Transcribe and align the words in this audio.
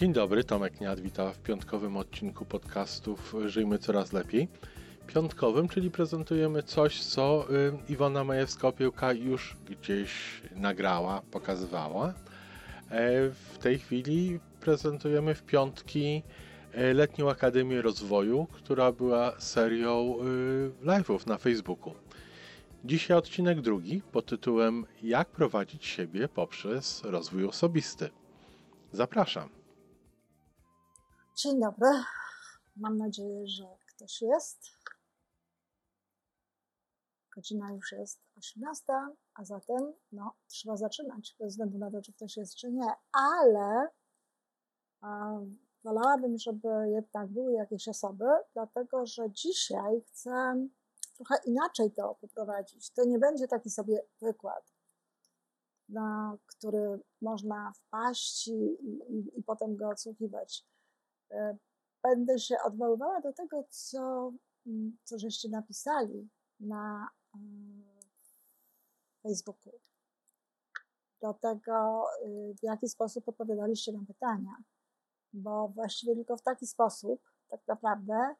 Dzień 0.00 0.12
dobry, 0.12 0.44
Tomek 0.44 0.80
Niad, 0.80 1.00
witam 1.00 1.32
w 1.32 1.38
piątkowym 1.38 1.96
odcinku 1.96 2.44
podcastów 2.44 3.34
Żyjmy 3.46 3.78
Coraz 3.78 4.12
Lepiej. 4.12 4.48
Piątkowym, 5.06 5.68
czyli 5.68 5.90
prezentujemy 5.90 6.62
coś, 6.62 7.04
co 7.04 7.46
y, 7.50 7.92
Iwona 7.92 8.24
Majewska-Opiełka 8.24 9.16
już 9.16 9.56
gdzieś 9.66 10.42
nagrała, 10.56 11.22
pokazywała. 11.30 12.08
E, 12.08 12.14
w 13.30 13.58
tej 13.58 13.78
chwili 13.78 14.40
prezentujemy 14.60 15.34
w 15.34 15.42
piątki 15.42 16.22
e, 16.72 16.94
Letnią 16.94 17.30
Akademię 17.30 17.82
Rozwoju, 17.82 18.46
która 18.52 18.92
była 18.92 19.40
serią 19.40 20.16
y, 20.82 20.86
live'ów 20.86 21.26
na 21.26 21.38
Facebooku. 21.38 21.94
Dzisiaj 22.84 23.16
odcinek 23.16 23.60
drugi 23.60 24.02
pod 24.12 24.26
tytułem 24.26 24.86
Jak 25.02 25.28
prowadzić 25.28 25.86
siebie 25.86 26.28
poprzez 26.28 27.02
rozwój 27.04 27.44
osobisty. 27.44 28.10
Zapraszam. 28.92 29.59
Dzień 31.36 31.60
dobry. 31.60 31.88
Mam 32.76 32.98
nadzieję, 32.98 33.46
że 33.46 33.64
ktoś 33.86 34.22
jest. 34.22 34.58
Godzina 37.34 37.72
już 37.72 37.92
jest 37.92 38.20
18, 38.36 38.84
a 39.34 39.44
zatem 39.44 39.92
no, 40.12 40.34
trzeba 40.46 40.76
zaczynać, 40.76 41.36
bez 41.38 41.48
względu 41.52 41.78
na 41.78 41.90
to, 41.90 42.02
czy 42.02 42.12
ktoś 42.12 42.36
jest, 42.36 42.54
czy 42.54 42.72
nie. 42.72 42.86
Ale 43.12 43.88
um, 45.02 45.58
wolałabym, 45.84 46.38
żeby 46.38 46.68
jednak 46.88 47.28
były 47.28 47.52
jakieś 47.52 47.88
osoby, 47.88 48.24
dlatego 48.52 49.06
że 49.06 49.30
dzisiaj 49.30 50.02
chcę 50.06 50.66
trochę 51.16 51.34
inaczej 51.44 51.92
to 51.92 52.14
poprowadzić. 52.20 52.90
To 52.90 53.04
nie 53.04 53.18
będzie 53.18 53.48
taki 53.48 53.70
sobie 53.70 54.02
wykład, 54.20 54.72
na 55.88 56.36
który 56.46 57.00
można 57.22 57.72
wpaść 57.72 58.48
i, 58.48 58.52
i, 58.52 59.38
i 59.38 59.42
potem 59.42 59.76
go 59.76 59.88
odsłuchiwać. 59.88 60.70
E, 61.30 61.56
będę 62.02 62.38
się 62.38 62.56
odwoływała 62.64 63.20
do 63.20 63.32
tego, 63.32 63.64
co, 63.68 64.32
mm, 64.66 64.98
co 65.04 65.18
żeście 65.18 65.48
napisali 65.48 66.28
na 66.60 67.10
e, 67.34 67.38
Facebooku. 69.22 69.72
Do 71.22 71.34
tego, 71.34 72.06
y, 72.26 72.54
w 72.60 72.62
jaki 72.62 72.88
sposób 72.88 73.28
odpowiadaliście 73.28 73.92
na 73.92 74.04
pytania. 74.06 74.56
Bo 75.32 75.68
właściwie 75.68 76.14
tylko 76.14 76.36
w 76.36 76.42
taki 76.42 76.66
sposób, 76.66 77.20
tak 77.48 77.60
naprawdę, 77.66 78.34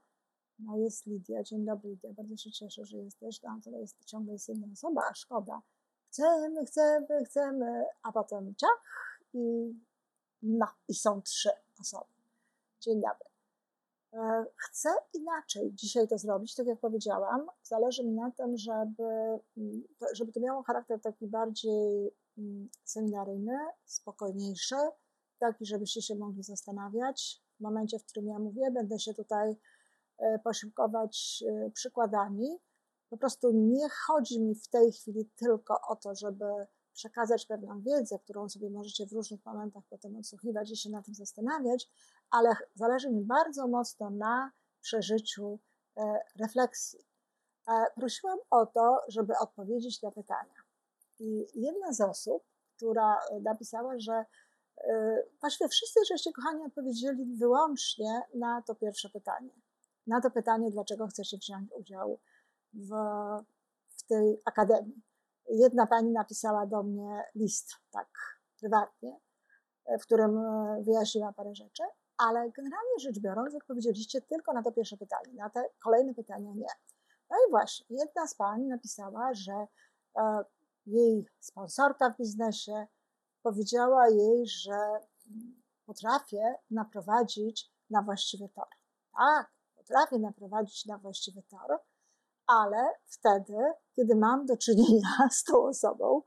no 0.59 0.77
jest 0.77 1.07
Lidia. 1.07 1.43
Dzień 1.43 1.65
dobry, 1.65 1.91
Lidia. 1.91 2.13
Bardzo 2.13 2.37
się 2.37 2.51
cieszę, 2.51 2.85
że 2.85 2.99
jesteś. 2.99 3.43
No, 3.43 3.61
to 3.65 3.71
jest, 3.71 4.05
ciągle 4.05 4.33
jest 4.33 4.49
jedna 4.49 4.67
osoba, 4.73 5.03
a 5.11 5.15
szkoda. 5.15 5.63
Chcemy, 6.09 6.65
chcemy, 6.67 7.25
chcemy, 7.25 7.85
a 8.03 8.13
potem 8.13 8.55
ciach 8.55 8.83
i 9.35 9.75
no, 10.43 10.67
i 10.89 10.95
są 10.95 11.23
trzy 11.23 11.51
osoby. 11.81 12.20
Dzień 12.81 13.01
dobry. 13.01 13.31
E, 14.13 14.45
chcę 14.57 14.89
inaczej 15.15 15.75
dzisiaj 15.75 16.09
to 16.09 16.19
zrobić, 16.19 16.55
tak 16.55 16.67
jak 16.67 16.81
powiedziałam. 16.81 17.47
Zależy 17.63 18.05
mi 18.05 18.13
na 18.13 18.31
tym, 18.31 18.57
żeby, 18.57 19.05
mm, 19.57 19.83
żeby 20.15 20.33
to 20.33 20.41
miało 20.41 20.63
charakter 20.63 21.01
taki 21.01 21.27
bardziej 21.27 22.15
mm, 22.39 22.69
seminaryjny, 22.85 23.59
spokojniejszy, 23.85 24.77
taki, 25.39 25.67
żebyście 25.67 26.03
się 26.03 26.15
mogli 26.15 26.43
zastanawiać. 26.43 27.43
W 27.59 27.63
momencie, 27.63 27.99
w 27.99 28.05
którym 28.05 28.29
ja 28.29 28.39
mówię, 28.39 28.71
będę 28.71 28.99
się 28.99 29.15
tutaj 29.15 29.57
e, 30.19 30.39
posiłkować 30.39 31.45
e, 31.49 31.71
przykładami. 31.71 32.59
Po 33.11 33.17
prostu 33.17 33.51
nie 33.53 33.89
chodzi 34.07 34.41
mi 34.41 34.55
w 34.55 34.69
tej 34.69 34.93
chwili 34.93 35.31
tylko 35.37 35.81
o 35.89 35.97
to, 35.97 36.15
żeby 36.15 36.45
przekazać 36.93 37.47
pewną 37.47 37.81
wiedzę, 37.81 38.19
którą 38.19 38.49
sobie 38.49 38.71
możecie 38.71 39.07
w 39.07 39.13
różnych 39.13 39.45
momentach 39.45 39.85
potem 39.91 40.17
odsłuchiwać 40.17 40.71
i 40.71 40.77
się 40.77 40.91
na 40.91 41.03
tym 41.03 41.15
zastanawiać, 41.15 41.89
ale 42.31 42.49
zależy 42.75 43.11
mi 43.11 43.25
bardzo 43.25 43.69
mocno 43.69 44.11
na 44.11 44.53
przeżyciu 44.81 45.59
e, 45.97 46.21
refleksji. 46.41 46.99
E, 47.69 47.73
prosiłam 47.97 48.39
o 48.51 48.67
to, 48.67 49.01
żeby 49.09 49.33
odpowiedzieć 49.41 50.03
na 50.03 50.11
pytania. 50.11 50.55
I 51.19 51.47
jedna 51.55 51.93
z 51.93 52.01
osób, 52.01 52.43
która 52.77 53.19
napisała, 53.43 53.99
że 53.99 54.25
e, 54.79 55.17
właściwie 55.41 55.69
wszyscy 55.69 56.01
żeście, 56.09 56.33
kochani, 56.33 56.65
odpowiedzieli 56.65 57.37
wyłącznie 57.37 58.23
na 58.35 58.63
to 58.63 58.75
pierwsze 58.75 59.09
pytanie. 59.09 59.51
Na 60.07 60.21
to 60.21 60.31
pytanie, 60.31 60.71
dlaczego 60.71 61.07
chcecie 61.07 61.39
wziąć 61.39 61.71
udział 61.73 62.19
w, 62.73 62.91
w 63.89 64.03
tej 64.03 64.43
akademii. 64.45 65.10
Jedna 65.51 65.87
pani 65.87 66.13
napisała 66.13 66.67
do 66.67 66.83
mnie 66.83 67.25
list, 67.35 67.75
tak 67.91 68.09
prywatnie, 68.61 69.21
w 70.01 70.03
którym 70.03 70.41
wyjaśniła 70.85 71.33
parę 71.33 71.55
rzeczy, 71.55 71.83
ale 72.19 72.51
generalnie 72.51 72.99
rzecz 73.01 73.19
biorąc, 73.19 73.55
odpowiedzieliście 73.55 74.21
tylko 74.21 74.53
na 74.53 74.63
to 74.63 74.73
pierwsze 74.73 74.97
pytanie, 74.97 75.35
na 75.35 75.51
te 75.51 75.65
kolejne 75.85 76.15
pytania 76.15 76.53
nie. 76.55 76.69
No 77.31 77.37
i 77.49 77.51
właśnie, 77.51 77.87
jedna 77.97 78.27
z 78.27 78.35
pań 78.35 78.63
napisała, 78.63 79.35
że 79.35 79.67
e, 80.19 80.45
jej 80.87 81.27
sponsorka 81.41 82.11
w 82.11 82.17
biznesie 82.17 82.87
powiedziała 83.43 84.09
jej, 84.09 84.47
że 84.47 84.79
potrafię 85.87 86.55
naprowadzić 86.71 87.73
na 87.91 88.03
właściwy 88.03 88.49
tor. 88.49 88.69
Tak, 89.17 89.51
potrafię 89.77 90.19
naprowadzić 90.19 90.87
na 90.87 90.99
właściwy 90.99 91.43
tor, 91.43 91.79
ale 92.51 92.95
wtedy, 93.07 93.55
kiedy 93.97 94.17
mam 94.17 94.47
do 94.47 94.57
czynienia 94.57 95.09
z 95.31 95.45
tą 95.45 95.65
osobą, 95.65 96.23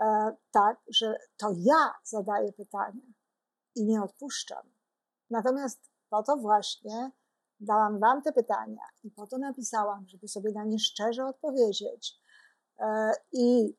e, 0.00 0.36
tak, 0.50 0.78
że 0.88 1.14
to 1.36 1.50
ja 1.56 1.94
zadaję 2.04 2.52
pytania 2.52 3.12
i 3.74 3.84
nie 3.84 4.02
odpuszczam. 4.02 4.70
Natomiast 5.30 5.90
po 6.10 6.22
to 6.22 6.36
właśnie 6.36 7.10
dałam 7.60 8.00
Wam 8.00 8.22
te 8.22 8.32
pytania 8.32 8.82
i 9.04 9.10
po 9.10 9.26
to 9.26 9.38
napisałam, 9.38 10.08
żeby 10.08 10.28
sobie 10.28 10.52
na 10.52 10.64
nie 10.64 10.78
szczerze 10.78 11.26
odpowiedzieć 11.26 12.20
e, 12.78 13.12
i 13.32 13.76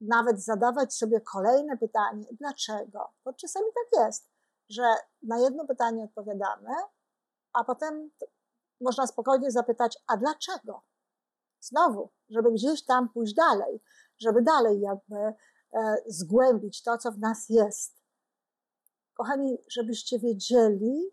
nawet 0.00 0.44
zadawać 0.44 0.94
sobie 0.94 1.20
kolejne 1.20 1.78
pytanie, 1.78 2.26
dlaczego? 2.32 3.12
Bo 3.24 3.32
czasami 3.32 3.66
tak 3.74 4.04
jest, 4.04 4.30
że 4.68 4.82
na 5.22 5.38
jedno 5.38 5.66
pytanie 5.66 6.04
odpowiadamy, 6.04 6.70
a 7.52 7.64
potem 7.64 8.10
można 8.80 9.06
spokojnie 9.06 9.50
zapytać, 9.50 9.98
a 10.06 10.16
dlaczego? 10.16 10.82
Znowu, 11.62 12.10
żeby 12.28 12.52
gdzieś 12.52 12.84
tam 12.84 13.08
pójść 13.08 13.34
dalej, 13.34 13.80
żeby 14.18 14.42
dalej 14.42 14.80
jakby 14.80 15.16
e, 15.72 15.96
zgłębić 16.06 16.82
to, 16.82 16.98
co 16.98 17.12
w 17.12 17.18
nas 17.18 17.48
jest. 17.48 18.02
Kochani, 19.14 19.58
żebyście 19.68 20.18
wiedzieli, 20.18 21.10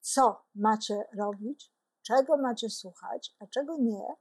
co 0.00 0.44
macie 0.54 1.04
robić, 1.18 1.72
czego 2.02 2.36
macie 2.36 2.70
słuchać, 2.70 3.36
a 3.38 3.46
czego 3.46 3.76
nie 3.76 4.16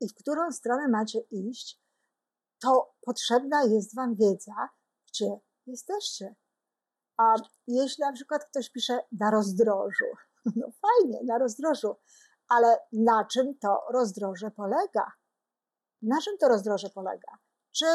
i 0.00 0.08
w 0.08 0.14
którą 0.14 0.52
stronę 0.52 0.88
macie 0.88 1.20
iść, 1.20 1.80
to 2.58 2.94
potrzebna 3.00 3.64
jest 3.64 3.94
Wam 3.94 4.14
wiedza, 4.14 4.68
gdzie 5.08 5.40
jesteście. 5.66 6.34
A 7.16 7.34
jeśli 7.66 8.02
na 8.02 8.12
przykład 8.12 8.44
ktoś 8.44 8.70
pisze 8.70 8.98
na 9.12 9.30
rozdrożu, 9.30 10.04
no 10.56 10.70
fajnie, 10.70 11.20
na 11.24 11.38
rozdrożu, 11.38 11.96
ale 12.48 12.78
na 12.92 13.24
czym 13.24 13.58
to 13.58 13.82
rozdroże 13.90 14.50
polega? 14.50 15.12
Na 16.02 16.20
czym 16.20 16.38
to 16.38 16.48
rozdroże 16.48 16.90
polega? 16.90 17.38
Czy 17.72 17.86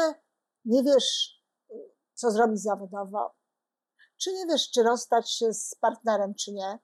nie 0.64 0.82
wiesz, 0.82 1.42
co 2.14 2.30
zrobić 2.30 2.62
zawodowo? 2.62 3.34
Czy 4.16 4.32
nie 4.32 4.46
wiesz, 4.46 4.70
czy 4.70 4.82
rozstać 4.82 5.30
się 5.30 5.52
z 5.52 5.74
partnerem, 5.74 6.34
czy 6.34 6.52
nie? 6.52 6.78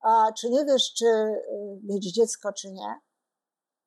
A 0.00 0.32
czy 0.32 0.50
nie 0.50 0.64
wiesz, 0.64 0.94
czy 0.94 1.06
y, 1.06 1.40
mieć 1.82 2.14
dziecko, 2.14 2.52
czy 2.52 2.72
nie? 2.72 3.00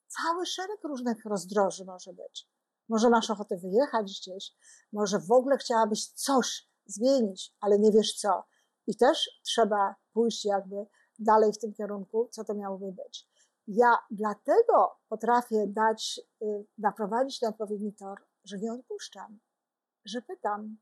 Cały 0.08 0.46
szereg 0.46 0.84
różnych 0.84 1.26
rozdroży 1.26 1.86
może 1.86 2.14
być. 2.14 2.50
Może 2.90 3.10
masz 3.10 3.30
ochotę 3.30 3.58
wyjechać 3.58 4.20
gdzieś, 4.20 4.52
może 4.94 5.20
w 5.20 5.32
ogóle 5.32 5.58
chciałabyś 5.58 6.08
coś 6.08 6.70
zmienić, 6.86 7.56
ale 7.60 7.80
nie 7.80 7.92
wiesz 7.92 8.14
co. 8.14 8.44
I 8.88 8.98
też 8.98 9.30
trzeba 9.44 9.96
pójść 10.14 10.46
jakby 10.46 10.76
dalej 11.22 11.54
w 11.54 11.60
tym 11.60 11.74
kierunku, 11.74 12.28
co 12.32 12.44
to 12.44 12.54
miałoby 12.54 12.92
być. 12.92 13.28
Ja 13.68 13.98
dlatego 14.12 14.96
potrafię 15.10 15.68
dać, 15.68 16.22
y, 16.42 16.66
naprowadzić 16.78 17.42
na 17.42 17.50
odpowiedni 17.50 17.94
tor, 17.94 18.18
że 18.44 18.58
nie 18.58 18.74
odpuszczam, 18.74 19.40
że 20.06 20.22
pytam, 20.22 20.78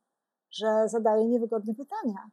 że 0.52 0.68
zadaję 0.88 1.26
niewygodne 1.26 1.76
pytania, 1.76 2.30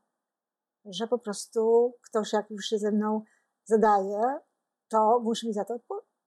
że 0.84 1.06
po 1.06 1.18
prostu 1.18 1.92
ktoś, 2.02 2.32
jak 2.32 2.50
już 2.50 2.66
się 2.66 2.78
ze 2.78 2.92
mną 2.92 3.22
zadaje, 3.64 4.40
to 4.88 5.20
musi 5.20 5.46
mi 5.46 5.52
za 5.52 5.64
to, 5.64 5.78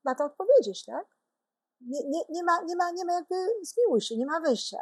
na 0.05 0.15
to 0.15 0.25
odpowiedzieć, 0.25 0.85
tak? 0.85 1.07
Nie, 1.81 1.99
nie, 2.09 2.21
nie, 2.29 2.43
ma, 2.43 2.61
nie, 2.61 2.75
ma, 2.75 2.91
nie 2.91 3.05
ma 3.05 3.13
jakby, 3.13 3.35
zmiłuj 3.63 4.01
się, 4.01 4.17
nie 4.17 4.25
ma 4.25 4.39
wyjścia. 4.39 4.77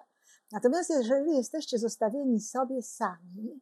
Natomiast 0.52 0.90
jeżeli 0.90 1.38
jesteście 1.38 1.80
zostawieni 1.80 2.40
sobie 2.40 2.82
sami, 2.82 3.62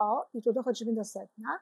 o, 0.00 0.26
i 0.34 0.42
tu 0.42 0.52
dochodzimy 0.52 0.94
do 0.94 1.04
sedna, 1.04 1.60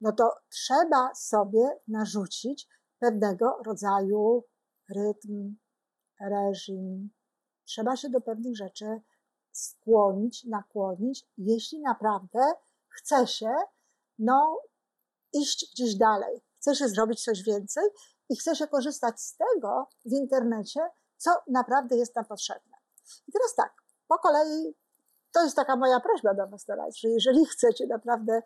no 0.00 0.12
to 0.12 0.34
trzeba 0.48 1.14
sobie 1.14 1.70
narzucić 1.88 2.68
pewnego 2.98 3.62
rodzaju 3.66 4.44
rytm, 4.94 5.56
reżim. 6.20 7.10
Trzeba 7.64 7.96
się 7.96 8.10
do 8.10 8.20
pewnych 8.20 8.56
rzeczy 8.56 9.00
skłonić, 9.52 10.44
nakłonić, 10.44 11.26
jeśli 11.38 11.80
naprawdę 11.80 12.40
chce 12.88 13.26
się 13.26 13.54
no, 14.18 14.60
iść 15.32 15.72
gdzieś 15.72 15.94
dalej, 15.94 16.40
chce 16.56 16.74
się 16.74 16.88
zrobić 16.88 17.24
coś 17.24 17.42
więcej 17.42 17.84
i 18.28 18.36
chce 18.36 18.56
się 18.56 18.66
korzystać 18.66 19.20
z 19.20 19.36
tego 19.36 19.88
w 20.04 20.12
internecie, 20.12 20.80
co 21.16 21.30
naprawdę 21.48 21.96
jest 21.96 22.16
nam 22.16 22.24
potrzebne. 22.24 22.76
I 23.28 23.32
teraz 23.32 23.54
tak, 23.54 23.74
po 24.08 24.18
kolei 24.18 24.74
to 25.32 25.44
jest 25.44 25.56
taka 25.56 25.76
moja 25.76 26.00
prośba 26.00 26.34
do 26.34 26.46
Was 26.46 26.64
teraz, 26.64 26.96
że 26.96 27.08
jeżeli 27.08 27.46
chcecie 27.46 27.86
naprawdę 27.86 28.42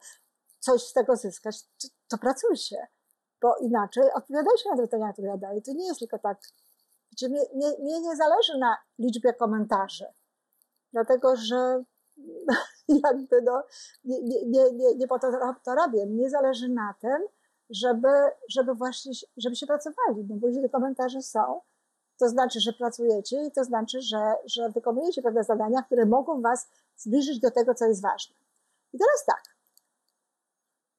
coś 0.61 0.83
z 0.83 0.93
tego 0.93 1.17
zyskać, 1.17 1.63
to, 1.63 1.89
to 2.09 2.19
pracujcie, 2.19 2.89
bo 3.43 3.57
inaczej 3.57 4.05
odpowiadajcie 4.15 4.71
na 4.71 4.77
te 4.77 4.83
pytania, 4.83 5.13
które 5.13 5.29
ja 5.29 5.37
daję. 5.37 5.63
To 5.63 5.73
nie 5.73 5.87
jest 5.87 5.99
tylko 5.99 6.19
tak, 6.19 6.39
mnie, 7.23 7.41
mnie, 7.55 7.69
mnie 7.79 8.01
nie 8.01 8.17
zależy 8.17 8.59
na 8.59 8.77
liczbie 8.99 9.33
komentarzy, 9.33 10.07
dlatego 10.93 11.37
że 11.37 11.85
jakby 13.05 13.43
no, 13.43 13.63
nie, 14.05 14.23
nie, 14.23 14.73
nie, 14.73 14.95
nie 14.95 15.09
po 15.09 15.19
to, 15.19 15.27
to 15.65 15.75
robię. 15.75 16.07
Mnie 16.07 16.31
zależy 16.31 16.69
na 16.69 16.95
tym, 17.01 17.27
żeby, 17.71 18.09
żeby 18.49 18.75
właśnie, 18.75 19.13
żeby 19.37 19.57
się 19.57 19.67
pracowali, 19.67 20.25
no 20.29 20.37
bo 20.37 20.49
jeśli 20.49 20.71
komentarze 20.71 21.23
są, 21.23 21.61
to 22.19 22.29
znaczy, 22.29 22.61
że 22.61 22.73
pracujecie 22.73 23.45
i 23.47 23.53
to 23.53 23.65
znaczy, 23.65 24.01
że, 24.01 24.35
że 24.45 24.71
wykonujecie 24.71 25.23
pewne 25.23 25.45
zadania, 25.45 25.83
które 25.83 26.07
mogą 26.07 26.43
Was 26.43 26.69
zbliżyć 26.97 27.41
do 27.41 27.51
tego, 27.51 27.75
co 27.75 27.87
jest 27.87 28.03
ważne. 28.03 28.37
I 28.93 28.99
teraz 28.99 29.25
tak. 29.27 29.43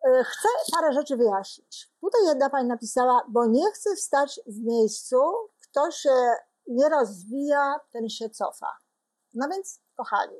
E, 0.03 0.23
chcę 0.23 0.49
parę 0.71 0.93
rzeczy 0.93 1.17
wyjaśnić. 1.17 1.91
Tutaj 2.01 2.25
jedna 2.25 2.49
pani 2.49 2.67
napisała, 2.67 3.25
bo 3.29 3.45
nie 3.45 3.71
chcę 3.71 3.95
wstać 3.95 4.39
w 4.47 4.59
miejscu, 4.63 5.17
kto 5.63 5.91
się 5.91 6.15
nie 6.67 6.89
rozwija, 6.89 7.79
ten 7.91 8.09
się 8.09 8.29
cofa. 8.29 8.77
No 9.33 9.47
więc, 9.49 9.79
kochani, 9.95 10.37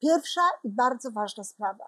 pierwsza 0.00 0.40
i 0.64 0.68
bardzo 0.68 1.10
ważna 1.10 1.44
sprawa. 1.44 1.84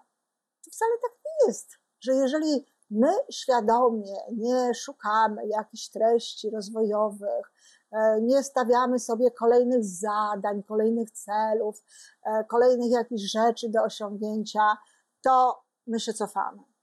To 0.64 0.70
wcale 0.70 0.92
tak 1.02 1.12
nie 1.25 1.48
jest, 1.48 1.70
że 2.00 2.14
jeżeli 2.14 2.66
my 2.90 3.12
świadomie 3.30 4.16
nie 4.32 4.75
szukamy 4.75 5.46
jakichś 5.46 5.88
treści 5.88 6.50
rozwojowych, 6.50 7.52
e, 7.92 8.20
nie 8.20 8.42
stawiamy 8.42 8.98
sobie 8.98 9.30
kolejnych 9.30 9.84
zadań, 9.84 10.62
kolejnych 10.62 11.10
celów, 11.10 11.84
e, 12.22 12.44
kolejnych 12.44 12.90
jakichś 12.90 13.22
rzeczy 13.22 13.69
do 13.69 13.82
osiągnięcia, 13.82 14.76
to 15.22 15.64
my 15.87 16.00
się 16.00 16.12
cofamy. 16.12 16.74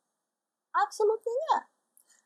Absolutnie 0.83 1.31
nie. 1.31 1.61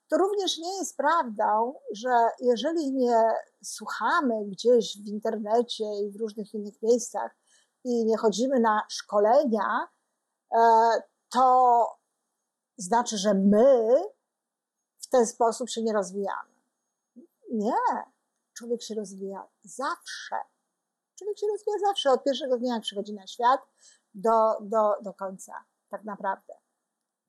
To 0.08 0.18
również 0.18 0.58
nie 0.58 0.78
jest 0.78 0.98
prawdą, 0.98 1.74
że 1.92 2.30
jeżeli 2.40 2.92
nie 2.92 3.32
słuchamy 3.64 4.46
gdzieś 4.46 4.98
w 5.04 5.08
internecie 5.08 5.84
i 6.04 6.12
w 6.12 6.16
różnych 6.16 6.54
innych 6.54 6.82
miejscach 6.82 7.36
i 7.84 8.06
nie 8.06 8.18
chodzimy 8.18 8.60
na 8.60 8.82
szkolenia, 8.90 9.88
e, 10.52 10.60
to 11.30 11.88
znaczy, 12.78 13.18
że 13.18 13.34
my 13.34 14.04
w 15.00 15.08
ten 15.08 15.28
sposób 15.28 15.70
się 15.70 15.84
nie 15.84 15.94
rozwijamy. 15.94 16.56
Nie. 17.52 17.74
Człowiek 18.54 18.82
się 18.82 18.96
rozwija 18.96 19.48
zawsze. 19.64 20.36
Człowiek 21.16 21.40
się 21.40 21.48
rozwija 21.48 21.78
zawsze, 21.88 22.12
od 22.12 22.24
pierwszego 22.24 22.58
dnia, 22.58 22.74
jak 22.74 22.84
przychodzi 22.84 23.14
na 23.14 23.28
świat, 23.28 23.62
do, 24.14 24.58
do, 24.62 24.94
do 25.02 25.14
końca, 25.14 25.66
tak 25.90 26.04
naprawdę. 26.04 26.65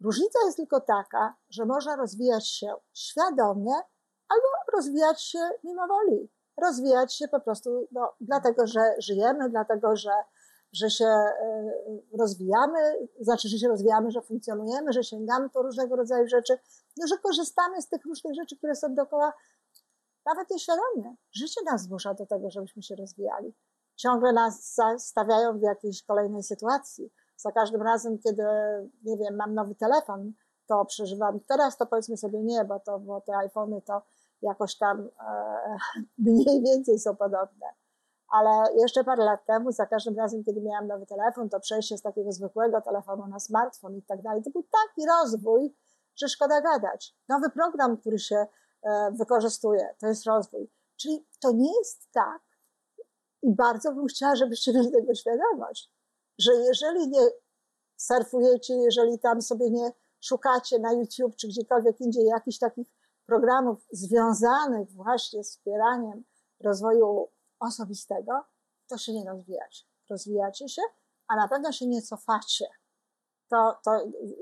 Różnica 0.00 0.38
jest 0.44 0.56
tylko 0.56 0.80
taka, 0.80 1.36
że 1.50 1.64
można 1.64 1.96
rozwijać 1.96 2.48
się 2.48 2.74
świadomie 2.94 3.74
albo 4.28 4.76
rozwijać 4.76 5.22
się 5.22 5.38
mimo 5.64 5.86
woli. 5.86 6.30
Rozwijać 6.62 7.14
się 7.14 7.28
po 7.28 7.40
prostu 7.40 7.88
no, 7.92 8.12
dlatego, 8.20 8.66
że 8.66 8.80
żyjemy, 8.98 9.50
dlatego, 9.50 9.96
że 9.96 10.10
że 10.72 10.90
się 10.90 11.04
e, 11.04 11.70
rozwijamy, 12.18 13.08
znaczy, 13.20 13.48
że 13.48 13.58
się 13.58 13.68
rozwijamy, 13.68 14.10
że 14.10 14.22
funkcjonujemy, 14.22 14.92
że 14.92 15.04
sięgamy 15.04 15.50
po 15.50 15.62
różnego 15.62 15.96
rodzaju 15.96 16.28
rzeczy, 16.28 16.58
no, 16.96 17.06
że 17.06 17.18
korzystamy 17.18 17.82
z 17.82 17.88
tych 17.88 18.04
różnych 18.04 18.34
rzeczy, 18.34 18.56
które 18.56 18.74
są 18.74 18.94
dookoła, 18.94 19.32
nawet 20.26 20.50
nieświadomie. 20.50 21.16
Życie 21.32 21.60
nas 21.70 21.82
zmusza 21.82 22.14
do 22.14 22.26
tego, 22.26 22.50
żebyśmy 22.50 22.82
się 22.82 22.96
rozwijali. 22.96 23.54
Ciągle 23.96 24.32
nas 24.32 24.80
stawiają 24.98 25.58
w 25.58 25.62
jakiejś 25.62 26.02
kolejnej 26.02 26.42
sytuacji. 26.42 27.12
Za 27.36 27.52
każdym 27.52 27.82
razem, 27.82 28.18
kiedy, 28.18 28.42
nie 29.04 29.16
wiem, 29.16 29.36
mam 29.36 29.54
nowy 29.54 29.74
telefon, 29.74 30.32
to 30.66 30.84
przeżywam. 30.84 31.40
Teraz 31.40 31.76
to 31.76 31.86
powiedzmy 31.86 32.16
sobie 32.16 32.42
nie, 32.42 32.64
bo, 32.64 32.80
to, 32.80 32.98
bo 32.98 33.20
te 33.20 33.36
iPhony 33.36 33.82
to 33.82 34.02
jakoś 34.42 34.78
tam 34.78 35.08
e, 35.20 35.76
mniej 36.18 36.62
więcej 36.62 36.98
są 36.98 37.16
podobne 37.16 37.66
ale 38.28 38.74
jeszcze 38.76 39.04
parę 39.04 39.24
lat 39.24 39.44
temu, 39.46 39.72
za 39.72 39.86
każdym 39.86 40.16
razem, 40.16 40.44
kiedy 40.44 40.60
miałam 40.60 40.86
nowy 40.86 41.06
telefon, 41.06 41.48
to 41.48 41.60
przejście 41.60 41.98
z 41.98 42.02
takiego 42.02 42.32
zwykłego 42.32 42.80
telefonu 42.80 43.26
na 43.26 43.40
smartfon 43.40 43.96
i 43.96 44.02
tak 44.02 44.22
dalej, 44.22 44.42
to 44.42 44.50
był 44.50 44.62
taki 44.62 45.08
rozwój, 45.08 45.74
że 46.16 46.28
szkoda 46.28 46.60
gadać. 46.60 47.16
Nowy 47.28 47.50
program, 47.50 47.96
który 47.96 48.18
się 48.18 48.46
e, 48.82 49.12
wykorzystuje, 49.12 49.94
to 49.98 50.06
jest 50.06 50.26
rozwój. 50.26 50.70
Czyli 50.96 51.26
to 51.40 51.52
nie 51.52 51.78
jest 51.78 52.12
tak, 52.12 52.42
i 53.42 53.54
bardzo 53.54 53.92
bym 53.92 54.06
chciała, 54.06 54.36
żebyście 54.36 54.72
mieli 54.72 54.92
tego 54.92 55.14
świadomość, 55.14 55.92
że 56.38 56.54
jeżeli 56.54 57.08
nie 57.08 57.30
surfujecie, 57.96 58.74
jeżeli 58.74 59.18
tam 59.18 59.42
sobie 59.42 59.70
nie 59.70 59.90
szukacie 60.20 60.78
na 60.78 60.92
YouTube 60.92 61.36
czy 61.36 61.48
gdziekolwiek 61.48 62.00
indziej 62.00 62.24
jakichś 62.24 62.58
takich 62.58 62.88
programów 63.26 63.86
związanych 63.92 64.92
właśnie 64.92 65.44
z 65.44 65.50
wspieraniem 65.50 66.24
rozwoju 66.60 67.28
osobistego, 67.60 68.44
to 68.88 68.98
się 68.98 69.12
nie 69.12 69.24
rozwijacie. 69.24 69.84
Rozwijacie 70.10 70.68
się, 70.68 70.82
a 71.28 71.36
na 71.36 71.48
pewno 71.48 71.72
się 71.72 71.86
nie 71.86 72.02
cofacie. 72.02 72.66
To, 73.50 73.76
to 73.84 73.90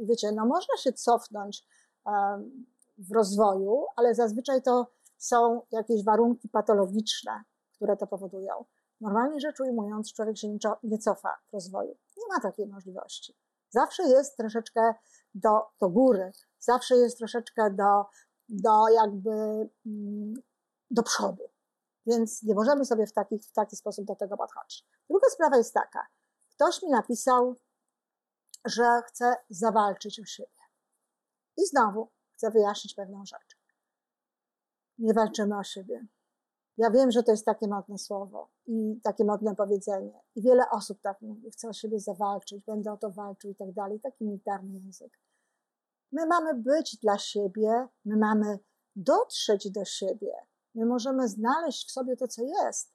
wiecie, 0.03 0.33
no 0.33 0.47
można 0.47 0.77
się 0.77 0.93
cofnąć 0.93 1.67
um, 2.05 2.67
w 2.99 3.13
rozwoju, 3.13 3.87
ale 3.97 4.15
zazwyczaj 4.15 4.63
to 4.63 4.87
są 5.19 5.63
jakieś 5.71 6.05
warunki 6.05 6.49
patologiczne, 6.49 7.45
które 7.73 7.97
to 7.97 8.07
powodują. 8.07 8.65
Normalnie 9.05 9.41
rzecz 9.41 9.61
ujmując, 9.61 10.13
człowiek 10.13 10.39
się 10.39 10.59
nie 10.83 10.99
cofa 10.99 11.37
w 11.49 11.53
rozwoju. 11.53 11.97
Nie 12.17 12.27
ma 12.29 12.41
takiej 12.41 12.67
możliwości. 12.67 13.37
Zawsze 13.71 14.03
jest 14.03 14.37
troszeczkę 14.37 14.95
do, 15.35 15.61
do 15.81 15.89
góry, 15.89 16.33
zawsze 16.59 16.97
jest 16.97 17.19
troszeczkę 17.19 17.71
do, 17.71 18.05
do 18.49 18.89
jakby 18.89 19.31
mm, 19.87 20.35
do 20.91 21.03
przodu. 21.03 21.43
Więc 22.07 22.43
nie 22.43 22.55
możemy 22.55 22.85
sobie 22.85 23.07
w 23.07 23.13
taki, 23.13 23.39
w 23.39 23.53
taki 23.53 23.77
sposób 23.77 24.05
do 24.05 24.17
tego 24.17 24.37
podchodzić. 24.37 24.87
Druga 25.11 25.29
sprawa 25.31 25.57
jest 25.57 25.75
taka. 25.75 26.07
Ktoś 26.55 26.83
mi 26.83 26.91
napisał, 26.91 27.57
że 28.65 29.03
chce 29.07 29.37
zawalczyć 29.51 30.21
o 30.21 30.25
siebie. 30.25 30.61
I 31.57 31.67
znowu 31.67 32.11
chcę 32.33 32.51
wyjaśnić 32.51 32.95
pewną 32.95 33.25
rzecz. 33.25 33.59
Nie 34.99 35.15
walczymy 35.15 35.59
o 35.59 35.65
siebie. 35.65 36.07
Ja 36.77 36.91
wiem, 36.91 37.11
że 37.11 37.23
to 37.23 37.31
jest 37.31 37.45
takie 37.45 37.69
modne 37.69 37.99
słowo 37.99 38.49
i 38.67 39.01
takie 39.03 39.25
modne 39.25 39.57
powiedzenie. 39.57 40.21
I 40.37 40.43
wiele 40.43 40.71
osób 40.71 41.01
tak 41.03 41.23
mówi, 41.23 41.51
chce 41.51 41.69
o 41.69 41.73
siebie 41.73 42.01
zawalczyć, 42.01 42.65
będę 42.65 42.93
o 42.93 42.97
to 42.97 43.11
walczył 43.11 43.51
i 43.51 43.55
tak 43.55 43.73
dalej. 43.73 44.01
Taki 44.01 44.25
militarny 44.25 44.75
język. 44.75 45.21
My 46.13 46.27
mamy 46.27 46.55
być 46.55 46.97
dla 46.97 47.19
siebie, 47.19 47.89
my 48.05 48.17
mamy 48.17 48.59
dotrzeć 48.97 49.71
do 49.71 49.85
siebie, 49.85 50.33
My 50.75 50.87
możemy 50.87 51.29
znaleźć 51.29 51.89
w 51.89 51.93
sobie 51.93 52.17
to, 52.17 52.29
co 52.29 52.43
jest. 52.43 52.93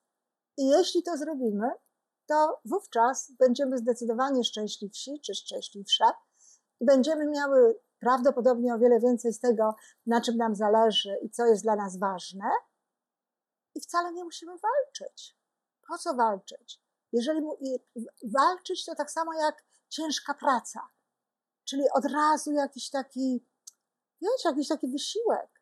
I 0.58 0.68
jeśli 0.68 1.04
to 1.04 1.18
zrobimy, 1.18 1.70
to 2.26 2.60
wówczas 2.66 3.32
będziemy 3.40 3.78
zdecydowanie 3.78 4.44
szczęśliwsi 4.44 5.22
czy 5.22 5.34
szczęśliwsze 5.36 6.06
i 6.80 6.86
będziemy 6.86 7.28
miały 7.28 7.80
prawdopodobnie 8.00 8.76
o 8.76 8.80
wiele 8.80 9.00
więcej 9.00 9.34
z 9.34 9.40
tego, 9.40 9.76
na 10.06 10.22
czym 10.22 10.38
nam 10.38 10.56
zależy 10.56 11.18
i 11.22 11.30
co 11.30 11.46
jest 11.46 11.64
dla 11.64 11.76
nas 11.76 11.98
ważne. 11.98 12.46
I 13.80 13.82
wcale 13.82 14.14
nie 14.14 14.24
musimy 14.24 14.52
walczyć. 14.58 15.38
Po 15.88 15.98
co 15.98 16.14
walczyć? 16.14 16.82
Jeżeli 17.12 17.42
walczyć, 18.24 18.86
to 18.86 18.96
tak 18.96 19.12
samo 19.12 19.34
jak 19.34 19.64
ciężka 19.90 20.34
praca, 20.34 20.90
czyli 21.66 21.84
od 21.94 22.06
razu 22.06 22.52
jakiś 22.52 22.90
taki, 22.90 23.46
wiecie, 24.22 24.50
jakiś 24.50 24.68
taki 24.68 24.88
wysiłek. 24.88 25.62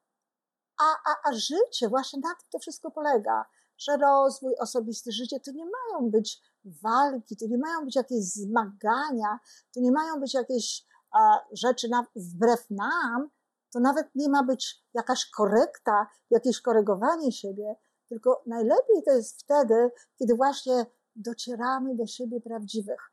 A, 0.77 0.83
a, 0.83 1.15
a 1.23 1.33
życie, 1.33 1.89
właśnie 1.89 2.19
na 2.19 2.35
tym 2.35 2.49
to 2.51 2.59
wszystko 2.59 2.91
polega, 2.91 3.45
że 3.77 3.97
rozwój 3.97 4.55
osobisty, 4.59 5.11
życie 5.11 5.39
to 5.39 5.51
nie 5.51 5.65
mają 5.65 6.11
być 6.11 6.41
walki, 6.65 7.37
to 7.37 7.45
nie 7.47 7.57
mają 7.57 7.85
być 7.85 7.95
jakieś 7.95 8.23
zmagania, 8.23 9.39
to 9.73 9.79
nie 9.79 9.91
mają 9.91 10.19
być 10.19 10.33
jakieś 10.33 10.85
a, 11.11 11.39
rzeczy 11.51 11.89
na, 11.89 12.05
wbrew 12.15 12.69
nam, 12.69 13.29
to 13.73 13.79
nawet 13.79 14.15
nie 14.15 14.29
ma 14.29 14.43
być 14.43 14.83
jakaś 14.93 15.29
korekta, 15.29 16.07
jakieś 16.29 16.61
korygowanie 16.61 17.31
siebie, 17.31 17.75
tylko 18.09 18.43
najlepiej 18.45 19.03
to 19.05 19.11
jest 19.11 19.41
wtedy, 19.41 19.91
kiedy 20.19 20.35
właśnie 20.35 20.85
docieramy 21.15 21.95
do 21.95 22.07
siebie 22.07 22.41
prawdziwych. 22.41 23.11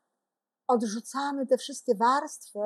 Odrzucamy 0.67 1.47
te 1.47 1.57
wszystkie 1.57 1.95
warstwy, 1.95 2.59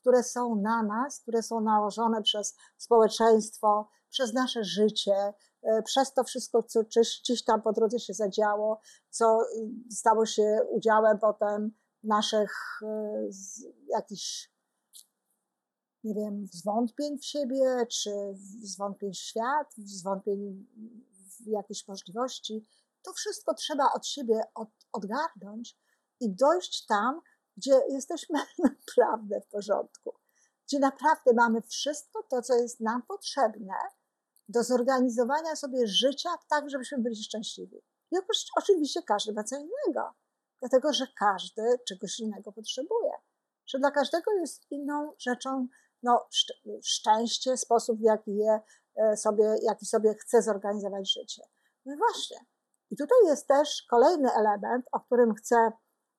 które 0.00 0.22
są 0.22 0.54
na 0.54 0.82
nas, 0.82 1.20
które 1.20 1.42
są 1.42 1.60
nałożone 1.60 2.22
przez 2.22 2.56
społeczeństwo, 2.76 3.88
przez 4.10 4.32
nasze 4.32 4.64
życie, 4.64 5.32
e, 5.62 5.82
przez 5.82 6.14
to 6.14 6.24
wszystko, 6.24 6.62
co 6.62 6.82
gdzieś 6.82 7.44
tam 7.44 7.62
po 7.62 7.72
drodze 7.72 7.98
się 7.98 8.14
zadziało, 8.14 8.80
co 9.10 9.42
y, 9.42 9.94
stało 9.94 10.26
się 10.26 10.58
udziałem 10.70 11.18
potem 11.18 11.72
naszych 12.02 12.52
e, 12.82 13.28
jakichś 13.88 14.52
nie 16.04 16.14
wiem, 16.14 16.46
zwątpień 16.52 17.18
w 17.18 17.24
siebie, 17.24 17.86
czy 17.90 18.10
zwątpień 18.62 19.12
w 19.12 19.16
świat, 19.16 19.74
zwątpień 19.76 20.66
jakieś 21.50 21.88
możliwości. 21.88 22.66
To 23.02 23.12
wszystko 23.12 23.54
trzeba 23.54 23.92
od 23.92 24.06
siebie 24.06 24.40
od, 24.54 24.68
odgarnąć 24.92 25.76
i 26.20 26.30
dojść 26.30 26.86
tam, 26.86 27.20
gdzie 27.56 27.80
jesteśmy 27.88 28.38
naprawdę 28.68 29.40
w 29.40 29.46
porządku, 29.46 30.14
gdzie 30.66 30.78
naprawdę 30.78 31.32
mamy 31.34 31.62
wszystko 31.62 32.22
to, 32.22 32.42
co 32.42 32.54
jest 32.54 32.80
nam 32.80 33.02
potrzebne 33.02 33.74
do 34.48 34.62
zorganizowania 34.62 35.56
sobie 35.56 35.86
życia 35.86 36.30
tak, 36.50 36.70
żebyśmy 36.70 36.98
byli 36.98 37.24
szczęśliwi. 37.24 37.76
I 38.10 38.16
oczywiście 38.56 39.02
każdy 39.02 39.32
ma 39.32 39.44
co 39.44 39.56
innego, 39.56 40.14
dlatego 40.60 40.92
że 40.92 41.06
każdy 41.18 41.62
czegoś 41.88 42.20
innego 42.20 42.52
potrzebuje. 42.52 43.12
Że 43.66 43.78
dla 43.78 43.90
każdego 43.90 44.32
jest 44.32 44.70
inną 44.70 45.12
rzeczą 45.18 45.68
no, 46.02 46.28
szczęście, 46.84 47.56
sposób, 47.56 47.98
w 47.98 48.02
jaki 48.02 48.36
je 48.36 48.60
sobie, 49.16 49.56
jaki 49.62 49.86
sobie 49.86 50.14
chce 50.14 50.42
zorganizować 50.42 51.12
życie. 51.12 51.42
No 51.84 51.96
właśnie. 51.96 52.36
I 52.90 52.96
tutaj 52.96 53.18
jest 53.24 53.48
też 53.48 53.86
kolejny 53.90 54.32
element, 54.32 54.86
o 54.92 55.00
którym 55.00 55.34
chcę 55.34 55.72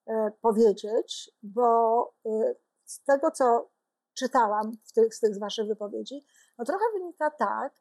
e, 0.06 0.30
powiedzieć, 0.40 1.30
bo 1.42 2.02
e, 2.26 2.54
z 2.84 3.02
tego, 3.02 3.30
co 3.30 3.70
czytałam 4.14 4.72
w 4.84 4.92
tych, 4.92 5.14
z 5.14 5.20
tych 5.20 5.34
z 5.34 5.38
Waszych 5.38 5.66
wypowiedzi, 5.66 6.26
no 6.58 6.64
trochę 6.64 6.84
wynika 6.94 7.30
tak, 7.30 7.72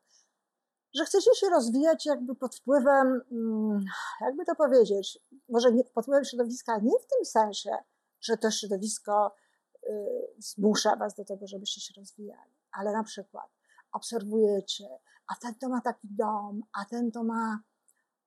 że 0.96 1.06
chcecie 1.06 1.36
się 1.36 1.50
rozwijać 1.50 2.06
jakby 2.06 2.36
pod 2.36 2.56
wpływem, 2.56 3.22
mm, 3.32 3.86
jakby 4.22 4.46
to 4.46 4.56
powiedzieć, 4.56 5.20
może 5.50 5.72
nie, 5.72 5.84
pod 5.84 6.06
wpływem 6.06 6.26
środowiska 6.26 6.78
nie 6.78 7.00
w 7.00 7.08
tym 7.08 7.26
sensie, 7.26 7.78
że 8.22 8.38
to 8.38 8.52
środowisko 8.52 9.36
y, 9.84 9.90
zmusza 10.38 10.96
was 10.96 11.16
do 11.16 11.26
tego, 11.26 11.48
żebyście 11.48 11.82
się 11.82 11.94
rozwijali, 11.98 12.54
ale 12.72 12.92
na 12.92 13.04
przykład 13.04 13.50
obserwujecie, 13.94 14.88
a 15.28 15.36
ten 15.36 15.56
to 15.56 15.70
ma 15.70 15.82
taki 15.82 16.08
dom, 16.12 16.62
a 16.82 16.86
ten 16.86 17.12
to 17.12 17.24
ma 17.24 17.60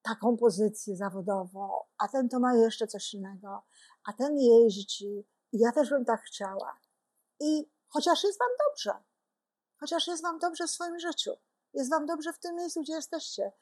taką 0.02 0.36
pozycję 0.36 0.96
zawodową, 0.96 1.70
a 1.98 2.08
ten 2.08 2.28
to 2.28 2.40
ma 2.40 2.54
jeszcze 2.54 2.86
coś 2.86 3.14
innego, 3.14 3.62
a 4.04 4.12
ten 4.12 4.38
jeździ 4.38 5.26
ja 5.52 5.72
też 5.72 5.90
bym 5.90 6.04
tak 6.04 6.22
chciała. 6.22 6.78
I 7.40 7.70
chociaż 7.88 8.24
jest 8.24 8.38
wam 8.38 8.48
dobrze, 8.68 9.04
chociaż 9.80 10.06
jest 10.06 10.22
wam 10.22 10.38
dobrze 10.38 10.66
w 10.66 10.70
swoim 10.70 10.98
życiu, 10.98 11.30
jest 11.74 11.90
wam 11.90 12.06
dobrze 12.06 12.32
w 12.32 12.38
tym 12.38 12.56
miejscu, 12.56 12.80
gdzie 12.80 12.92
jesteście. 12.92 13.52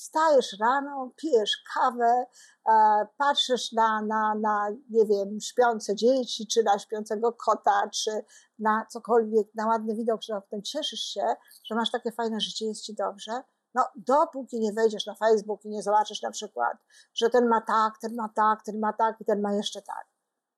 Wstajesz 0.00 0.56
rano, 0.60 1.10
pijesz 1.16 1.62
kawę, 1.74 2.24
e, 2.70 3.06
patrzysz 3.16 3.72
na, 3.72 4.02
na, 4.02 4.34
na, 4.34 4.68
nie 4.90 5.06
wiem, 5.06 5.40
śpiące 5.40 5.94
dzieci, 5.94 6.46
czy 6.46 6.62
na 6.62 6.78
śpiącego 6.78 7.32
kota, 7.32 7.88
czy 7.94 8.10
na 8.58 8.86
cokolwiek, 8.90 9.54
na 9.54 9.66
ładny 9.66 9.94
widok, 9.94 10.22
że 10.22 10.34
potem 10.34 10.62
cieszysz 10.62 11.00
się, 11.00 11.34
że 11.64 11.74
masz 11.74 11.90
takie 11.90 12.12
fajne 12.12 12.40
życie, 12.40 12.66
jest 12.66 12.84
ci 12.84 12.94
dobrze. 12.94 13.42
No, 13.74 13.84
dopóki 13.96 14.60
nie 14.60 14.72
wejdziesz 14.72 15.06
na 15.06 15.14
Facebook 15.14 15.64
i 15.64 15.68
nie 15.68 15.82
zobaczysz 15.82 16.22
na 16.22 16.30
przykład, 16.30 16.76
że 17.14 17.30
ten 17.30 17.48
ma 17.48 17.60
tak, 17.60 17.98
ten 18.00 18.14
ma 18.14 18.28
tak, 18.28 18.62
ten 18.64 18.80
ma 18.80 18.92
tak 18.92 19.20
i 19.20 19.24
ten 19.24 19.40
ma 19.40 19.54
jeszcze 19.54 19.82
tak. 19.82 20.06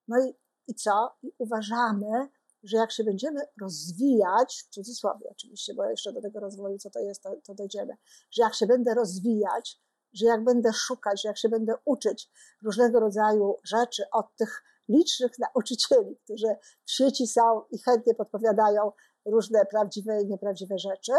No 0.08 0.20
i, 0.20 0.34
i 0.68 0.74
co? 0.74 1.16
I 1.22 1.32
uważamy, 1.38 2.28
że 2.62 2.76
jak 2.76 2.92
się 2.92 3.04
będziemy 3.04 3.40
rozwijać, 3.60 4.64
w 4.66 4.74
cudzysłowie 4.74 5.26
oczywiście, 5.30 5.74
bo 5.74 5.84
jeszcze 5.84 6.12
do 6.12 6.22
tego 6.22 6.40
rozwoju, 6.40 6.78
co 6.78 6.90
to 6.90 7.00
jest, 7.00 7.22
to, 7.22 7.36
to 7.44 7.54
dojdziemy, 7.54 7.96
że 8.30 8.42
jak 8.42 8.54
się 8.54 8.66
będę 8.66 8.94
rozwijać, 8.94 9.80
że 10.12 10.26
jak 10.26 10.44
będę 10.44 10.72
szukać, 10.72 11.22
że 11.22 11.28
jak 11.28 11.38
się 11.38 11.48
będę 11.48 11.74
uczyć 11.84 12.30
różnego 12.62 13.00
rodzaju 13.00 13.56
rzeczy 13.64 14.04
od 14.12 14.36
tych 14.36 14.62
licznych 14.88 15.38
nauczycieli, 15.38 16.16
którzy 16.24 16.56
w 16.84 16.90
sieci 16.90 17.26
są 17.26 17.62
i 17.70 17.78
chętnie 17.78 18.14
podpowiadają 18.14 18.92
różne 19.24 19.66
prawdziwe 19.66 20.22
i 20.22 20.26
nieprawdziwe 20.26 20.78
rzeczy, 20.78 21.12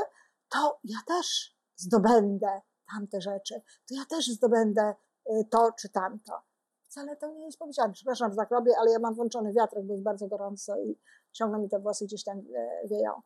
to 0.49 0.79
ja 0.83 0.97
też 1.07 1.57
zdobędę 1.75 2.61
tamte 2.93 3.21
rzeczy, 3.21 3.61
to 3.87 3.95
ja 3.95 4.05
też 4.05 4.27
zdobędę 4.27 4.93
y, 5.29 5.45
to 5.51 5.71
czy 5.79 5.89
tamto. 5.89 6.33
Wcale 6.83 7.15
to 7.15 7.27
nie 7.27 7.45
jest 7.45 7.57
powiedziane. 7.57 7.93
Przepraszam, 7.93 8.31
że 8.31 8.37
tak 8.37 8.49
ale 8.79 8.91
ja 8.91 8.99
mam 8.99 9.15
włączony 9.15 9.53
wiatrak, 9.53 9.85
bo 9.85 9.93
jest 9.93 10.03
bardzo 10.03 10.27
gorąco 10.27 10.79
i 10.79 10.99
ciągle 11.33 11.59
mi 11.59 11.69
te 11.69 11.79
włosy 11.79 12.05
gdzieś 12.05 12.23
tam 12.23 12.37
e, 12.37 12.87
wieją. 12.87 13.21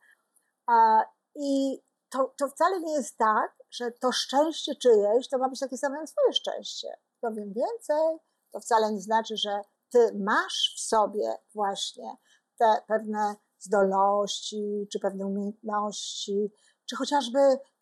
I 1.34 1.82
to, 2.10 2.34
to 2.38 2.48
wcale 2.48 2.80
nie 2.80 2.92
jest 2.92 3.16
tak, 3.16 3.58
że 3.70 3.90
to 3.90 4.12
szczęście 4.12 4.74
czyjeś 4.74 5.28
to 5.28 5.38
ma 5.38 5.48
być 5.48 5.60
takie 5.60 5.76
same 5.76 5.98
jak 5.98 6.08
swoje 6.08 6.32
szczęście. 6.32 6.88
Powiem 7.20 7.52
więcej, 7.52 8.18
to 8.52 8.60
wcale 8.60 8.92
nie 8.92 9.00
znaczy, 9.00 9.36
że 9.36 9.60
ty 9.92 9.98
masz 10.18 10.74
w 10.76 10.80
sobie 10.80 11.36
właśnie 11.54 12.16
te 12.58 12.76
pewne 12.86 13.34
zdolności, 13.58 14.88
czy 14.92 15.00
pewne 15.00 15.26
umiejętności, 15.26 16.52
czy 16.90 16.96
chociażby 16.96 17.38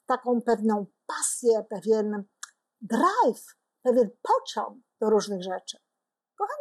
taką 0.07 0.43
pewną 0.43 0.87
pasję, 1.07 1.65
pewien 1.71 2.25
drive, 2.81 3.57
pewien 3.83 4.11
pociąg 4.23 4.79
do 5.01 5.11
różnych 5.11 5.43
rzeczy. 5.43 5.79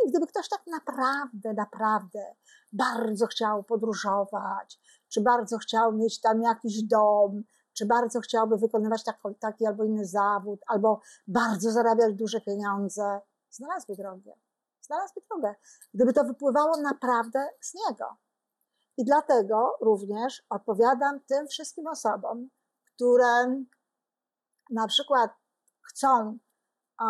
Gdyby 0.07 0.27
ktoś 0.27 0.49
tak 0.49 0.61
naprawdę, 0.67 1.53
naprawdę 1.53 2.35
bardzo 2.71 3.27
chciał 3.27 3.63
podróżować, 3.63 4.79
czy 5.09 5.21
bardzo 5.21 5.57
chciał 5.57 5.93
mieć 5.93 6.21
tam 6.21 6.41
jakiś 6.41 6.83
dom, 6.83 7.43
czy 7.73 7.85
bardzo 7.85 8.19
chciałby 8.19 8.57
wykonywać 8.57 9.03
taki, 9.03 9.35
taki 9.39 9.65
albo 9.65 9.83
inny 9.83 10.05
zawód, 10.05 10.59
albo 10.67 11.01
bardzo 11.27 11.71
zarabiać 11.71 12.13
duże 12.13 12.41
pieniądze, 12.41 13.21
znalazłby 13.49 13.95
drogę. 13.95 14.31
Znalazłby 14.81 15.21
drogę, 15.29 15.55
gdyby 15.93 16.13
to 16.13 16.23
wypływało 16.23 16.77
naprawdę 16.77 17.47
z 17.61 17.73
niego. 17.73 18.05
I 18.97 19.05
dlatego 19.05 19.77
również 19.81 20.43
odpowiadam 20.49 21.19
tym 21.19 21.47
wszystkim 21.47 21.87
osobom, 21.87 22.49
które 22.95 23.63
na 24.69 24.87
przykład 24.87 25.31
chcą, 25.81 26.37
a, 26.97 27.05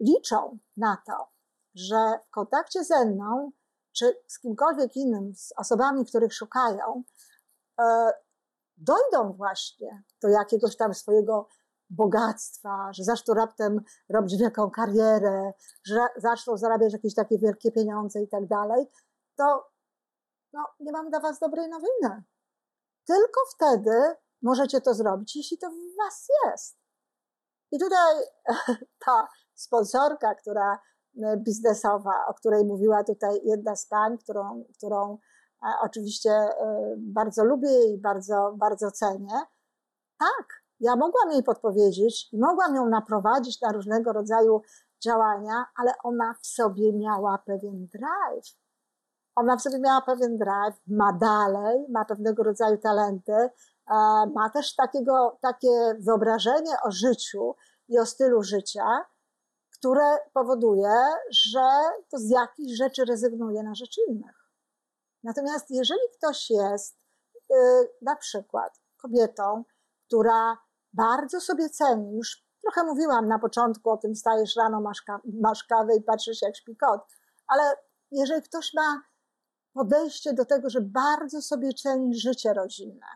liczą 0.00 0.58
na 0.76 0.96
to, 1.06 1.37
że 1.78 2.18
w 2.26 2.30
kontakcie 2.30 2.84
ze 2.84 3.04
mną, 3.04 3.50
czy 3.92 4.16
z 4.26 4.38
kimkolwiek 4.38 4.96
innym, 4.96 5.34
z 5.34 5.52
osobami, 5.56 6.06
których 6.06 6.34
szukają, 6.34 7.02
e, 7.80 8.10
dojdą 8.76 9.32
właśnie 9.32 10.02
do 10.22 10.28
jakiegoś 10.28 10.76
tam 10.76 10.94
swojego 10.94 11.48
bogactwa, 11.90 12.92
że 12.92 13.04
zaczną 13.04 13.34
raptem 13.34 13.80
robić 14.08 14.36
wielką 14.36 14.70
karierę, 14.70 15.52
że 15.84 16.00
zaczną 16.16 16.56
zarabiać 16.56 16.92
jakieś 16.92 17.14
takie 17.14 17.38
wielkie 17.38 17.72
pieniądze 17.72 18.22
i 18.22 18.28
tak 18.28 18.46
dalej, 18.46 18.86
to 19.36 19.68
no, 20.52 20.66
nie 20.80 20.92
mam 20.92 21.10
dla 21.10 21.20
Was 21.20 21.38
dobrej 21.38 21.68
nowiny. 21.68 22.24
Tylko 23.06 23.40
wtedy 23.54 24.14
możecie 24.42 24.80
to 24.80 24.94
zrobić, 24.94 25.36
jeśli 25.36 25.58
to 25.58 25.70
w 25.70 25.96
Was 25.96 26.28
jest. 26.46 26.78
I 27.72 27.78
tutaj 27.78 28.16
ta 29.06 29.28
sponsorka, 29.54 30.34
która 30.34 30.78
biznesowa, 31.36 32.26
o 32.28 32.34
której 32.34 32.64
mówiła 32.64 33.04
tutaj 33.04 33.40
jedna 33.44 33.76
z 33.76 33.86
pań, 33.86 34.18
którą, 34.18 34.64
którą 34.76 35.18
e, 35.62 35.66
oczywiście 35.82 36.30
e, 36.30 36.94
bardzo 36.98 37.44
lubię 37.44 37.84
i 37.84 37.98
bardzo, 37.98 38.54
bardzo 38.56 38.90
cenię. 38.90 39.40
Tak, 40.18 40.62
ja 40.80 40.96
mogłam 40.96 41.30
jej 41.30 41.42
podpowiedzieć 41.42 42.28
mogłam 42.32 42.76
ją 42.76 42.88
naprowadzić 42.88 43.60
na 43.60 43.72
różnego 43.72 44.12
rodzaju 44.12 44.62
działania, 45.04 45.66
ale 45.76 45.92
ona 46.02 46.34
w 46.42 46.46
sobie 46.46 46.92
miała 46.92 47.38
pewien 47.38 47.86
drive. 47.86 48.58
Ona 49.36 49.56
w 49.56 49.62
sobie 49.62 49.78
miała 49.78 50.00
pewien 50.00 50.38
drive, 50.38 50.80
ma 50.86 51.12
dalej, 51.12 51.86
ma 51.88 52.04
pewnego 52.04 52.42
rodzaju 52.42 52.78
talenty, 52.78 53.50
ma 54.34 54.50
też 54.52 54.74
takiego, 54.74 55.38
takie 55.40 55.94
wyobrażenie 55.98 56.72
o 56.84 56.90
życiu 56.90 57.54
i 57.88 57.98
o 57.98 58.06
stylu 58.06 58.42
życia, 58.42 59.04
które 59.78 60.18
powoduje, 60.32 60.94
że 61.30 61.68
to 62.10 62.18
z 62.18 62.30
jakichś 62.30 62.78
rzeczy 62.78 63.04
rezygnuje 63.04 63.62
na 63.62 63.74
rzeczy 63.74 64.00
innych. 64.08 64.50
Natomiast 65.22 65.70
jeżeli 65.70 66.00
ktoś 66.16 66.50
jest 66.50 66.96
y, 67.50 67.54
na 68.02 68.16
przykład 68.16 68.80
kobietą, 68.96 69.64
która 70.06 70.58
bardzo 70.92 71.40
sobie 71.40 71.70
ceni, 71.70 72.16
już 72.16 72.48
trochę 72.62 72.84
mówiłam 72.84 73.28
na 73.28 73.38
początku 73.38 73.90
o 73.90 73.96
tym, 73.96 74.14
stajesz 74.14 74.56
rano, 74.56 74.80
masz, 74.80 75.02
ka 75.02 75.20
masz 75.40 75.64
kawę 75.64 75.96
i 75.96 76.02
patrzysz 76.02 76.42
jak 76.42 76.56
śpi 76.56 76.76
kot, 76.76 77.00
ale 77.46 77.76
jeżeli 78.10 78.42
ktoś 78.42 78.74
ma 78.74 79.02
podejście 79.72 80.32
do 80.32 80.44
tego, 80.44 80.70
że 80.70 80.80
bardzo 80.80 81.42
sobie 81.42 81.72
ceni 81.72 82.14
życie 82.14 82.54
rodzinne, 82.54 83.06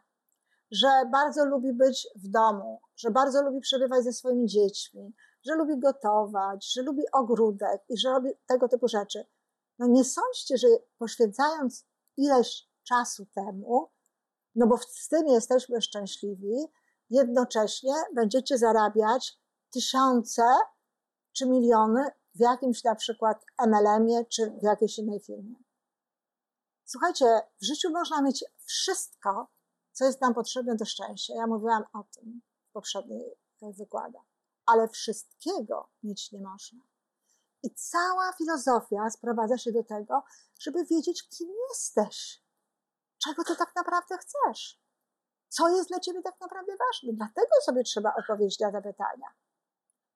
że 0.71 0.89
bardzo 1.13 1.45
lubi 1.45 1.73
być 1.73 2.09
w 2.17 2.29
domu, 2.29 2.81
że 2.97 3.11
bardzo 3.11 3.43
lubi 3.43 3.61
przebywać 3.61 4.05
ze 4.05 4.13
swoimi 4.13 4.47
dziećmi, 4.47 5.15
że 5.45 5.55
lubi 5.55 5.79
gotować, 5.79 6.73
że 6.73 6.83
lubi 6.83 7.03
ogródek 7.13 7.83
i 7.89 7.99
że 7.99 8.11
robi 8.11 8.31
tego 8.47 8.69
typu 8.69 8.89
rzeczy. 8.89 9.25
No 9.79 9.87
nie 9.87 10.05
sądźcie, 10.05 10.59
że 10.59 10.67
poświęcając 10.99 11.87
ileś 12.17 12.69
czasu 12.83 13.27
temu, 13.35 13.91
no 14.55 14.67
bo 14.67 14.79
z 14.79 15.09
tym 15.09 15.27
jesteśmy 15.27 15.81
szczęśliwi, 15.81 16.67
jednocześnie 17.11 17.95
będziecie 18.15 18.59
zarabiać 18.59 19.39
tysiące 19.71 20.43
czy 21.33 21.47
miliony 21.47 22.11
w 22.35 22.41
jakimś 22.41 22.85
na 22.85 22.95
przykład 22.95 23.45
MLM-ie 23.67 24.25
czy 24.25 24.51
w 24.51 24.63
jakiejś 24.63 24.99
innej 24.99 25.21
firmie. 25.21 25.55
Słuchajcie, 26.85 27.25
w 27.61 27.65
życiu 27.65 27.91
można 27.91 28.23
mieć 28.23 28.45
wszystko, 28.65 29.49
co 29.93 30.05
jest 30.05 30.21
nam 30.21 30.35
potrzebne 30.35 30.77
do 30.77 30.85
szczęścia. 30.85 31.35
Ja 31.35 31.47
mówiłam 31.47 31.85
o 31.93 32.05
tym 32.15 32.41
w 32.69 32.73
poprzedniej 32.73 33.35
wykładach, 33.63 34.32
ale 34.67 34.89
wszystkiego 34.89 35.89
mieć 36.03 36.33
nie 36.33 36.41
można. 36.41 36.79
I 37.63 37.75
cała 37.75 38.33
filozofia 38.33 39.11
sprowadza 39.11 39.59
się 39.59 39.73
do 39.73 39.85
tego, 39.85 40.23
żeby 40.61 40.85
wiedzieć, 40.85 41.29
kim 41.29 41.49
jesteś, 41.71 42.43
czego 43.25 43.45
ty 43.45 43.57
tak 43.57 43.73
naprawdę 43.77 44.19
chcesz, 44.19 44.83
co 45.49 45.69
jest 45.69 45.89
dla 45.89 46.01
ciebie 46.01 46.23
tak 46.23 46.41
naprawdę 46.41 46.73
ważne. 46.77 47.13
Dlatego 47.13 47.55
sobie 47.65 47.83
trzeba 47.83 48.15
odpowiedzieć 48.15 48.61
na 48.61 48.73
te 48.73 48.83
pytania. 48.83 49.27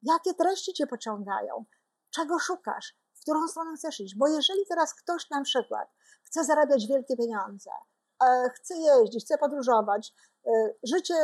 Jakie 0.02 0.34
treści 0.34 0.72
cię 0.72 0.86
pociągają? 0.86 1.64
Czego 2.10 2.38
szukasz? 2.38 2.94
W 3.14 3.20
którą 3.20 3.48
stronę 3.48 3.76
chcesz 3.76 4.00
iść? 4.00 4.16
Bo 4.16 4.28
jeżeli 4.28 4.66
teraz 4.68 4.94
ktoś 4.94 5.30
na 5.30 5.42
przykład 5.42 5.88
chce 6.22 6.44
zarabiać 6.44 6.86
wielkie 6.86 7.16
pieniądze, 7.16 7.70
e, 8.24 8.50
chce 8.54 8.74
jeździć, 8.76 9.24
chce 9.24 9.38
podróżować, 9.38 10.14
życie, 10.82 11.14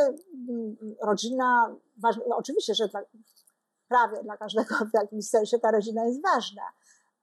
mm, 0.48 0.76
rodzina, 1.02 1.76
ważne, 2.02 2.24
no 2.28 2.36
oczywiście, 2.36 2.74
że 2.74 2.88
dla, 2.88 3.00
prawie 3.88 4.22
dla 4.22 4.36
każdego 4.36 4.74
w 4.92 4.94
jakimś 4.94 5.28
sensie 5.28 5.58
ta 5.58 5.70
rodzina 5.70 6.04
jest 6.04 6.22
ważna, 6.22 6.62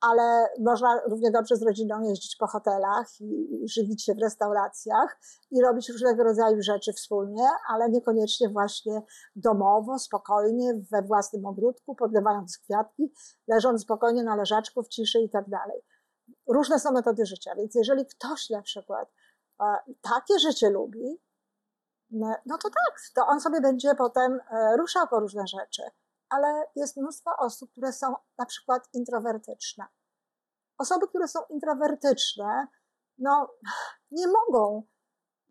ale 0.02 0.50
można 0.60 1.02
równie 1.06 1.32
dobrze 1.32 1.56
z 1.56 1.62
rodziną 1.62 2.02
jeździć 2.02 2.36
po 2.36 2.48
hotelach 2.48 3.22
i 3.22 3.64
żywić 3.70 4.06
się 4.06 4.14
w 4.14 4.22
restauracjach 4.22 5.20
i 5.52 5.62
robić 5.62 5.90
różnego 5.90 6.24
rodzaju 6.24 6.62
rzeczy 6.62 6.94
wspólnie, 6.94 7.48
ale 7.70 7.90
niekoniecznie 7.90 8.50
właśnie 8.50 9.02
domowo, 9.36 10.00
spokojnie, 10.00 10.74
we 10.92 11.02
własnym 11.02 11.46
ogródku, 11.46 11.96
podlewając 11.96 12.58
kwiatki, 12.58 13.14
leżąc 13.48 13.82
spokojnie 13.82 14.24
na 14.24 14.36
leżaczku 14.36 14.84
w 14.84 14.88
ciszy 14.88 15.20
i 15.20 15.30
tak 15.30 15.50
dalej. 15.50 15.82
Różne 16.48 16.80
są 16.80 16.92
metody 16.92 17.26
życia, 17.26 17.56
więc 17.56 17.76
jeżeli 17.76 18.06
ktoś 18.06 18.50
na 18.50 18.62
przykład 18.62 19.12
e, 19.62 19.66
takie 20.02 20.40
życie 20.40 20.70
lubi, 20.70 21.20
no, 22.12 22.36
no 22.46 22.58
to 22.58 22.70
tak, 22.70 23.02
to 23.16 23.28
on 23.28 23.42
sobie 23.42 23.62
będzie 23.62 23.96
potem 23.96 24.40
e, 24.52 24.78
ruszał 24.78 25.08
po 25.08 25.20
różne 25.20 25.48
rzeczy 25.48 25.82
ale 26.30 26.66
jest 26.76 26.98
mnóstwo 26.98 27.32
osób, 27.38 27.72
które 27.72 27.94
są 27.94 28.16
na 28.38 28.46
przykład 28.46 28.90
introwertyczne. 28.94 29.86
Osoby, 30.78 31.08
które 31.08 31.28
są 31.28 31.40
introwertyczne, 31.50 32.68
no 33.18 33.56
nie 34.12 34.28
mogą, 34.28 34.84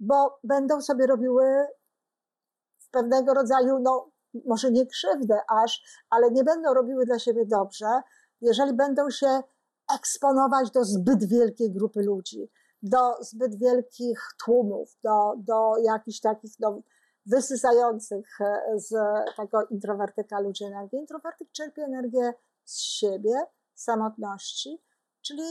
bo 0.01 0.39
będą 0.45 0.81
sobie 0.81 1.07
robiły 1.07 1.67
w 2.79 2.91
pewnego 2.91 3.35
rodzaju, 3.35 3.79
no 3.79 4.11
może 4.47 4.71
nie 4.71 4.87
krzywdę 4.87 5.41
aż, 5.49 5.83
ale 6.11 6.31
nie 6.31 6.45
będą 6.45 6.75
robiły 6.75 7.07
dla 7.07 7.19
siebie 7.19 7.47
dobrze, 7.47 8.03
jeżeli 8.41 8.73
będą 8.73 9.11
się 9.11 9.43
eksponować 9.95 10.71
do 10.71 10.85
zbyt 10.85 11.29
wielkiej 11.29 11.73
grupy 11.73 12.03
ludzi, 12.03 12.51
do 12.83 13.25
zbyt 13.25 13.59
wielkich 13.59 14.21
tłumów, 14.45 14.97
do, 15.03 15.35
do 15.37 15.73
jakichś 15.83 16.21
takich 16.21 16.53
no, 16.61 16.81
wysysających 17.27 18.41
e, 18.41 18.81
z 18.81 18.95
tego 19.37 19.67
introwertyka 19.67 20.41
ludzi 20.41 20.65
energię. 20.65 20.99
Introwertyk 20.99 21.53
czerpie 21.53 21.83
energię 21.83 22.33
z 22.65 22.79
siebie, 22.79 23.35
samotności, 23.75 24.83
czyli 25.23 25.43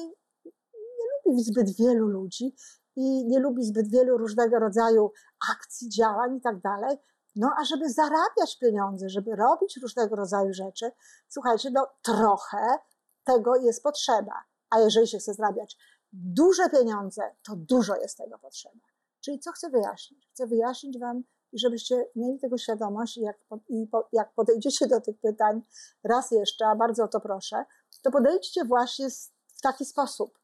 nie 0.74 1.06
lubi 1.26 1.44
zbyt 1.44 1.76
wielu 1.76 2.08
ludzi 2.08 2.56
i 2.96 3.26
nie 3.26 3.40
lubi 3.40 3.64
zbyt 3.64 3.92
wielu 3.92 4.18
różnego 4.18 4.60
rodzaju 4.60 5.12
akcji, 5.52 5.90
działań 5.90 6.36
i 6.36 6.42
tak 6.42 6.62
dalej. 6.62 6.98
No 7.36 7.50
a 7.58 7.66
żeby 7.66 7.90
zarabiać 7.90 8.58
pieniądze, 8.62 9.10
żeby 9.10 9.36
robić 9.36 9.80
różnego 9.82 10.16
rodzaju 10.16 10.54
rzeczy, 10.54 10.92
słuchajcie, 11.28 11.70
no 11.74 11.88
trochę 12.02 12.78
tego 13.24 13.56
jest 13.56 13.84
potrzeba. 13.84 14.44
A 14.70 14.80
jeżeli 14.80 15.08
się 15.08 15.18
chce 15.18 15.34
zarabiać 15.34 15.78
duże 16.18 16.70
pieniądze, 16.70 17.22
to 17.48 17.56
dużo 17.56 17.96
jest 17.96 18.18
tego 18.18 18.40
potrzeba. 18.40 18.88
Czyli 19.22 19.40
co 19.40 19.52
chcę 19.52 19.70
wyjaśnić? 19.70 20.30
Chcę 20.34 20.48
wyjaśnić 20.48 21.00
Wam, 21.00 21.24
żebyście 21.54 22.06
mieli 22.16 22.40
tego 22.40 22.58
świadomość 22.58 23.18
i 23.18 23.22
jak, 23.22 23.38
i 23.70 23.88
po, 23.88 24.10
jak 24.14 24.34
podejdziecie 24.34 24.88
do 24.88 25.02
tych 25.02 25.20
pytań 25.20 25.62
raz 26.04 26.32
jeszcze, 26.32 26.68
a 26.68 26.76
bardzo 26.76 27.04
o 27.04 27.08
to 27.08 27.20
proszę, 27.20 27.66
to 28.04 28.12
podejdźcie 28.12 28.66
właśnie 28.66 29.10
w 29.58 29.62
taki 29.62 29.86
sposób, 29.86 30.40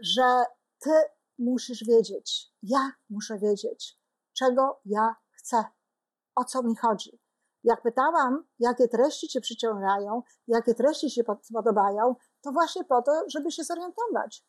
że 0.00 0.44
ty 0.78 0.90
musisz 1.38 1.84
wiedzieć, 1.84 2.52
ja 2.62 2.92
muszę 3.10 3.38
wiedzieć, 3.38 3.98
czego 4.38 4.80
ja 4.84 5.16
chcę, 5.30 5.64
o 6.34 6.44
co 6.44 6.62
mi 6.62 6.76
chodzi. 6.76 7.20
Jak 7.64 7.82
pytałam, 7.82 8.44
jakie 8.58 8.88
treści 8.88 9.28
Cię 9.28 9.40
przyciągają, 9.40 10.22
jakie 10.46 10.74
treści 10.74 11.10
się 11.10 11.22
podobają, 11.54 12.14
to 12.40 12.52
właśnie 12.52 12.84
po 12.84 13.02
to, 13.02 13.12
żeby 13.28 13.50
się 13.50 13.64
zorientować, 13.64 14.44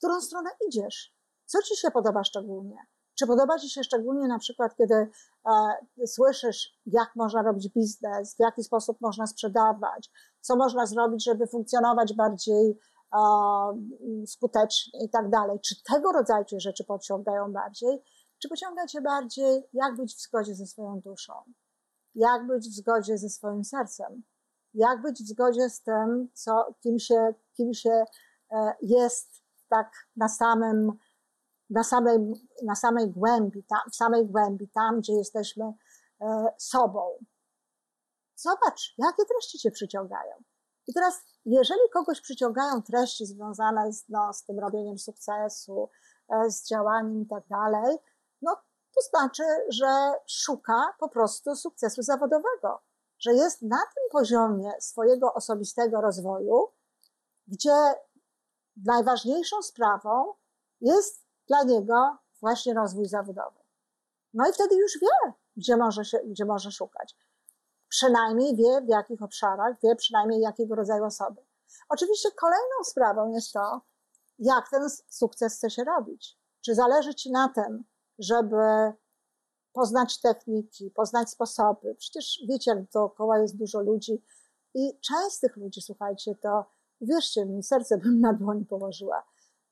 którą 0.00 0.20
stronę 0.20 0.50
idziesz, 0.68 1.14
co 1.46 1.62
Ci 1.62 1.76
się 1.76 1.90
podoba 1.90 2.24
szczególnie. 2.24 2.76
Czy 3.18 3.26
podoba 3.26 3.58
Ci 3.58 3.70
się 3.70 3.84
szczególnie 3.84 4.28
na 4.28 4.38
przykład, 4.38 4.76
kiedy 4.76 4.94
e, 4.94 6.06
słyszysz, 6.06 6.78
jak 6.86 7.16
można 7.16 7.42
robić 7.42 7.68
biznes, 7.68 8.34
w 8.36 8.40
jaki 8.40 8.62
sposób 8.62 9.00
można 9.00 9.26
sprzedawać, 9.26 10.10
co 10.40 10.56
można 10.56 10.86
zrobić, 10.86 11.24
żeby 11.24 11.46
funkcjonować 11.46 12.14
bardziej 12.14 12.78
e, 13.14 13.18
skutecznie 14.26 15.04
i 15.04 15.10
tak 15.10 15.30
dalej. 15.30 15.60
Czy 15.60 15.82
tego 15.82 16.12
rodzaju 16.12 16.44
rzeczy 16.58 16.84
pociągają 16.84 17.52
bardziej, 17.52 18.02
czy 18.38 18.48
pociąga 18.48 18.86
Cię 18.86 19.00
bardziej, 19.00 19.68
jak 19.72 19.96
być 19.96 20.14
w 20.14 20.20
zgodzie 20.20 20.54
ze 20.54 20.66
swoją 20.66 21.00
duszą, 21.00 21.32
jak 22.14 22.46
być 22.46 22.68
w 22.68 22.72
zgodzie 22.72 23.18
ze 23.18 23.28
swoim 23.28 23.64
sercem, 23.64 24.22
jak 24.74 25.02
być 25.02 25.22
w 25.22 25.28
zgodzie 25.28 25.70
z 25.70 25.82
tym, 25.82 26.28
co, 26.34 26.74
kim, 26.82 26.98
się, 26.98 27.34
kim 27.56 27.74
się 27.74 28.04
e, 28.52 28.72
jest 28.82 29.39
tak 29.70 29.90
na 30.16 30.28
samym 30.28 30.98
na 31.70 31.84
samej, 31.84 32.18
na 32.64 32.74
samej 32.74 33.10
głębi, 33.10 33.64
tam, 33.64 33.80
w 33.92 33.96
samej 33.96 34.26
głębi, 34.26 34.68
tam, 34.68 35.00
gdzie 35.00 35.12
jesteśmy 35.12 35.64
e, 36.20 36.46
sobą. 36.58 37.18
Zobacz, 38.36 38.94
jakie 38.98 39.24
treści 39.24 39.58
cię 39.58 39.70
przyciągają. 39.70 40.34
I 40.86 40.94
teraz, 40.94 41.22
jeżeli 41.44 41.80
kogoś 41.92 42.20
przyciągają 42.20 42.82
treści 42.82 43.26
związane 43.26 43.92
z, 43.92 44.08
no, 44.08 44.32
z 44.32 44.44
tym 44.44 44.58
robieniem 44.58 44.98
sukcesu, 44.98 45.90
e, 46.28 46.50
z 46.50 46.68
działaniem 46.68 47.22
i 47.22 47.26
tak 47.26 47.48
dalej, 47.48 47.98
no 48.42 48.56
to 48.94 49.00
znaczy, 49.10 49.42
że 49.68 50.12
szuka 50.26 50.94
po 50.98 51.08
prostu 51.08 51.56
sukcesu 51.56 52.02
zawodowego, 52.02 52.82
że 53.18 53.34
jest 53.34 53.62
na 53.62 53.78
tym 53.94 54.04
poziomie 54.12 54.72
swojego 54.80 55.34
osobistego 55.34 56.00
rozwoju, 56.00 56.68
gdzie 57.46 57.94
najważniejszą 58.76 59.62
sprawą 59.62 60.34
jest 60.80 61.26
dla 61.48 61.62
niego 61.62 62.18
właśnie 62.40 62.74
rozwój 62.74 63.08
zawodowy. 63.08 63.60
No 64.34 64.48
i 64.48 64.52
wtedy 64.52 64.76
już 64.76 64.98
wie, 65.00 65.32
gdzie 65.56 65.76
może, 65.76 66.04
się, 66.04 66.18
gdzie 66.18 66.44
może 66.44 66.70
szukać. 66.70 67.16
Przynajmniej 67.88 68.56
wie, 68.56 68.80
w 68.80 68.88
jakich 68.88 69.22
obszarach, 69.22 69.76
wie 69.82 69.96
przynajmniej 69.96 70.40
jakiego 70.40 70.74
rodzaju 70.74 71.04
osoby. 71.04 71.42
Oczywiście 71.88 72.30
kolejną 72.30 72.84
sprawą 72.84 73.32
jest 73.32 73.52
to, 73.52 73.80
jak 74.38 74.70
ten 74.70 74.90
sukces 75.08 75.56
chce 75.56 75.70
się 75.70 75.84
robić. 75.84 76.38
Czy 76.64 76.74
zależy 76.74 77.14
Ci 77.14 77.30
na 77.30 77.48
tym, 77.48 77.84
żeby 78.18 78.92
poznać 79.72 80.20
techniki, 80.20 80.90
poznać 80.90 81.30
sposoby. 81.30 81.94
Przecież 81.94 82.42
wiecie, 82.48 82.70
jak 82.70 82.90
dookoła 82.90 83.38
jest 83.38 83.56
dużo 83.56 83.80
ludzi 83.80 84.24
i 84.74 85.00
część 85.00 85.36
z 85.36 85.40
tych 85.40 85.56
ludzi, 85.56 85.82
słuchajcie, 85.82 86.34
to 86.34 86.64
wierzcie 87.00 87.46
mi, 87.46 87.62
serce 87.62 87.98
bym 87.98 88.20
na 88.20 88.32
dłoni 88.32 88.66
położyła, 88.66 89.22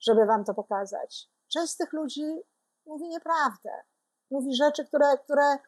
żeby 0.01 0.27
Wam 0.27 0.45
to 0.45 0.55
pokazać. 0.55 1.31
Część 1.49 1.73
z 1.73 1.77
tych 1.77 1.93
ludzi 1.93 2.43
mówi 2.87 3.09
nieprawdę. 3.09 3.71
Mówi 4.31 4.55
rzeczy, 4.55 4.85
które, 4.85 5.19
które 5.19 5.59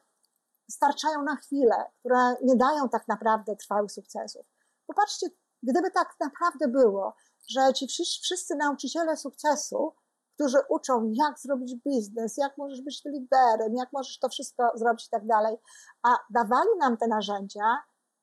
starczają 0.70 1.22
na 1.22 1.36
chwilę, 1.36 1.90
które 1.98 2.34
nie 2.42 2.56
dają 2.56 2.88
tak 2.88 3.08
naprawdę 3.08 3.56
trwałych 3.56 3.92
sukcesów. 3.92 4.46
Popatrzcie, 4.86 5.26
gdyby 5.62 5.90
tak 5.90 6.16
naprawdę 6.20 6.68
było, 6.68 7.14
że 7.48 7.72
ci 7.74 7.86
wszyscy 8.22 8.56
nauczyciele 8.56 9.16
sukcesu, 9.16 9.94
którzy 10.34 10.58
uczą, 10.68 11.12
jak 11.14 11.38
zrobić 11.38 11.74
biznes, 11.86 12.36
jak 12.36 12.58
możesz 12.58 12.82
być 12.82 13.02
liderem, 13.04 13.74
jak 13.76 13.92
możesz 13.92 14.18
to 14.18 14.28
wszystko 14.28 14.72
zrobić 14.74 15.06
i 15.06 15.10
tak 15.10 15.26
dalej, 15.26 15.56
a 16.02 16.16
dawali 16.30 16.70
nam 16.78 16.96
te 16.96 17.08
narzędzia, 17.08 17.82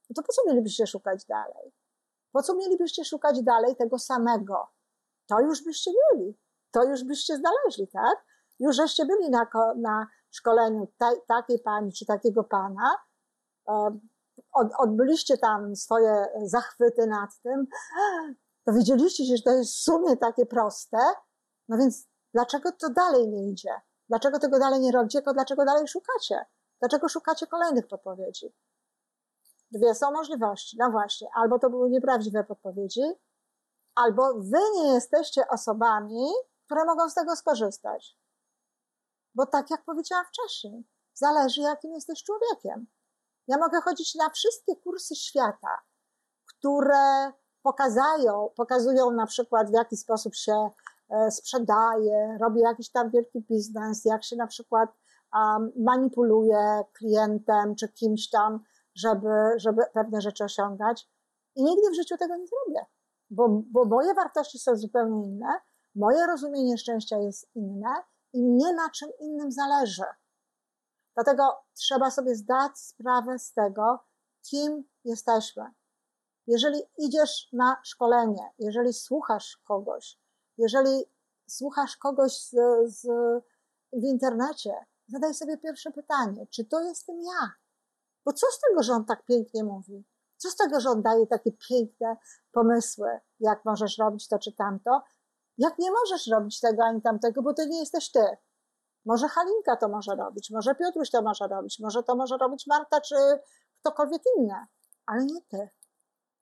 no 0.10 0.14
to 0.16 0.24
po 0.24 0.34
co 0.34 0.42
mielibyście 0.48 0.88
szukać 0.88 1.26
dalej? 1.26 1.74
Po 2.38 2.44
co 2.44 2.56
mielibyście 2.56 3.06
szukać 3.06 3.44
dalej 3.44 3.76
tego 3.76 4.00
samego? 4.00 4.68
To 5.28 5.40
już 5.40 5.64
byście 5.64 5.92
mieli 5.92 6.38
to 6.72 6.84
już 6.84 7.04
byście 7.04 7.38
znaleźli, 7.38 7.88
tak? 7.88 8.26
Już 8.60 8.76
żeście 8.76 9.06
byli 9.06 9.30
na, 9.30 9.48
na 9.78 10.08
szkoleniu 10.32 10.88
takiej 11.28 11.60
pani 11.60 11.94
czy 11.94 12.06
takiego 12.06 12.44
pana, 12.44 12.98
od, 14.52 14.68
odbyliście 14.78 15.38
tam 15.38 15.76
swoje 15.76 16.26
zachwyty 16.44 17.08
nad 17.08 17.30
tym, 17.44 17.68
to 18.66 18.74
widzieliście, 18.74 19.24
że 19.38 19.44
to 19.44 19.52
jest 19.52 19.72
w 19.74 19.80
sumie 19.84 20.18
takie 20.18 20.46
proste, 20.46 20.98
no 21.68 21.78
więc 21.78 22.08
dlaczego 22.34 22.72
to 22.72 22.90
dalej 22.90 23.28
nie 23.28 23.52
idzie? 23.52 23.82
Dlaczego 24.10 24.40
tego 24.40 24.60
dalej 24.60 24.80
nie 24.80 24.92
robicie, 24.92 25.22
dlaczego 25.34 25.66
dalej 25.66 25.88
szukacie? 25.88 26.46
Dlaczego 26.80 27.10
szukacie 27.10 27.48
kolejnych 27.48 27.88
podpowiedzi? 27.88 28.54
Dwie 29.72 29.96
są 29.96 30.12
możliwości. 30.12 30.78
No 30.80 30.92
właśnie, 30.92 31.28
albo 31.36 31.60
to 31.60 31.70
były 31.70 31.90
nieprawdziwe 31.90 32.44
podpowiedzi, 32.44 33.04
albo 33.96 34.34
wy 34.34 34.60
nie 34.76 34.94
jesteście 34.94 35.48
osobami, 35.48 36.28
które 36.66 36.86
mogą 36.86 37.10
z 37.10 37.14
tego 37.14 37.36
skorzystać. 37.36 38.18
Bo 39.36 39.46
tak 39.46 39.70
jak 39.70 39.84
powiedziałam 39.86 40.26
wcześniej, 40.26 40.84
zależy 41.14 41.62
jakim 41.62 41.94
jesteś 41.94 42.24
człowiekiem. 42.24 42.88
Ja 43.48 43.58
mogę 43.58 43.82
chodzić 43.82 44.16
na 44.16 44.30
wszystkie 44.30 44.76
kursy 44.76 45.16
świata, 45.16 45.82
które 46.46 47.32
pokazają, 47.62 48.50
pokazują 48.56 49.12
na 49.12 49.26
przykład 49.26 49.70
w 49.70 49.74
jaki 49.74 49.98
sposób 49.98 50.36
się 50.36 50.70
e, 51.10 51.32
sprzedaje, 51.32 52.38
robi 52.42 52.60
jakiś 52.60 52.90
tam 52.90 53.10
wielki 53.10 53.42
biznes, 53.42 54.06
jak 54.06 54.24
się 54.24 54.36
na 54.36 54.48
przykład 54.48 54.90
um, 55.34 55.72
manipuluje 55.76 56.84
klientem 56.94 57.76
czy 57.76 57.88
kimś 57.88 58.30
tam, 58.30 58.60
żeby, 58.98 59.30
żeby 59.58 59.82
pewne 59.94 60.22
rzeczy 60.22 60.44
osiągać. 60.44 61.10
I 61.56 61.64
nigdy 61.64 61.90
w 61.90 61.96
życiu 61.96 62.18
tego 62.18 62.36
nie 62.36 62.48
zrobię, 62.48 62.86
bo, 63.30 63.50
bo 63.72 63.86
moje 63.86 64.14
wartości 64.14 64.60
są 64.60 64.76
zupełnie 64.76 65.28
inne, 65.28 65.60
moje 65.96 66.28
rozumienie 66.28 66.78
szczęścia 66.78 67.18
jest 67.18 67.56
inne 67.56 67.90
i 68.34 68.44
mnie 68.44 68.74
na 68.74 68.90
czym 68.90 69.10
innym 69.20 69.52
zależy. 69.52 70.04
Dlatego 71.16 71.44
trzeba 71.74 72.12
sobie 72.12 72.36
zdać 72.36 72.80
sprawę 72.80 73.40
z 73.40 73.54
tego, 73.54 74.00
kim 74.50 74.84
jesteśmy. 75.04 75.64
Jeżeli 76.48 76.82
idziesz 76.98 77.50
na 77.54 77.78
szkolenie, 77.84 78.52
jeżeli 78.60 78.94
słuchasz 78.94 79.58
kogoś, 79.64 80.20
jeżeli 80.58 81.04
słuchasz 81.50 81.98
kogoś 81.98 82.42
z, 82.42 82.56
z, 82.86 83.08
w 83.94 84.04
internecie, 84.04 84.74
zadaj 85.08 85.34
sobie 85.34 85.58
pierwsze 85.58 85.92
pytanie, 85.92 86.48
czy 86.48 86.66
to 86.66 86.82
jestem 86.82 87.22
ja? 87.22 87.52
Bo 88.28 88.34
co 88.34 88.48
z 88.52 88.60
tego, 88.60 88.84
że 88.84 88.94
on 88.94 89.06
tak 89.06 89.26
pięknie 89.26 89.64
mówi? 89.64 90.06
Co 90.38 90.50
z 90.50 90.56
tego, 90.56 90.80
że 90.80 90.90
on 90.90 91.02
daje 91.02 91.28
takie 91.28 91.52
piękne 91.52 92.18
pomysły, 92.52 93.20
jak 93.40 93.66
możesz 93.66 93.98
robić 93.98 94.28
to 94.28 94.40
czy 94.40 94.52
tamto? 94.54 95.02
Jak 95.58 95.80
nie 95.80 95.92
możesz 95.92 96.28
robić 96.28 96.60
tego 96.60 96.84
ani 96.84 97.02
tamtego, 97.02 97.42
bo 97.42 97.54
to 97.54 97.66
nie 97.66 97.80
jesteś 97.80 98.12
ty. 98.12 98.26
Może 99.06 99.28
Halinka 99.28 99.76
to 99.76 99.90
może 99.90 100.16
robić, 100.16 100.50
może 100.52 100.76
Piotruś 100.76 101.10
to 101.10 101.22
może 101.22 101.48
robić, 101.48 101.80
może 101.80 102.04
to 102.04 102.16
może 102.16 102.38
robić 102.38 102.68
Marta 102.68 103.02
czy 103.02 103.16
ktokolwiek 103.80 104.22
inny, 104.38 104.66
ale 105.06 105.26
nie 105.26 105.42
ty. 105.42 105.70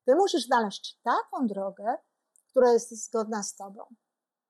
Ty 0.06 0.16
musisz 0.16 0.46
znaleźć 0.46 1.00
taką 1.04 1.48
drogę, 1.48 1.98
która 2.50 2.72
jest 2.74 3.06
zgodna 3.06 3.44
z 3.44 3.56
tobą, 3.56 3.84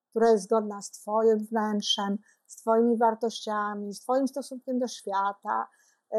która 0.10 0.32
jest 0.32 0.44
zgodna 0.44 0.82
z 0.82 0.92
twoim 0.92 1.46
wnętrzem, 1.46 2.18
z 2.48 2.56
twoimi 2.56 2.98
wartościami, 2.98 3.94
z 3.94 4.02
twoim 4.02 4.28
stosunkiem 4.28 4.80
do 4.80 4.88
świata, 4.88 5.68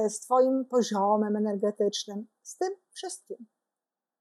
z 0.09 0.21
twoim 0.21 0.65
poziomem 0.65 1.37
energetycznym, 1.37 2.27
z 2.43 2.57
tym 2.57 2.73
wszystkim. 2.91 3.47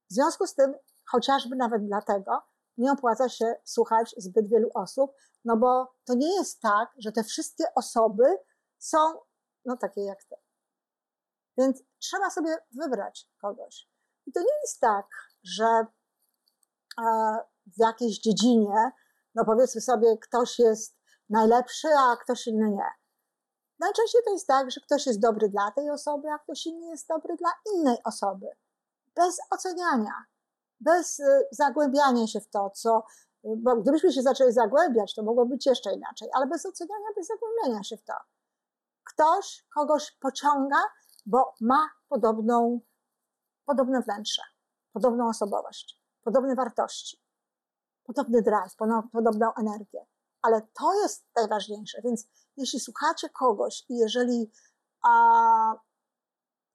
W 0.10 0.14
związku 0.14 0.48
z 0.48 0.56
tym, 0.56 0.76
chociażby 1.06 1.56
nawet 1.56 1.86
dlatego, 1.86 2.42
nie 2.78 2.92
opłaca 2.92 3.30
się 3.30 3.56
słuchać 3.64 4.16
zbyt 4.18 4.50
wielu 4.50 4.70
osób, 4.74 5.12
no 5.46 5.58
bo 5.58 5.94
to 6.06 6.14
nie 6.14 6.36
jest 6.36 6.62
tak, 6.62 6.90
że 6.98 7.12
te 7.12 7.24
wszystkie 7.24 7.64
osoby 7.76 8.24
są 8.78 8.98
no 9.66 9.78
takie 9.78 10.02
jak 10.02 10.24
ty. 10.24 10.36
Więc 11.58 11.84
trzeba 12.00 12.30
sobie 12.30 12.58
wybrać 12.72 13.30
kogoś. 13.42 13.90
I 14.26 14.32
to 14.32 14.40
nie 14.40 14.62
jest 14.62 14.80
tak, 14.80 15.08
że 15.44 15.66
e, 15.66 17.38
w 17.68 17.78
jakiejś 17.78 18.20
dziedzinie, 18.20 18.92
no 19.36 19.46
powiedzmy 19.46 19.82
sobie, 19.82 20.18
ktoś 20.18 20.60
jest 20.60 20.98
najlepszy, 21.30 21.88
a 21.88 22.18
ktoś 22.18 22.48
inny 22.48 22.70
nie. 22.70 23.05
Najczęściej 23.80 24.22
to 24.26 24.32
jest 24.32 24.48
tak, 24.48 24.72
że 24.72 24.82
ktoś 24.82 25.06
jest 25.06 25.20
dobry 25.20 25.50
dla 25.50 25.72
tej 25.72 25.90
osoby, 25.90 26.32
a 26.32 26.40
ktoś 26.40 26.66
inny 26.66 26.88
jest 26.88 27.08
dobry 27.08 27.36
dla 27.36 27.50
innej 27.74 27.98
osoby. 28.04 28.48
Bez 29.16 29.38
oceniania, 29.52 30.26
bez 30.80 31.20
y, 31.20 31.48
zagłębiania 31.52 32.28
się 32.28 32.42
w 32.42 32.50
to, 32.50 32.70
co. 32.70 33.04
Bo 33.58 33.76
gdybyśmy 33.76 34.12
się 34.12 34.22
zaczęli 34.22 34.52
zagłębiać, 34.52 35.16
to 35.16 35.24
mogło 35.24 35.46
być 35.46 35.66
jeszcze 35.66 35.94
inaczej, 35.94 36.30
ale 36.34 36.48
bez 36.48 36.66
oceniania, 36.66 37.06
bez 37.16 37.28
zagłębiania 37.28 37.84
się 37.84 37.98
w 37.98 38.04
to. 38.04 38.14
Ktoś 39.04 39.66
kogoś 39.74 40.12
pociąga, 40.12 40.82
bo 41.26 41.54
ma 41.62 41.90
podobną 42.10 42.80
podobne 43.66 44.02
wnętrze, 44.02 44.42
podobną 44.94 45.30
osobowość, 45.30 46.02
podobne 46.24 46.56
wartości, 46.56 47.22
podobny 48.04 48.42
drive, 48.42 48.76
podobną 49.12 49.54
energię. 49.54 50.06
Ale 50.46 50.62
to 50.62 50.94
jest 51.02 51.26
najważniejsze. 51.36 52.02
Więc 52.04 52.28
jeśli 52.58 52.80
słuchacie 52.80 53.30
kogoś 53.30 53.86
i 53.90 53.98
jeżeli 53.98 54.52
a, 55.04 55.74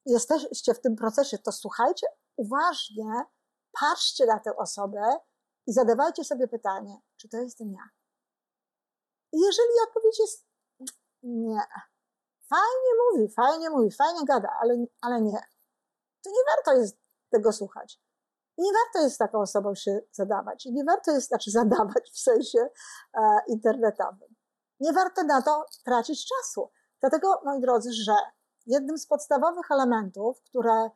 jesteście 0.05 0.73
w 0.73 0.81
tym 0.81 0.95
procesie, 0.95 1.37
to 1.37 1.51
słuchajcie 1.51 2.07
uważnie, 2.35 3.23
patrzcie 3.79 4.25
na 4.25 4.39
tę 4.39 4.55
osobę 4.57 5.17
i 5.67 5.73
zadawajcie 5.73 6.23
sobie 6.23 6.47
pytanie, 6.47 6.97
czy 7.17 7.29
to 7.29 7.37
jestem 7.37 7.71
ja. 7.71 7.89
I 9.33 9.39
jeżeli 9.39 9.73
odpowiedź 9.87 10.19
jest 10.19 10.45
nie, 11.23 11.61
fajnie 12.49 12.91
mówi, 13.03 13.33
fajnie 13.33 13.69
mówi, 13.69 13.91
fajnie 13.91 14.25
gada, 14.25 14.49
ale, 14.61 14.85
ale 15.01 15.21
nie, 15.21 15.39
to 16.23 16.29
nie 16.29 16.43
warto 16.55 16.81
jest 16.81 16.97
tego 17.29 17.51
słuchać. 17.51 17.99
Nie 18.57 18.71
warto 18.73 19.03
jest 19.03 19.19
taką 19.19 19.41
osobą 19.41 19.75
się 19.75 19.99
zadawać. 20.11 20.65
Nie 20.65 20.83
warto 20.83 21.11
jest, 21.11 21.27
znaczy 21.27 21.51
zadawać 21.51 22.11
w 22.13 22.19
sensie 22.19 22.59
e, 23.13 23.39
internetowym. 23.47 24.35
Nie 24.79 24.93
warto 24.93 25.23
na 25.23 25.41
to 25.41 25.65
tracić 25.85 26.25
czasu. 26.27 26.71
Dlatego, 26.99 27.41
moi 27.45 27.61
drodzy, 27.61 27.89
że 27.93 28.13
jednym 28.65 28.97
z 28.97 29.07
podstawowych 29.07 29.71
elementów, 29.71 30.41
które 30.41 30.89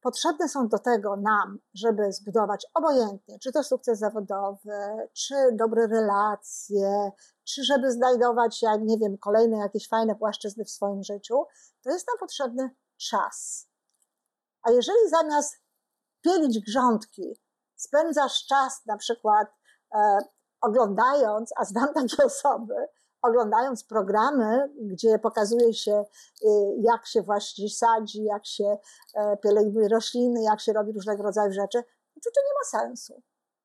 potrzebne 0.00 0.48
są 0.48 0.68
do 0.68 0.78
tego 0.78 1.16
nam, 1.16 1.58
żeby 1.74 2.12
zbudować 2.12 2.66
obojętnie, 2.74 3.38
czy 3.38 3.52
to 3.52 3.62
sukces 3.64 3.98
zawodowy, 3.98 5.08
czy 5.12 5.34
dobre 5.52 5.86
relacje, 5.86 7.10
czy 7.44 7.64
żeby 7.64 7.92
znajdować, 7.92 8.62
ja 8.62 8.76
nie 8.76 8.98
wiem, 8.98 9.18
kolejne 9.18 9.58
jakieś 9.58 9.88
fajne 9.88 10.14
płaszczyzny 10.14 10.64
w 10.64 10.70
swoim 10.70 11.02
życiu, 11.02 11.44
to 11.82 11.90
jest 11.90 12.06
nam 12.08 12.18
potrzebny 12.18 12.70
czas. 12.96 13.68
A 14.62 14.70
jeżeli 14.70 15.08
zamiast 15.08 15.56
pielić 16.20 16.60
grządki, 16.60 17.36
spędzasz 17.76 18.46
czas 18.46 18.86
na 18.86 18.96
przykład 18.96 19.48
e, 19.94 20.18
oglądając, 20.60 21.52
a 21.56 21.64
znam 21.64 21.94
takie 21.94 22.24
osoby, 22.32 22.74
oglądając 23.22 23.84
programy, 23.84 24.72
gdzie 24.80 25.18
pokazuje 25.18 25.74
się, 25.74 26.04
y, 26.42 26.48
jak 26.78 27.06
się 27.06 27.22
właśnie 27.22 27.70
sadzi, 27.70 28.24
jak 28.24 28.46
się 28.46 28.78
e, 29.14 29.36
pielęgnuje 29.36 29.88
rośliny, 29.88 30.42
jak 30.42 30.60
się 30.60 30.72
robi 30.72 30.92
różnego 30.92 31.22
rodzaju 31.22 31.52
rzeczy, 31.52 31.82
to 32.24 32.30
to 32.34 32.40
nie 32.40 32.80
ma 32.80 32.80
sensu. 32.80 33.22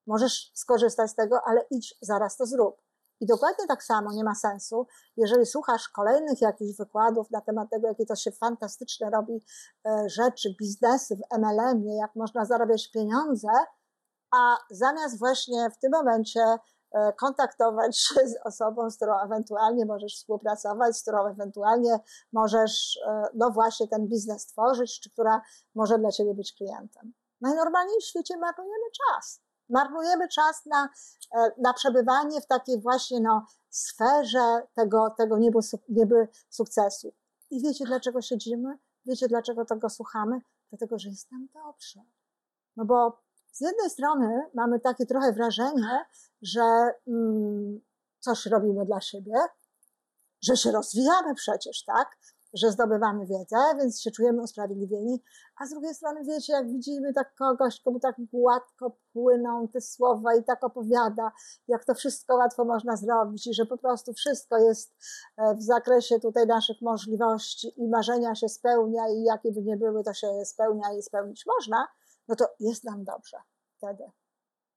Możesz 0.08 0.52
skorzystać 0.54 1.12
z 1.12 1.16
tego, 1.16 1.40
ale 1.46 1.66
idź, 1.72 1.96
zaraz 2.02 2.38
to 2.38 2.46
zrób. 2.46 2.82
I 3.24 3.26
dokładnie 3.26 3.68
tak 3.68 3.84
samo 3.84 4.12
nie 4.14 4.24
ma 4.24 4.36
sensu, 4.36 4.88
jeżeli 5.18 5.46
słuchasz 5.46 5.90
kolejnych 5.90 6.42
jakichś 6.42 6.78
wykładów 6.78 7.32
na 7.32 7.42
temat 7.42 7.70
tego, 7.70 7.88
jakie 7.88 8.06
to 8.06 8.16
się 8.16 8.32
fantastyczne 8.32 9.10
robi 9.10 9.46
e, 9.88 10.10
rzeczy, 10.10 10.56
biznesy 10.60 11.16
w 11.16 11.38
MLM-ie, 11.38 11.98
jak 11.98 12.16
można 12.16 12.46
zarabiać 12.46 12.92
pieniądze, 12.92 13.48
a 14.32 14.58
zamiast 14.72 15.20
właśnie 15.20 15.70
w 15.70 15.78
tym 15.78 15.92
momencie 15.92 16.42
e, 16.92 17.14
kontaktować 17.14 17.98
się 17.98 18.28
z 18.28 18.36
osobą, 18.46 18.90
z 18.90 18.96
którą 18.96 19.20
ewentualnie 19.20 19.86
możesz 19.86 20.16
współpracować, 20.16 20.98
z 20.98 21.02
którą 21.02 21.28
ewentualnie 21.28 22.00
możesz, 22.34 23.00
e, 23.08 23.24
no 23.34 23.50
właśnie, 23.50 23.88
ten 23.88 24.08
biznes 24.08 24.46
tworzyć, 24.48 25.00
czy 25.00 25.10
która 25.10 25.42
może 25.76 26.00
dla 26.00 26.12
ciebie 26.12 26.34
być 26.34 26.54
klientem. 26.54 27.14
Najnormalniej 27.42 28.00
w 28.02 28.06
świecie 28.06 28.38
marnujemy 28.38 28.86
czas. 28.92 29.42
Marnujemy 29.74 30.28
czas 30.28 30.66
na, 30.66 30.90
e, 31.36 31.52
na 31.58 31.74
przebywanie 31.74 32.42
w 32.42 32.48
takiej 32.48 32.82
właśnie 32.82 33.20
no, 33.20 33.46
sferze 33.70 34.62
tego, 34.74 35.10
tego 35.18 35.38
nieby, 35.38 35.60
nieby 35.90 36.28
sukcesu. 36.50 37.14
I 37.50 37.62
wiecie, 37.62 37.86
dlaczego 37.86 38.22
siedzimy? 38.22 38.78
Wiecie, 39.06 39.28
dlaczego 39.28 39.66
tego 39.66 39.90
słuchamy? 39.90 40.42
Dlatego, 40.70 41.00
że 41.00 41.10
jest 41.10 41.32
nam 41.32 41.48
dobrze. 41.54 42.00
No 42.76 42.86
bo 42.86 43.20
z 43.52 43.62
jednej 43.62 43.90
strony 43.90 44.50
mamy 44.54 44.80
takie 44.80 45.06
trochę 45.06 45.34
wrażenie, 45.34 46.06
że 46.42 46.62
mm, 47.08 47.82
coś 48.20 48.46
robimy 48.46 48.86
dla 48.86 49.02
siebie, 49.02 49.34
że 50.44 50.58
się 50.58 50.72
rozwijamy 50.72 51.36
przecież, 51.36 51.84
tak? 51.84 52.18
Że 52.54 52.72
zdobywamy 52.72 53.26
wiedzę, 53.26 53.58
więc 53.78 54.02
się 54.02 54.12
czujemy 54.12 54.42
usprawiedliwieni, 54.42 55.24
a 55.62 55.66
z 55.66 55.70
drugiej 55.70 55.94
strony, 55.94 56.24
wiecie, 56.24 56.54
jak 56.54 56.72
widzimy 56.72 57.14
tak 57.14 57.36
kogoś, 57.36 57.82
komu 57.82 58.00
tak 58.00 58.16
gładko 58.20 58.98
płyną 59.14 59.68
te 59.68 59.82
słowa 59.82 60.36
i 60.36 60.44
tak 60.44 60.64
opowiada, 60.64 61.32
jak 61.68 61.86
to 61.86 61.94
wszystko 61.94 62.36
łatwo 62.36 62.66
można 62.66 62.98
zrobić 62.98 63.48
i 63.48 63.54
że 63.54 63.66
po 63.66 63.78
prostu 63.78 64.14
wszystko 64.14 64.58
jest 64.58 64.96
e, 65.38 65.56
w 65.56 65.62
zakresie 65.62 66.20
tutaj 66.20 66.48
naszych 66.48 66.82
możliwości 66.82 67.74
i 67.78 67.88
marzenia 67.88 68.36
się 68.36 68.50
spełnia 68.50 69.10
i 69.10 69.24
jakie 69.24 69.52
by 69.52 69.62
nie 69.62 69.78
były, 69.78 70.04
to 70.04 70.14
się 70.14 70.46
spełnia 70.46 70.94
i 71.00 71.02
spełnić 71.02 71.46
można, 71.46 71.88
no 72.28 72.36
to 72.36 72.46
jest 72.60 72.84
nam 72.84 73.04
dobrze 73.04 73.38
wtedy. 73.78 74.04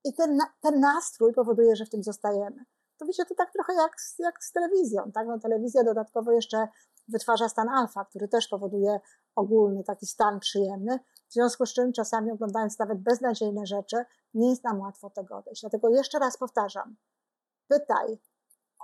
I 0.04 0.14
ten, 0.14 0.38
ten 0.60 0.80
nastrój 0.80 1.34
powoduje, 1.34 1.76
że 1.76 1.84
w 1.84 1.90
tym 1.90 2.02
zostajemy. 2.02 2.64
To 2.98 3.06
wiecie, 3.06 3.24
to 3.24 3.34
tak 3.34 3.52
trochę 3.52 3.74
jak, 3.74 3.96
jak 4.18 4.44
z 4.44 4.52
telewizją, 4.52 5.12
tak? 5.14 5.26
No, 5.26 5.38
telewizja 5.38 5.84
dodatkowo 5.84 6.32
jeszcze 6.32 6.68
wytwarza 7.08 7.48
stan 7.48 7.68
alfa, 7.68 8.04
który 8.04 8.28
też 8.28 8.48
powoduje 8.48 9.00
ogólny 9.34 9.84
taki 9.84 10.06
stan 10.06 10.40
przyjemny, 10.40 10.98
w 11.28 11.32
związku 11.32 11.66
z 11.66 11.72
czym 11.72 11.92
czasami 11.92 12.32
oglądając 12.32 12.78
nawet 12.78 12.98
beznadziejne 12.98 13.66
rzeczy, 13.66 14.04
nie 14.34 14.50
jest 14.50 14.64
nam 14.64 14.80
łatwo 14.80 15.10
tego 15.10 15.36
odejść. 15.36 15.60
Dlatego 15.60 15.88
jeszcze 15.88 16.18
raz 16.18 16.36
powtarzam, 16.36 16.96
pytaj, 17.68 18.18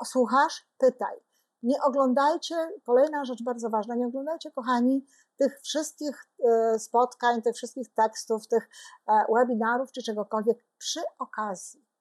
słuchasz, 0.05 0.67
pytaj. 0.79 1.17
Nie 1.63 1.83
oglądajcie, 1.83 2.55
kolejna 2.87 3.25
rzecz 3.25 3.43
bardzo 3.43 3.71
ważna, 3.71 3.95
nie 3.95 4.07
oglądajcie, 4.07 4.51
kochani, 4.51 5.07
tych 5.37 5.61
wszystkich 5.61 6.29
e, 6.45 6.79
spotkań, 6.79 7.43
tych 7.43 7.55
wszystkich 7.55 7.95
tekstów, 7.95 8.49
tych 8.49 8.69
e, 9.09 9.25
webinarów 9.35 9.93
czy 9.93 10.03
czegokolwiek 10.03 10.65
przy 10.79 11.01
okazji. 11.19 11.92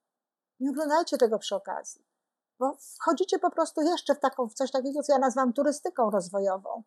Nie 0.61 0.69
oglądajcie 0.69 1.17
tego 1.17 1.39
przy 1.39 1.55
okazji, 1.55 2.05
bo 2.59 2.77
wchodzicie 2.79 3.39
po 3.39 3.49
prostu 3.49 3.81
jeszcze 3.81 4.15
w 4.15 4.19
taką, 4.19 4.49
w 4.49 4.53
coś 4.53 4.71
takiego, 4.71 5.03
co 5.03 5.13
ja 5.13 5.19
nazywam 5.19 5.53
turystyką 5.53 6.11
rozwojową. 6.11 6.83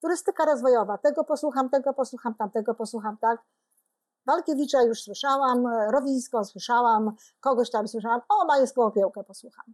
Turystyka 0.00 0.44
rozwojowa. 0.44 0.98
Tego 0.98 1.24
posłucham, 1.24 1.70
tego 1.70 1.94
posłucham, 1.94 2.34
tamtego 2.34 2.74
posłucham, 2.74 3.18
tak? 3.18 3.42
Walkiewicza 4.26 4.82
już 4.82 5.02
słyszałam, 5.02 5.66
Rowińską 5.90 6.44
słyszałam, 6.44 7.16
kogoś 7.40 7.70
tam 7.70 7.88
słyszałam, 7.88 8.20
o, 8.28 8.44
Majewską 8.44 8.82
opiełkę 8.82 9.24
posłucham. 9.24 9.64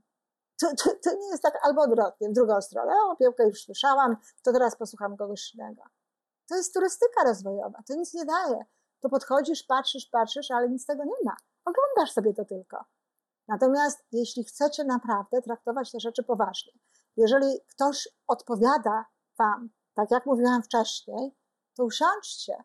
To, 0.60 0.66
to, 0.76 0.90
to, 1.04 1.14
nie 1.14 1.28
jest 1.28 1.42
tak 1.42 1.58
albo 1.62 1.82
odwrotnie, 1.82 2.28
w 2.28 2.32
drugą 2.32 2.60
stronę. 2.60 2.92
O, 2.92 3.10
opiełkę 3.10 3.46
już 3.46 3.64
słyszałam, 3.64 4.16
to 4.42 4.52
teraz 4.52 4.76
posłucham 4.76 5.16
kogoś 5.16 5.54
innego. 5.54 5.82
To 6.48 6.56
jest 6.56 6.74
turystyka 6.74 7.24
rozwojowa, 7.24 7.78
to 7.88 7.94
nic 7.94 8.14
nie 8.14 8.24
daje. 8.24 8.64
To 9.00 9.08
podchodzisz, 9.08 9.62
patrzysz, 9.62 10.06
patrzysz, 10.06 10.50
ale 10.50 10.68
nic 10.68 10.86
tego 10.86 11.04
nie 11.04 11.24
ma. 11.24 11.36
Oglądasz 11.64 12.12
sobie 12.12 12.34
to 12.34 12.44
tylko. 12.44 12.84
Natomiast 13.52 14.04
jeśli 14.12 14.44
chcecie 14.44 14.84
naprawdę 14.84 15.42
traktować 15.42 15.92
te 15.92 16.00
rzeczy 16.00 16.22
poważnie, 16.22 16.72
jeżeli 17.16 17.60
ktoś 17.70 18.08
odpowiada 18.26 19.04
Wam, 19.38 19.70
tak 19.94 20.10
jak 20.10 20.26
mówiłam 20.26 20.62
wcześniej, 20.62 21.36
to 21.76 21.84
usiądźcie, 21.84 22.64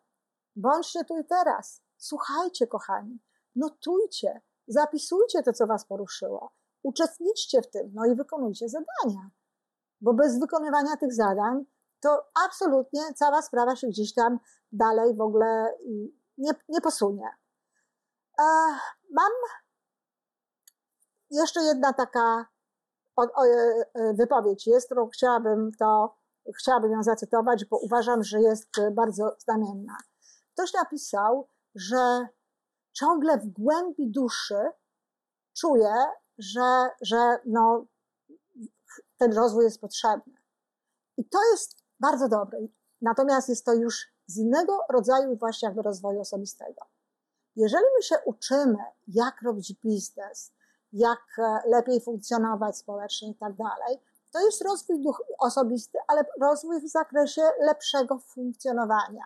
bądźcie 0.56 1.06
tu 1.06 1.18
i 1.20 1.26
teraz, 1.26 1.82
słuchajcie, 1.98 2.68
kochani, 2.68 3.20
notujcie, 3.56 4.42
zapisujcie 4.68 5.44
to, 5.44 5.54
co 5.54 5.68
Was 5.68 5.86
poruszyło, 5.86 6.52
uczestniczcie 6.84 7.62
w 7.62 7.70
tym, 7.70 7.92
no 7.94 8.06
i 8.06 8.16
wykonujcie 8.16 8.70
zadania. 8.70 9.30
Bo 10.02 10.14
bez 10.14 10.40
wykonywania 10.40 10.98
tych 10.98 11.14
zadań 11.14 11.66
to 12.00 12.26
absolutnie 12.46 13.02
cała 13.16 13.42
sprawa 13.42 13.76
się 13.76 13.88
gdzieś 13.88 14.14
tam 14.14 14.40
dalej 14.72 15.16
w 15.16 15.22
ogóle 15.22 15.78
nie, 16.38 16.52
nie 16.70 16.82
posunie. 16.82 17.30
E, 18.40 18.44
mam 19.12 19.32
jeszcze 21.30 21.62
jedna 21.62 21.94
taka 21.94 22.46
e, 23.18 24.14
wypowiedź 24.14 24.68
jest, 24.68 24.86
którą 24.86 25.10
chciałabym 25.10 25.72
to, 25.80 26.18
chciałabym 26.58 26.92
ją 26.92 27.04
zacytować, 27.04 27.66
bo 27.66 27.78
uważam, 27.78 28.24
że 28.24 28.42
jest 28.42 28.70
bardzo 28.92 29.36
znamienna. 29.40 29.98
Ktoś 30.54 30.74
napisał, 30.74 31.50
że 31.76 32.28
ciągle 32.94 33.38
w 33.38 33.48
głębi 33.48 34.12
duszy 34.12 34.72
czuje, 35.58 35.94
że, 36.38 36.90
że 37.02 37.40
no, 37.46 37.86
ten 39.18 39.34
rozwój 39.34 39.64
jest 39.64 39.82
potrzebny. 39.82 40.34
I 41.18 41.30
to 41.30 41.40
jest 41.52 41.76
bardzo 42.00 42.30
dobre. 42.30 42.60
Natomiast 43.02 43.50
jest 43.50 43.66
to 43.66 43.74
już 43.74 44.06
z 44.28 44.38
innego 44.38 44.80
rodzaju 44.90 45.38
właśnie 45.38 45.66
jakby 45.66 45.82
rozwoju 45.82 46.22
osobistego. 46.22 46.86
Jeżeli 47.56 47.86
my 47.98 48.04
się 48.04 48.16
uczymy, 48.26 48.78
jak 49.08 49.42
robić 49.42 49.74
biznes, 49.74 50.52
jak 50.94 51.20
e, 51.38 51.70
lepiej 51.70 52.02
funkcjonować 52.02 52.78
społecznie 52.78 53.30
i 53.30 53.36
tak 53.36 53.54
dalej, 53.54 54.02
to 54.32 54.46
jest 54.46 54.62
rozwój 54.62 55.04
osobisty, 55.40 55.98
ale 56.08 56.26
rozwój 56.42 56.82
w 56.82 56.92
zakresie 56.92 57.42
lepszego 57.60 58.20
funkcjonowania. 58.20 59.24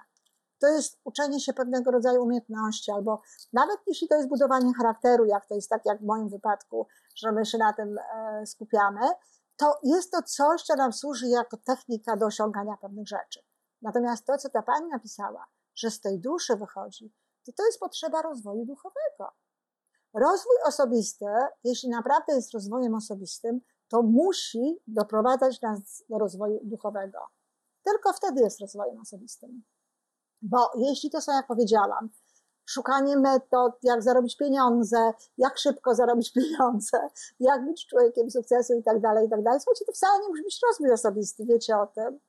To 0.60 0.68
jest 0.68 1.00
uczenie 1.04 1.40
się 1.40 1.54
pewnego 1.54 1.92
rodzaju 1.92 2.24
umiejętności, 2.24 2.92
albo 2.92 3.22
nawet 3.54 3.78
jeśli 3.88 4.08
to 4.08 4.16
jest 4.16 4.30
budowanie 4.30 4.74
charakteru, 4.74 5.26
jak 5.26 5.46
to 5.46 5.56
jest 5.56 5.70
tak 5.70 5.86
jak 5.86 6.00
w 6.00 6.06
moim 6.06 6.30
wypadku, 6.30 6.88
że 7.16 7.32
my 7.32 7.46
się 7.46 7.58
na 7.58 7.74
tym 7.74 7.98
e, 7.98 8.46
skupiamy, 8.46 9.02
to 9.58 9.80
jest 9.84 10.12
to 10.12 10.22
coś, 10.22 10.64
co 10.64 10.76
nam 10.76 10.94
służy 10.94 11.28
jako 11.28 11.58
technika 11.58 12.18
do 12.18 12.26
osiągania 12.26 12.78
pewnych 12.82 13.08
rzeczy. 13.08 13.40
Natomiast 13.82 14.26
to, 14.26 14.38
co 14.38 14.50
ta 14.50 14.62
pani 14.62 14.90
napisała, 14.90 15.48
że 15.76 15.92
z 15.92 16.02
tej 16.02 16.20
duszy 16.20 16.56
wychodzi, 16.56 17.14
to 17.46 17.52
to 17.52 17.66
jest 17.66 17.80
potrzeba 17.80 18.22
rozwoju 18.22 18.66
duchowego. 18.66 19.32
Rozwój 20.14 20.56
osobisty, 20.66 21.26
jeśli 21.64 21.90
naprawdę 21.90 22.34
jest 22.34 22.54
rozwojem 22.54 22.96
osobistym, 22.96 23.62
to 23.88 24.02
musi 24.02 24.82
doprowadzać 24.88 25.62
nas 25.62 26.04
do 26.10 26.18
rozwoju 26.18 26.60
duchowego. 26.64 27.20
Tylko 27.84 28.14
wtedy 28.14 28.42
jest 28.42 28.62
rozwojem 28.62 29.00
osobistym. 29.00 29.64
Bo 30.42 30.72
jeśli 30.78 31.10
to 31.10 31.22
są, 31.22 31.32
jak 31.32 31.48
powiedziałam, 31.48 32.10
szukanie 32.66 33.18
metod, 33.18 33.74
jak 33.84 34.04
zarobić 34.04 34.38
pieniądze, 34.38 35.14
jak 35.38 35.58
szybko 35.58 35.96
zarobić 35.96 36.34
pieniądze, 36.38 37.10
jak 37.40 37.66
być 37.66 37.88
człowiekiem 37.88 38.32
sukcesu 38.32 38.74
i 38.74 38.84
tak 38.84 39.02
dalej, 39.02 39.28
i 39.28 39.30
tak 39.30 39.44
dalej. 39.44 39.60
Słuchajcie, 39.60 39.86
to 39.86 39.92
wcale 39.92 40.20
nie 40.20 40.30
musi 40.30 40.44
być 40.44 40.60
rozwój 40.68 40.92
osobisty, 40.92 41.46
wiecie 41.46 41.78
o 41.78 41.88
tym. 41.88 42.20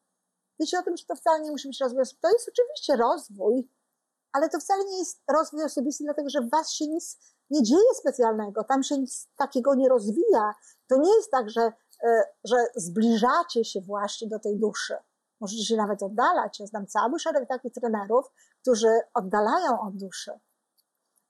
Wiecie 0.61 0.79
o 0.79 0.83
tym, 0.83 0.97
że 0.97 1.05
to 1.05 1.17
wcale 1.17 1.41
nie 1.41 1.51
musi 1.51 1.69
być 1.69 1.81
rozwój 1.81 2.03
osobisty. 2.03 2.21
To 2.23 2.33
jest 2.33 2.49
oczywiście 2.49 2.97
rozwój, 2.97 3.69
ale 4.33 4.49
to 4.49 4.61
wcale 4.61 4.85
nie 4.85 4.99
jest 4.99 5.23
rozwój 5.29 5.65
osobisty, 5.65 6.05
dlatego 6.05 6.31
że 6.31 6.41
w 6.41 6.51
was 6.51 6.71
się 6.71 6.87
nic 6.87 7.19
nie 7.53 7.63
dzieje 7.63 7.95
specjalnego, 7.95 8.65
tam 8.65 8.83
się 8.83 8.99
nic 8.99 9.29
takiego 9.37 9.75
nie 9.75 9.89
rozwija. 9.89 10.55
To 10.89 10.97
nie 10.97 11.17
jest 11.17 11.31
tak, 11.31 11.51
że, 11.51 11.73
e, 12.05 12.23
że 12.45 12.57
zbliżacie 12.77 13.65
się 13.65 13.81
właśnie 13.81 14.29
do 14.29 14.39
tej 14.39 14.59
duszy. 14.59 14.97
Możecie 15.41 15.65
się 15.65 15.77
nawet 15.77 16.03
oddalać. 16.03 16.61
Ja 16.61 16.67
znam 16.67 16.87
cały 16.87 17.19
szereg 17.19 17.49
takich 17.49 17.73
trenerów, 17.73 18.33
którzy 18.63 18.89
oddalają 19.15 19.81
od 19.81 19.97
duszy. 19.97 20.33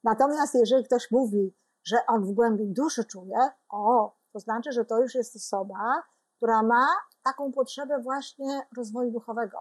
Natomiast 0.04 0.54
jeżeli 0.54 0.84
ktoś 0.84 1.10
mówi, 1.10 1.54
że 1.84 2.06
on 2.06 2.24
w 2.24 2.32
głębi 2.32 2.66
duszy 2.66 3.04
czuje, 3.04 3.38
o, 3.68 4.16
to 4.32 4.38
znaczy, 4.38 4.72
że 4.72 4.84
to 4.84 5.00
już 5.00 5.14
jest 5.14 5.36
osoba, 5.36 6.02
która 6.36 6.62
ma 6.62 6.86
taką 7.22 7.52
potrzebę 7.52 7.98
właśnie 7.98 8.66
rozwoju 8.76 9.10
duchowego. 9.10 9.58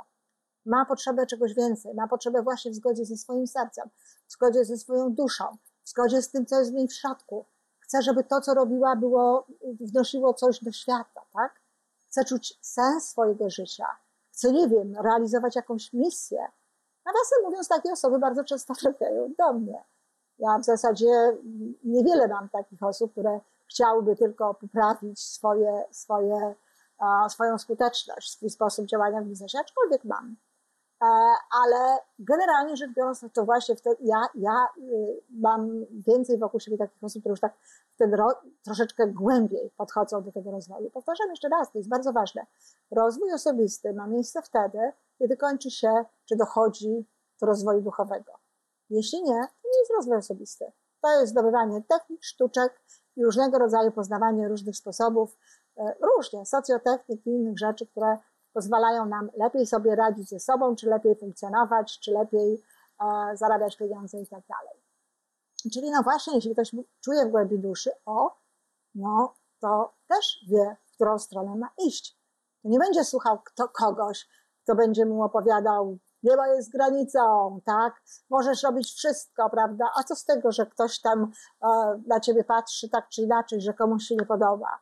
Ma 0.66 0.86
potrzebę 0.86 1.26
czegoś 1.26 1.54
więcej, 1.54 1.96
ma 1.96 2.08
potrzebę 2.08 2.42
właśnie 2.42 2.72
w 2.72 2.76
zgodzie 2.76 3.06
ze 3.06 3.18
swoim 3.18 3.48
sercem, 3.48 3.90
w 4.28 4.32
zgodzie 4.32 4.66
ze 4.66 4.78
swoją 4.78 5.14
duszą, 5.14 5.58
w 5.84 5.90
zgodzie 5.90 6.22
z 6.22 6.32
tym, 6.32 6.46
co 6.46 6.60
jest 6.60 6.72
w 6.72 6.74
niej 6.74 6.88
w 6.88 6.94
środku. 6.94 7.46
Chce, 7.80 8.02
żeby 8.02 8.24
to, 8.24 8.42
co 8.42 8.54
robiła, 8.54 8.96
było, 8.96 9.48
wnosiło 9.80 10.34
coś 10.34 10.64
do 10.64 10.72
świata, 10.72 11.22
tak? 11.34 11.62
Chce 12.08 12.26
czuć 12.26 12.60
sens 12.62 13.10
swojego 13.10 13.50
życia. 13.50 13.86
Chce, 14.32 14.52
nie 14.52 14.68
wiem, 14.68 14.96
realizować 15.04 15.56
jakąś 15.56 15.94
misję. 15.94 16.48
Nawiasem 17.06 17.44
mówiąc, 17.44 17.68
takie 17.68 17.92
osoby 17.92 18.20
bardzo 18.20 18.44
często 18.44 18.74
trafiają 18.82 19.34
do 19.38 19.54
mnie. 19.54 19.84
Ja 20.40 20.58
w 20.60 20.66
zasadzie 20.66 21.38
niewiele 21.84 22.28
mam 22.28 22.50
takich 22.50 22.84
osób, 22.84 23.12
które 23.12 23.40
chciałyby 23.70 24.16
tylko 24.16 24.54
poprawić 24.54 25.20
swoje, 25.20 25.84
swoje, 25.92 26.56
swoją 27.30 27.58
skuteczność, 27.58 28.32
swój 28.32 28.50
sposób 28.50 28.86
działania 28.86 29.22
w 29.22 29.26
biznesie, 29.26 29.60
aczkolwiek 29.60 30.04
mam. 30.04 30.36
E, 31.02 31.06
ale 31.64 31.98
generalnie 32.20 32.78
rzecz 32.78 32.92
biorąc, 32.96 33.26
to 33.34 33.46
właśnie 33.46 33.76
wtedy 33.76 33.96
ja, 34.00 34.22
ja 34.36 34.68
y, 34.78 35.22
mam 35.30 35.86
więcej 36.08 36.38
wokół 36.38 36.60
siebie 36.60 36.78
takich 36.78 37.04
osób, 37.04 37.22
które 37.22 37.34
już 37.34 37.40
tak 37.40 37.54
ro, 38.00 38.42
troszeczkę 38.64 39.08
głębiej 39.08 39.72
podchodzą 39.78 40.24
do 40.24 40.32
tego 40.32 40.52
rozwoju. 40.52 40.90
Powtarzam 40.90 41.30
jeszcze 41.30 41.50
raz, 41.50 41.72
to 41.72 41.78
jest 41.78 41.90
bardzo 41.90 42.14
ważne. 42.14 42.46
Rozwój 42.92 43.34
osobisty 43.34 43.94
ma 43.94 44.08
miejsce 44.08 44.42
wtedy, 44.42 44.80
kiedy 45.20 45.38
kończy 45.38 45.72
się, 45.72 46.06
czy 46.26 46.36
dochodzi 46.36 47.06
do 47.42 47.48
rozwoju 47.48 47.82
duchowego. 47.82 48.34
Jeśli 48.90 49.24
nie, 49.24 49.48
to 49.62 49.70
nie 49.74 49.80
jest 49.80 49.92
rozwój 49.96 50.18
osobisty. 50.18 50.72
To 51.02 51.20
jest 51.20 51.32
zdobywanie 51.32 51.82
technik, 51.88 52.24
sztuczek 52.24 52.82
i 53.16 53.24
różnego 53.24 53.60
rodzaju 53.60 53.92
poznawanie 53.92 54.48
różnych 54.48 54.78
sposobów, 54.78 55.38
e, 55.78 55.96
różnie, 56.02 56.46
socjotechnik 56.46 57.26
i 57.26 57.30
innych 57.30 57.60
rzeczy, 57.60 57.88
które 57.88 58.18
pozwalają 58.54 59.06
nam 59.06 59.30
lepiej 59.38 59.68
sobie 59.68 59.96
radzić 59.96 60.30
ze 60.30 60.40
sobą, 60.40 60.76
czy 60.76 60.90
lepiej 60.90 61.16
funkcjonować, 61.16 62.00
czy 62.00 62.12
lepiej 62.12 62.64
e, 63.02 63.38
zarabiać 63.38 63.78
pieniądze 63.78 64.22
i 64.22 64.28
tak 64.28 64.44
dalej. 64.48 64.82
Czyli 65.74 65.92
no 65.92 66.04
właśnie, 66.04 66.36
jeśli 66.36 66.54
ktoś 66.54 66.72
czuje 67.02 67.26
w 67.26 67.32
głębi 67.32 67.60
duszy, 67.60 67.92
o, 68.06 68.36
no 68.96 69.34
to 69.60 69.94
też 70.08 70.46
wie, 70.50 70.76
w 70.86 70.96
którą 70.96 71.20
stronę 71.20 71.56
ma 71.56 71.70
iść. 71.88 72.18
To 72.64 72.70
nie 72.70 72.80
będzie 72.80 73.04
słuchał 73.04 73.40
kto, 73.40 73.70
kogoś, 73.70 74.28
kto 74.64 74.76
będzie 74.76 75.06
mu 75.06 75.24
opowiadał, 75.24 75.98
niebo 76.24 76.46
jest 76.46 76.72
granicą, 76.72 77.60
tak? 77.66 78.02
Możesz 78.30 78.64
robić 78.64 78.94
wszystko, 78.94 79.50
prawda? 79.50 79.86
A 79.96 80.04
co 80.04 80.16
z 80.16 80.26
tego, 80.26 80.52
że 80.52 80.66
ktoś 80.66 81.00
tam 81.00 81.32
e, 81.64 81.68
na 82.08 82.20
ciebie 82.20 82.44
patrzy 82.44 82.90
tak 82.90 83.10
czy 83.10 83.22
inaczej, 83.22 83.62
że 83.62 83.74
komuś 83.74 84.04
się 84.04 84.16
nie 84.16 84.26
podoba? 84.26 84.80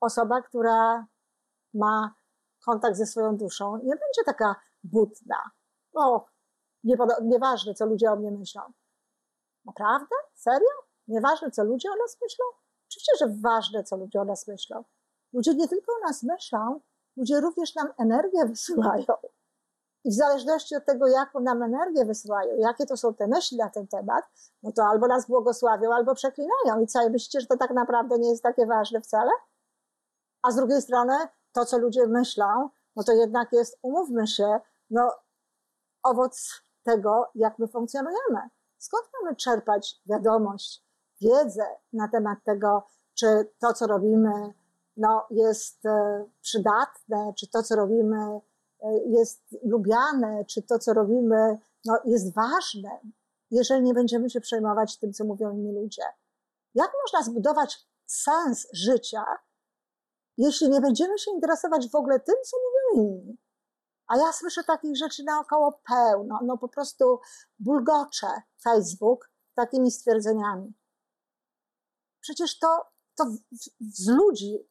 Osoba, 0.00 0.42
która 0.42 1.06
ma 1.74 2.14
kontakt 2.64 2.96
ze 2.96 3.06
swoją 3.06 3.36
duszą, 3.36 3.76
nie 3.76 3.96
będzie 3.96 4.24
taka 4.26 4.56
butna. 4.84 5.50
O, 5.94 6.26
nieważne, 7.22 7.74
co 7.74 7.86
ludzie 7.86 8.12
o 8.12 8.16
mnie 8.16 8.30
myślą. 8.30 8.62
Naprawdę? 9.64 10.16
Serio? 10.34 10.68
Nieważne, 11.08 11.50
co 11.50 11.64
ludzie 11.64 11.88
o 11.90 11.96
nas 11.96 12.16
myślą? 12.22 12.44
Oczywiście, 12.88 13.16
że 13.20 13.34
ważne, 13.42 13.84
co 13.84 13.96
ludzie 13.96 14.20
o 14.20 14.24
nas 14.24 14.46
myślą. 14.46 14.84
Ludzie 15.32 15.54
nie 15.54 15.68
tylko 15.68 15.92
o 15.92 16.06
nas 16.06 16.22
myślą, 16.22 16.80
ludzie 17.16 17.40
również 17.40 17.74
nam 17.74 17.92
energię 17.98 18.46
wysyłają. 18.46 19.04
I 20.04 20.10
w 20.10 20.14
zależności 20.14 20.76
od 20.76 20.84
tego, 20.84 21.06
jaką 21.08 21.40
nam 21.40 21.62
energię 21.62 22.04
wysyłają, 22.04 22.56
jakie 22.58 22.86
to 22.86 22.96
są 22.96 23.14
te 23.14 23.26
myśli 23.26 23.56
na 23.56 23.70
ten 23.70 23.86
temat, 23.86 24.24
no 24.62 24.72
to 24.72 24.84
albo 24.84 25.06
nas 25.06 25.26
błogosławią, 25.26 25.94
albo 25.94 26.14
przeklinają. 26.14 26.80
I 26.80 26.86
co, 26.86 27.10
myślicie, 27.10 27.40
że 27.40 27.46
to 27.46 27.56
tak 27.56 27.70
naprawdę 27.70 28.18
nie 28.18 28.30
jest 28.30 28.42
takie 28.42 28.66
ważne 28.66 29.00
wcale? 29.00 29.30
A 30.42 30.50
z 30.50 30.56
drugiej 30.56 30.82
strony, 30.82 31.14
to, 31.52 31.64
co 31.64 31.78
ludzie 31.78 32.06
myślą, 32.06 32.68
no 32.96 33.02
to 33.04 33.12
jednak 33.12 33.52
jest, 33.52 33.78
umówmy 33.82 34.26
się, 34.26 34.60
no, 34.90 35.10
owoc 36.02 36.62
tego, 36.82 37.30
jak 37.34 37.58
my 37.58 37.68
funkcjonujemy. 37.68 38.40
Skąd 38.78 39.04
mamy 39.20 39.36
czerpać 39.36 40.00
wiadomość, 40.06 40.84
wiedzę 41.20 41.64
na 41.92 42.08
temat 42.08 42.38
tego, 42.44 42.86
czy 43.14 43.26
to, 43.58 43.72
co 43.72 43.86
robimy, 43.86 44.54
no, 44.96 45.26
jest 45.30 45.86
e, 45.86 46.24
przydatne, 46.40 47.32
czy 47.38 47.48
to, 47.48 47.62
co 47.62 47.76
robimy, 47.76 48.40
e, 48.82 48.98
jest 49.06 49.42
lubiane, 49.62 50.44
czy 50.44 50.62
to, 50.62 50.78
co 50.78 50.92
robimy, 50.92 51.58
no, 51.84 51.98
jest 52.04 52.34
ważne, 52.34 53.00
jeżeli 53.50 53.82
nie 53.82 53.94
będziemy 53.94 54.30
się 54.30 54.40
przejmować 54.40 54.98
tym, 54.98 55.12
co 55.12 55.24
mówią 55.24 55.52
inni 55.52 55.72
ludzie. 55.72 56.02
Jak 56.74 56.90
można 57.04 57.32
zbudować 57.32 57.86
sens 58.06 58.68
życia, 58.72 59.24
jeśli 60.40 60.70
nie 60.70 60.80
będziemy 60.80 61.18
się 61.18 61.30
interesować 61.30 61.90
w 61.90 61.94
ogóle 61.94 62.20
tym, 62.20 62.34
co 62.44 62.56
mówią 62.56 63.04
inni? 63.04 63.38
A 64.06 64.16
ja 64.16 64.32
słyszę 64.32 64.64
takich 64.64 64.96
rzeczy 64.96 65.24
naokoło 65.24 65.80
pełno, 65.88 66.40
no 66.44 66.58
po 66.58 66.68
prostu 66.68 67.20
bulgocze 67.58 68.26
Facebook 68.64 69.30
takimi 69.54 69.90
stwierdzeniami. 69.90 70.74
Przecież 72.20 72.58
to, 72.58 72.86
to 73.14 73.24
z 73.80 74.08
ludzi, 74.08 74.68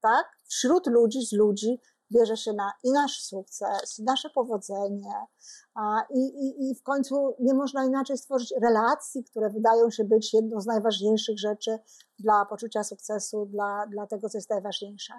tak? 0.00 0.26
Wśród 0.44 0.86
ludzi, 0.86 1.26
z 1.26 1.32
ludzi 1.32 1.80
bierze 2.12 2.36
się 2.36 2.52
na 2.52 2.72
i 2.84 2.92
nasz 2.92 3.22
sukces, 3.22 3.98
i 3.98 4.04
nasze 4.04 4.30
powodzenie, 4.30 5.26
a, 5.74 6.04
i, 6.10 6.18
i, 6.18 6.70
i 6.70 6.74
w 6.74 6.82
końcu 6.82 7.36
nie 7.40 7.54
można 7.54 7.84
inaczej 7.84 8.18
stworzyć 8.18 8.54
relacji, 8.62 9.24
które 9.24 9.50
wydają 9.50 9.90
się 9.90 10.04
być 10.04 10.34
jedną 10.34 10.60
z 10.60 10.66
najważniejszych 10.66 11.38
rzeczy 11.38 11.78
dla 12.18 12.44
poczucia 12.44 12.84
sukcesu, 12.84 13.46
dla, 13.46 13.86
dla 13.86 14.06
tego, 14.06 14.28
co 14.28 14.38
jest 14.38 14.50
najważniejsze. 14.50 15.14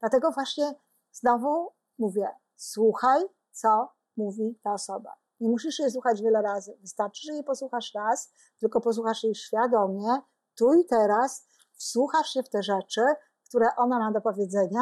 Dlatego 0.00 0.30
właśnie 0.30 0.74
znowu 1.12 1.68
mówię, 1.98 2.28
słuchaj, 2.56 3.22
co 3.50 3.88
mówi 4.16 4.58
ta 4.62 4.72
osoba. 4.72 5.14
Nie 5.40 5.48
musisz 5.48 5.78
jej 5.78 5.90
słuchać 5.90 6.22
wiele 6.22 6.42
razy. 6.42 6.78
Wystarczy, 6.80 7.20
że 7.26 7.32
jej 7.32 7.44
posłuchasz 7.44 7.94
raz, 7.94 8.32
tylko 8.58 8.80
posłuchasz 8.80 9.24
jej 9.24 9.34
świadomie, 9.34 10.20
tu 10.58 10.74
i 10.74 10.84
teraz, 10.84 11.46
wsłuchasz 11.72 12.30
się 12.30 12.42
w 12.42 12.50
te 12.50 12.62
rzeczy, 12.62 13.00
które 13.48 13.66
ona 13.76 13.98
ma 13.98 14.12
do 14.12 14.20
powiedzenia 14.20 14.80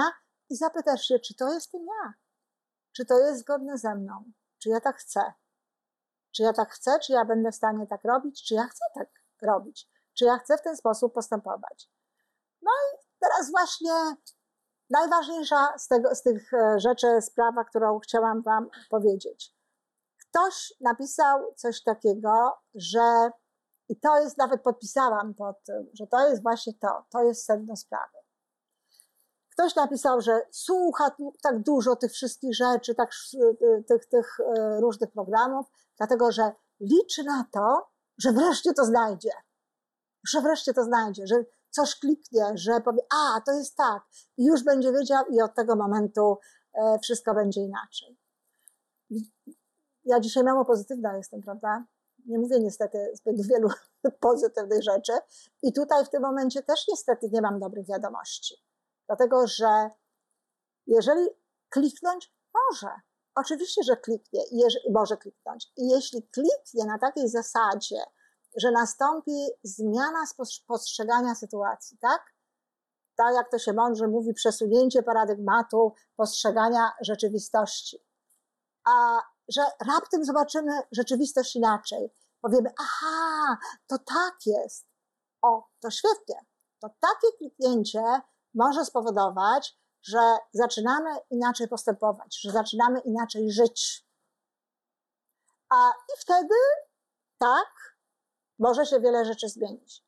i 0.51 0.57
zapytasz 0.57 1.03
się, 1.03 1.19
czy 1.19 1.35
to 1.35 1.53
jestem 1.55 1.87
ja? 1.87 2.13
Czy 2.93 3.07
to 3.07 3.19
jest 3.19 3.41
zgodne 3.41 3.79
ze 3.79 3.95
mną? 3.95 4.25
Czy 4.59 4.69
ja 4.69 4.81
tak 4.81 4.97
chcę? 4.97 5.33
Czy 6.33 6.43
ja 6.43 6.53
tak 6.53 6.71
chcę? 6.71 6.99
Czy 6.99 7.13
ja 7.13 7.25
będę 7.25 7.53
w 7.53 7.55
stanie 7.55 7.87
tak 7.87 8.05
robić? 8.05 8.45
Czy 8.49 8.55
ja 8.55 8.65
chcę 8.65 8.85
tak 8.95 9.09
robić? 9.43 9.89
Czy 10.19 10.25
ja 10.25 10.39
chcę 10.39 10.59
w 10.59 10.63
ten 10.63 10.77
sposób 10.77 11.15
postępować? 11.15 11.91
No 12.63 12.71
i 12.71 12.99
teraz 13.21 13.51
właśnie 13.51 14.17
najważniejsza 14.91 15.79
z, 15.79 15.89
tego, 15.89 16.15
z 16.15 16.23
tych 16.23 16.55
e, 16.55 16.81
rzeczy, 16.81 17.23
sprawa, 17.23 17.65
którą 17.65 17.99
chciałam 17.99 18.43
Wam 18.43 18.69
powiedzieć. 18.91 19.55
Ktoś 20.29 20.73
napisał 20.81 21.55
coś 21.57 21.83
takiego, 21.83 22.59
że 22.75 23.31
i 23.89 24.01
to 24.01 24.21
jest, 24.21 24.39
nawet 24.39 24.63
podpisałam 24.63 25.35
pod 25.35 25.63
tym, 25.65 25.91
że 25.95 26.07
to 26.07 26.29
jest 26.29 26.43
właśnie 26.43 26.73
to, 26.81 27.05
to 27.11 27.23
jest 27.23 27.45
sedno 27.45 27.77
sprawy. 27.77 28.18
Ktoś 29.59 29.75
napisał, 29.75 30.21
że 30.21 30.43
słucha 30.51 31.17
tak 31.43 31.63
dużo 31.63 31.97
tych 31.97 32.13
wszystkich 32.13 32.55
rzeczy, 32.55 32.95
tak, 32.95 33.11
tych, 33.89 34.07
tych 34.07 34.41
e, 34.41 34.81
różnych 34.81 35.11
programów, 35.11 35.67
dlatego 35.97 36.33
że 36.33 36.53
liczy 36.81 37.25
na 37.25 37.45
to, 37.53 37.89
że 38.19 38.33
wreszcie 38.33 38.75
to 38.75 38.85
znajdzie. 38.85 39.31
Że 40.29 40.41
wreszcie 40.41 40.75
to 40.75 40.85
znajdzie, 40.85 41.27
że 41.27 41.45
coś 41.71 41.99
kliknie, 41.99 42.45
że 42.55 42.81
powie, 42.81 43.03
a 43.15 43.41
to 43.41 43.53
jest 43.53 43.77
tak, 43.77 44.03
i 44.37 44.45
już 44.45 44.65
będzie 44.65 44.93
wiedział, 44.93 45.25
i 45.31 45.43
od 45.43 45.55
tego 45.55 45.77
momentu 45.77 46.39
e, 46.75 46.99
wszystko 47.03 47.35
będzie 47.35 47.61
inaczej. 47.61 48.19
Ja 50.05 50.21
dzisiaj 50.21 50.45
mało 50.45 50.65
pozytywna 50.65 51.17
jestem, 51.17 51.41
prawda? 51.43 51.85
Nie 52.27 52.39
mówię 52.39 52.61
niestety 52.61 53.11
zbyt 53.15 53.47
wielu 53.47 53.69
pozytywnych 54.21 54.83
rzeczy, 54.83 55.13
i 55.63 55.73
tutaj 55.73 56.05
w 56.05 56.11
tym 56.11 56.23
momencie 56.23 56.63
też 56.63 56.89
niestety 56.89 57.29
nie 57.33 57.43
mam 57.43 57.61
dobrych 57.61 57.87
wiadomości. 57.87 58.68
Dlatego, 59.09 59.47
że 59.47 59.91
jeżeli 60.87 61.29
kliknąć, 61.69 62.35
może. 62.55 62.95
Oczywiście, 63.35 63.83
że 63.83 63.97
kliknie 63.97 64.41
może 64.91 65.17
kliknąć. 65.17 65.73
I 65.77 65.89
jeśli 65.89 66.29
kliknie 66.29 66.85
na 66.85 66.99
takiej 66.99 67.29
zasadzie, 67.29 68.03
że 68.57 68.71
nastąpi 68.71 69.49
zmiana 69.63 70.25
postrzegania 70.67 71.35
sytuacji, 71.35 71.99
tak? 71.99 72.23
Tak 73.17 73.35
jak 73.35 73.51
to 73.51 73.59
się 73.59 73.73
mądrze 73.73 74.09
mówi, 74.09 74.35
przesunięcie 74.35 75.03
paradygmatu 75.03 75.95
postrzegania 76.17 76.93
rzeczywistości. 77.01 77.99
A 78.85 79.23
że 79.49 79.63
raptem 79.87 80.25
zobaczymy 80.25 80.73
rzeczywistość 80.93 81.57
inaczej. 81.57 82.11
Powiemy, 82.41 82.71
aha, 82.81 83.57
to 83.87 83.99
tak 83.99 84.37
jest. 84.47 84.87
O, 85.43 85.69
to 85.81 85.91
świetnie. 85.91 86.37
To 86.81 86.89
takie 87.01 87.37
kliknięcie 87.39 88.03
może 88.55 88.85
spowodować, 88.85 89.79
że 90.03 90.37
zaczynamy 90.53 91.11
inaczej 91.31 91.69
postępować, 91.69 92.41
że 92.41 92.51
zaczynamy 92.51 93.01
inaczej 93.01 93.51
żyć. 93.51 94.07
A 95.71 95.91
i 95.91 96.21
wtedy, 96.21 96.55
tak, 97.39 97.99
może 98.59 98.87
się 98.87 99.01
wiele 99.01 99.25
rzeczy 99.25 99.49
zmienić. 99.49 100.05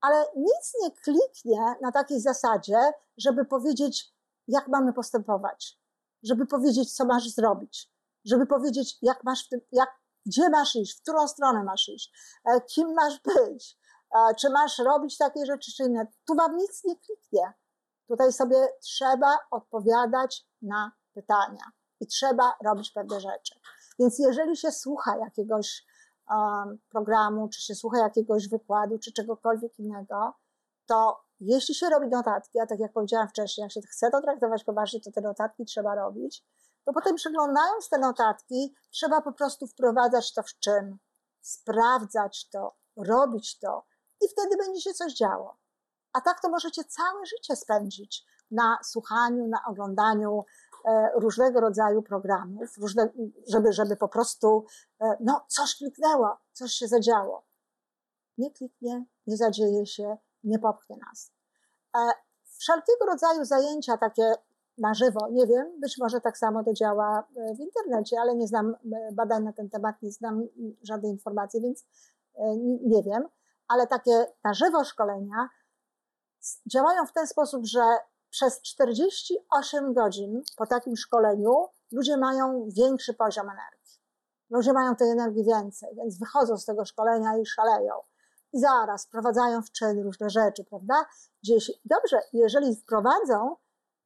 Ale 0.00 0.26
nic 0.36 0.74
nie 0.82 0.90
kliknie 0.90 1.74
na 1.82 1.92
takiej 1.92 2.20
zasadzie, 2.20 2.92
żeby 3.16 3.44
powiedzieć, 3.44 4.14
jak 4.48 4.68
mamy 4.68 4.92
postępować, 4.92 5.78
żeby 6.22 6.46
powiedzieć, 6.46 6.94
co 6.94 7.04
masz 7.04 7.28
zrobić, 7.28 7.92
żeby 8.24 8.46
powiedzieć, 8.46 8.98
jak 9.02 9.24
masz 9.24 9.46
w 9.46 9.48
tym, 9.48 9.60
jak, 9.72 9.88
gdzie 10.26 10.50
masz 10.50 10.76
iść, 10.76 10.98
w 10.98 11.02
którą 11.02 11.28
stronę 11.28 11.64
masz 11.64 11.88
iść, 11.88 12.12
e, 12.44 12.60
kim 12.60 12.94
masz 12.94 13.20
być, 13.20 13.78
e, 14.14 14.34
czy 14.34 14.50
masz 14.50 14.78
robić 14.78 15.18
takie 15.18 15.46
rzeczy, 15.46 15.72
czy 15.76 15.84
inne. 15.84 16.06
Tu 16.26 16.34
wam 16.34 16.56
nic 16.56 16.84
nie 16.84 16.96
kliknie. 16.96 17.52
Tutaj 18.08 18.32
sobie 18.32 18.68
trzeba 18.82 19.38
odpowiadać 19.50 20.46
na 20.62 20.92
pytania 21.14 21.64
i 22.00 22.06
trzeba 22.06 22.56
robić 22.64 22.90
pewne 22.90 23.20
rzeczy. 23.20 23.54
Więc 23.98 24.18
jeżeli 24.18 24.56
się 24.56 24.72
słucha 24.72 25.16
jakiegoś 25.16 25.86
um, 26.30 26.78
programu, 26.88 27.48
czy 27.48 27.62
się 27.62 27.74
słucha 27.74 27.98
jakiegoś 27.98 28.48
wykładu, 28.48 28.98
czy 28.98 29.12
czegokolwiek 29.12 29.78
innego, 29.78 30.34
to 30.86 31.20
jeśli 31.40 31.74
się 31.74 31.90
robi 31.90 32.08
notatki, 32.08 32.60
a 32.60 32.66
tak 32.66 32.78
jak 32.78 32.92
powiedziałam 32.92 33.28
wcześniej, 33.28 33.62
jak 33.62 33.72
się 33.72 33.80
chce 33.80 34.10
to 34.10 34.20
traktować 34.20 34.64
poważnie, 34.64 35.00
to 35.00 35.10
te 35.10 35.20
notatki 35.20 35.64
trzeba 35.64 35.94
robić, 35.94 36.44
to 36.84 36.92
potem 36.92 37.14
przeglądając 37.14 37.88
te 37.88 37.98
notatki, 37.98 38.74
trzeba 38.90 39.20
po 39.20 39.32
prostu 39.32 39.66
wprowadzać 39.66 40.32
to 40.32 40.42
w 40.42 40.58
czyn, 40.58 40.98
sprawdzać 41.40 42.48
to, 42.48 42.74
robić 42.96 43.58
to 43.58 43.84
i 44.20 44.28
wtedy 44.28 44.56
będzie 44.56 44.80
się 44.80 44.92
coś 44.92 45.14
działo. 45.14 45.56
A 46.16 46.20
tak 46.20 46.40
to 46.40 46.48
możecie 46.48 46.84
całe 46.84 47.26
życie 47.26 47.56
spędzić 47.56 48.26
na 48.50 48.78
słuchaniu, 48.84 49.48
na 49.48 49.58
oglądaniu 49.68 50.44
e, 50.84 51.10
różnego 51.14 51.60
rodzaju 51.60 52.02
programów, 52.02 52.78
różne, 52.78 53.08
żeby, 53.48 53.72
żeby 53.72 53.96
po 53.96 54.08
prostu, 54.08 54.64
e, 55.00 55.16
no, 55.20 55.44
coś 55.48 55.76
kliknęło, 55.76 56.38
coś 56.52 56.72
się 56.72 56.88
zadziało. 56.88 57.46
Nie 58.38 58.50
kliknie, 58.50 59.04
nie 59.26 59.36
zadzieje 59.36 59.86
się, 59.86 60.16
nie 60.44 60.58
popchnie 60.58 60.96
nas. 60.96 61.32
E, 61.96 61.98
wszelkiego 62.58 63.06
rodzaju 63.06 63.44
zajęcia 63.44 63.96
takie 63.96 64.34
na 64.78 64.94
żywo, 64.94 65.28
nie 65.30 65.46
wiem, 65.46 65.80
być 65.80 65.98
może 65.98 66.20
tak 66.20 66.38
samo 66.38 66.64
to 66.64 66.72
działa 66.72 67.24
w 67.56 67.60
internecie, 67.60 68.20
ale 68.20 68.36
nie 68.36 68.46
znam 68.46 68.76
badań 69.12 69.44
na 69.44 69.52
ten 69.52 69.70
temat, 69.70 70.02
nie 70.02 70.12
znam 70.12 70.48
żadnej 70.82 71.12
informacji, 71.12 71.60
więc 71.60 71.84
nie 72.82 73.02
wiem, 73.02 73.28
ale 73.68 73.86
takie 73.86 74.26
na 74.44 74.54
żywo 74.54 74.84
szkolenia 74.84 75.48
działają 76.66 77.06
w 77.06 77.12
ten 77.12 77.26
sposób, 77.26 77.66
że 77.66 77.80
przez 78.30 78.62
48 78.62 79.94
godzin 79.94 80.42
po 80.56 80.66
takim 80.66 80.96
szkoleniu 80.96 81.68
ludzie 81.92 82.16
mają 82.16 82.68
większy 82.76 83.14
poziom 83.14 83.50
energii. 83.50 84.00
Ludzie 84.50 84.72
mają 84.72 84.96
tej 84.96 85.10
energii 85.10 85.44
więcej, 85.44 85.88
więc 85.96 86.18
wychodzą 86.18 86.58
z 86.58 86.64
tego 86.64 86.84
szkolenia 86.84 87.38
i 87.38 87.46
szaleją. 87.46 87.94
I 88.52 88.60
zaraz 88.60 89.06
wprowadzają 89.06 89.62
w 89.62 89.70
czyn 89.70 90.02
różne 90.02 90.30
rzeczy, 90.30 90.64
prawda? 90.64 90.94
Gdzieś, 91.42 91.72
dobrze, 91.84 92.20
jeżeli 92.32 92.76
wprowadzą 92.76 93.56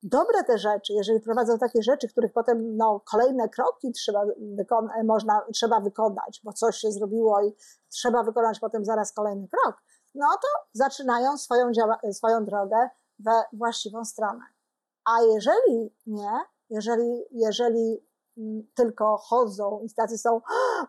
dobre 0.03 0.45
te 0.45 0.59
rzeczy, 0.59 0.93
jeżeli 0.93 1.21
prowadzą 1.21 1.59
takie 1.59 1.83
rzeczy, 1.83 2.09
których 2.09 2.33
potem 2.33 2.77
no, 2.77 3.01
kolejne 3.11 3.49
kroki 3.49 3.93
trzeba, 3.93 4.25
wykona, 4.57 4.93
można, 5.05 5.43
trzeba 5.55 5.81
wykonać, 5.81 6.41
bo 6.45 6.53
coś 6.53 6.77
się 6.77 6.93
zrobiło 6.93 7.43
i 7.43 7.55
trzeba 7.89 8.23
wykonać 8.23 8.61
potem 8.61 8.85
zaraz 8.85 9.13
kolejny 9.13 9.49
krok, 9.49 9.83
no 10.15 10.27
to 10.43 10.49
zaczynają 10.73 11.39
swoją, 11.39 11.73
swoją 12.13 12.45
drogę 12.45 12.91
we 13.19 13.43
właściwą 13.53 14.05
stronę. 14.05 14.41
A 15.05 15.23
jeżeli 15.23 15.95
nie, 16.07 16.31
jeżeli, 16.71 17.25
jeżeli 17.31 18.07
mm, 18.39 18.67
tylko 18.75 19.17
chodzą 19.17 19.81
i 19.81 19.95
tacy 19.95 20.19
są, 20.19 20.41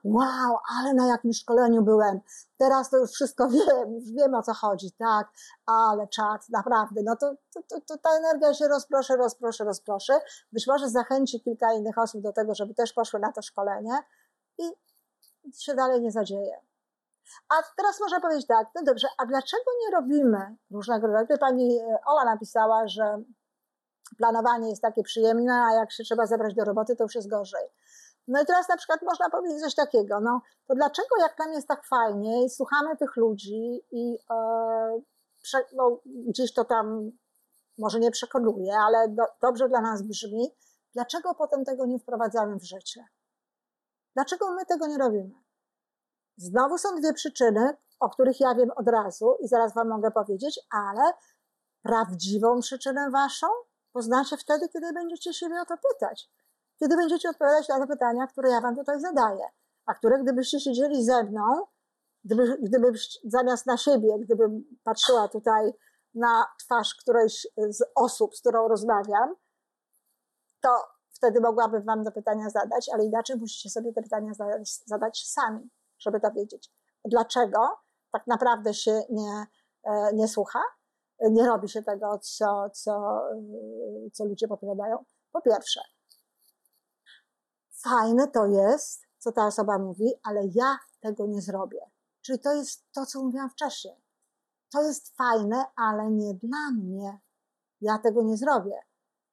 wow, 0.03 0.57
ale 0.79 0.93
na 0.93 1.07
jakim 1.07 1.33
szkoleniu 1.33 1.83
byłem. 1.83 2.19
Teraz 2.57 2.89
to 2.89 2.97
już 2.97 3.11
wszystko 3.11 3.49
wiem, 3.49 3.93
już 3.93 4.11
wiem 4.11 4.35
o 4.35 4.43
co 4.43 4.53
chodzi, 4.53 4.91
tak, 4.91 5.27
ale 5.65 6.07
czat, 6.07 6.49
naprawdę, 6.49 7.01
no 7.03 7.15
to, 7.15 7.35
to, 7.53 7.61
to, 7.69 7.81
to 7.81 7.97
ta 7.97 8.09
energia 8.17 8.53
się 8.53 8.67
rozproszy, 8.67 9.15
rozproszy, 9.15 9.63
rozproszy. 9.63 10.13
Być 10.51 10.67
może 10.67 10.89
zachęci 10.89 11.41
kilka 11.41 11.73
innych 11.73 11.97
osób 11.97 12.21
do 12.21 12.33
tego, 12.33 12.55
żeby 12.55 12.73
też 12.73 12.93
poszły 12.93 13.19
na 13.19 13.31
to 13.31 13.41
szkolenie 13.41 14.03
i 14.57 14.63
się 15.59 15.75
dalej 15.75 16.01
nie 16.01 16.11
zadzieje. 16.11 16.70
A 17.49 17.55
teraz 17.77 17.99
można 17.99 18.21
powiedzieć 18.21 18.47
tak, 18.47 18.67
no 18.75 18.83
dobrze, 18.83 19.07
a 19.17 19.25
dlaczego 19.25 19.63
nie 19.81 19.95
robimy 19.95 20.55
różnego 20.71 21.07
rodzaju? 21.07 21.39
Pani 21.39 21.79
e, 21.79 21.97
Ola 22.05 22.25
napisała, 22.25 22.87
że 22.87 23.23
planowanie 24.17 24.69
jest 24.69 24.81
takie 24.81 25.03
przyjemne, 25.03 25.53
a 25.53 25.73
jak 25.73 25.91
się 25.91 26.03
trzeba 26.03 26.25
zebrać 26.25 26.55
do 26.55 26.63
roboty, 26.63 26.95
to 26.95 27.03
już 27.03 27.15
jest 27.15 27.29
gorzej. 27.29 27.67
No 28.27 28.41
i 28.41 28.45
teraz 28.45 28.69
na 28.69 28.77
przykład 28.77 29.01
można 29.01 29.29
powiedzieć 29.29 29.61
coś 29.61 29.75
takiego, 29.75 30.19
no 30.19 30.41
to 30.67 30.75
dlaczego 30.75 31.17
jak 31.19 31.35
tam 31.35 31.53
jest 31.53 31.67
tak 31.67 31.85
fajnie 31.85 32.45
i 32.45 32.49
słuchamy 32.49 32.97
tych 32.97 33.15
ludzi 33.15 33.81
i 33.91 34.17
e, 34.31 35.01
no, 35.73 35.99
gdzieś 36.05 36.53
to 36.53 36.65
tam 36.65 37.11
może 37.77 37.99
nie 37.99 38.11
przekonuje, 38.11 38.77
ale 38.77 39.09
do, 39.09 39.23
dobrze 39.41 39.69
dla 39.69 39.81
nas 39.81 40.01
brzmi, 40.01 40.55
dlaczego 40.93 41.35
potem 41.35 41.65
tego 41.65 41.85
nie 41.85 41.99
wprowadzamy 41.99 42.59
w 42.59 42.63
życie? 42.63 43.05
Dlaczego 44.13 44.51
my 44.51 44.65
tego 44.65 44.87
nie 44.87 44.97
robimy? 44.97 45.40
Znowu 46.41 46.77
są 46.77 46.95
dwie 46.95 47.13
przyczyny, 47.13 47.77
o 47.99 48.09
których 48.09 48.39
ja 48.39 48.55
wiem 48.55 48.71
od 48.75 48.87
razu 48.87 49.37
i 49.39 49.47
zaraz 49.47 49.73
Wam 49.73 49.89
mogę 49.89 50.11
powiedzieć, 50.11 50.59
ale 50.71 51.13
prawdziwą 51.83 52.59
przyczynę 52.59 53.09
Waszą 53.11 53.47
poznacie 53.91 54.37
wtedy, 54.37 54.69
kiedy 54.69 54.93
będziecie 54.93 55.33
siebie 55.33 55.61
o 55.61 55.65
to 55.65 55.75
pytać. 55.77 56.31
Kiedy 56.79 56.95
będziecie 56.95 57.29
odpowiadać 57.29 57.69
na 57.69 57.79
te 57.79 57.87
pytania, 57.87 58.27
które 58.27 58.49
ja 58.49 58.61
Wam 58.61 58.75
tutaj 58.75 58.99
zadaję, 58.99 59.45
a 59.85 59.93
które 59.93 60.23
gdybyście 60.23 60.59
siedzieli 60.59 61.03
ze 61.03 61.23
mną, 61.23 61.65
gdyby, 62.23 62.57
gdyby 62.61 62.91
zamiast 63.25 63.65
na 63.65 63.77
siebie, 63.77 64.19
gdybym 64.19 64.77
patrzyła 64.83 65.27
tutaj 65.27 65.73
na 66.13 66.45
twarz 66.59 66.95
którejś 66.95 67.47
z 67.69 67.83
osób, 67.95 68.35
z 68.35 68.39
którą 68.39 68.67
rozmawiam, 68.67 69.35
to 70.61 70.69
wtedy 71.13 71.41
mogłabym 71.41 71.83
Wam 71.83 72.03
te 72.03 72.11
pytania 72.11 72.49
zadać, 72.49 72.89
ale 72.93 73.05
inaczej 73.05 73.35
musicie 73.35 73.69
sobie 73.69 73.93
te 73.93 74.01
pytania 74.01 74.33
zadać, 74.33 74.79
zadać 74.85 75.27
sami 75.27 75.69
żeby 76.01 76.19
dowiedzieć, 76.19 76.71
dlaczego 77.05 77.69
tak 78.11 78.27
naprawdę 78.27 78.73
się 78.73 79.03
nie, 79.09 79.45
e, 79.83 80.13
nie 80.13 80.27
słucha, 80.27 80.59
nie 81.21 81.47
robi 81.47 81.69
się 81.69 81.83
tego, 81.83 82.19
co, 82.19 82.69
co, 82.73 83.21
e, 83.31 84.09
co 84.13 84.25
ludzie 84.25 84.47
podpowiadają. 84.47 85.05
Po 85.31 85.41
pierwsze, 85.41 85.81
fajne 87.83 88.27
to 88.27 88.45
jest, 88.45 89.01
co 89.17 89.31
ta 89.31 89.47
osoba 89.47 89.77
mówi, 89.77 90.13
ale 90.23 90.41
ja 90.53 90.77
tego 90.99 91.27
nie 91.27 91.41
zrobię. 91.41 91.79
Czyli 92.21 92.39
to 92.39 92.53
jest 92.53 92.91
to, 92.91 93.05
co 93.05 93.23
mówiłam 93.23 93.49
wcześniej. 93.49 93.95
To 94.73 94.83
jest 94.83 95.15
fajne, 95.17 95.65
ale 95.75 96.11
nie 96.11 96.33
dla 96.33 96.71
mnie. 96.73 97.19
Ja 97.81 97.97
tego 97.97 98.23
nie 98.23 98.37
zrobię. 98.37 98.79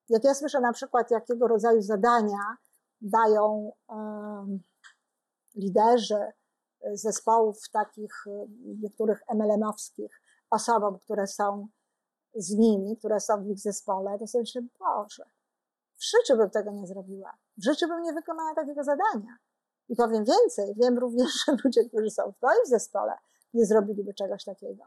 Jak 0.08 0.24
ja 0.24 0.34
słyszę 0.34 0.60
na 0.60 0.72
przykład, 0.72 1.10
jakiego 1.10 1.48
rodzaju 1.48 1.82
zadania 1.82 2.56
dają 3.00 3.72
um, 3.88 4.62
liderzy, 5.54 6.32
zespołów 6.92 7.70
takich 7.72 8.26
y, 8.26 8.30
niektórych 8.82 9.22
MLM-owskich 9.28 10.22
osobom, 10.50 10.98
które 10.98 11.26
są 11.26 11.68
z 12.34 12.50
nimi, 12.50 12.96
które 12.96 13.20
są 13.20 13.44
w 13.44 13.46
ich 13.46 13.58
zespole, 13.58 14.18
to 14.18 14.26
sobie 14.26 14.46
się, 14.46 14.60
Boże, 14.78 15.24
w 15.96 16.04
życiu 16.04 16.36
bym 16.36 16.50
tego 16.50 16.70
nie 16.70 16.86
zrobiła. 16.86 17.36
W 17.56 17.64
życiu 17.64 17.88
bym 17.88 18.02
nie 18.02 18.12
wykonała 18.12 18.54
takiego 18.54 18.84
zadania. 18.84 19.36
I 19.88 19.96
powiem 19.96 20.24
więcej, 20.24 20.74
wiem 20.76 20.98
również, 20.98 21.44
że 21.46 21.56
ludzie, 21.64 21.88
którzy 21.88 22.10
są 22.10 22.32
w 22.32 22.42
moim 22.42 22.66
zespole, 22.66 23.12
nie 23.54 23.66
zrobiliby 23.66 24.14
czegoś 24.14 24.44
takiego. 24.44 24.84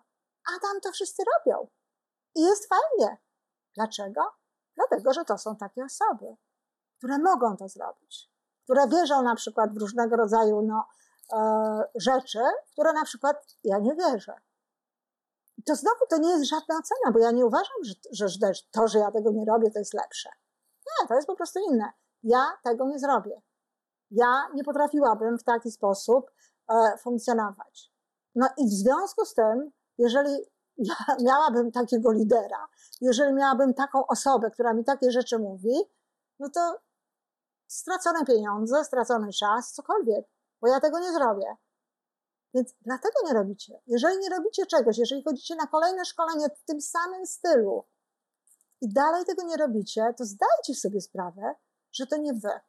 A 0.47 0.59
tam 0.61 0.81
to 0.81 0.91
wszyscy 0.91 1.23
robią. 1.35 1.67
I 2.35 2.41
jest 2.41 2.69
fajnie. 2.69 3.17
Dlaczego? 3.75 4.21
Dlatego, 4.75 5.13
że 5.13 5.25
to 5.25 5.37
są 5.37 5.55
takie 5.55 5.83
osoby, 5.85 6.35
które 6.97 7.17
mogą 7.17 7.57
to 7.57 7.67
zrobić, 7.67 8.31
które 8.63 8.87
wierzą 8.87 9.21
na 9.21 9.35
przykład 9.35 9.73
w 9.73 9.77
różnego 9.77 10.15
rodzaju 10.15 10.61
no, 10.61 10.83
E, 10.83 11.00
rzeczy, 11.95 12.39
w 12.67 12.71
które 12.71 12.93
na 12.93 13.03
przykład 13.03 13.57
ja 13.63 13.79
nie 13.79 13.95
wierzę. 13.95 14.33
To 15.65 15.75
znowu 15.75 16.05
to 16.09 16.17
nie 16.17 16.29
jest 16.29 16.45
żadna 16.45 16.75
ocena, 16.75 17.11
bo 17.13 17.19
ja 17.19 17.31
nie 17.31 17.45
uważam, 17.45 17.77
że, 18.11 18.27
że 18.29 18.51
to, 18.71 18.87
że 18.87 18.99
ja 18.99 19.11
tego 19.11 19.31
nie 19.31 19.45
robię, 19.45 19.71
to 19.71 19.79
jest 19.79 19.93
lepsze. 19.93 20.29
Nie, 20.85 21.07
to 21.07 21.13
jest 21.13 21.27
po 21.27 21.35
prostu 21.35 21.59
inne. 21.69 21.91
Ja 22.23 22.57
tego 22.63 22.87
nie 22.87 22.99
zrobię. 22.99 23.41
Ja 24.11 24.47
nie 24.53 24.63
potrafiłabym 24.63 25.37
w 25.37 25.43
taki 25.43 25.71
sposób 25.71 26.31
e, 26.69 26.97
funkcjonować. 26.97 27.91
No 28.35 28.47
i 28.57 28.67
w 28.67 28.71
związku 28.71 29.25
z 29.25 29.33
tym, 29.33 29.71
jeżeli 29.97 30.33
ja 30.77 30.95
miałabym 31.21 31.71
takiego 31.71 32.11
lidera, 32.11 32.67
jeżeli 33.01 33.33
miałabym 33.33 33.73
taką 33.73 34.07
osobę, 34.07 34.51
która 34.51 34.73
mi 34.73 34.83
takie 34.83 35.11
rzeczy 35.11 35.39
mówi, 35.39 35.75
no 36.39 36.49
to 36.49 36.77
stracone 37.67 38.25
pieniądze, 38.25 38.85
stracony 38.85 39.33
czas, 39.33 39.73
cokolwiek 39.73 40.25
bo 40.61 40.67
ja 40.67 40.79
tego 40.79 40.99
nie 40.99 41.13
zrobię. 41.13 41.55
Więc 42.53 42.73
dlatego 42.81 43.15
nie 43.25 43.33
robicie. 43.33 43.81
Jeżeli 43.87 44.17
nie 44.17 44.29
robicie 44.29 44.65
czegoś, 44.65 44.97
jeżeli 44.97 45.23
chodzicie 45.23 45.55
na 45.55 45.67
kolejne 45.67 46.05
szkolenie 46.05 46.49
w 46.49 46.63
tym 46.65 46.81
samym 46.81 47.25
stylu 47.25 47.85
i 48.81 48.93
dalej 48.93 49.25
tego 49.25 49.43
nie 49.43 49.57
robicie, 49.57 50.13
to 50.17 50.25
zdajcie 50.25 50.75
sobie 50.75 51.01
sprawę, 51.01 51.55
że 51.91 52.07
to 52.07 52.17
nie 52.17 52.33
wy, 52.33 52.59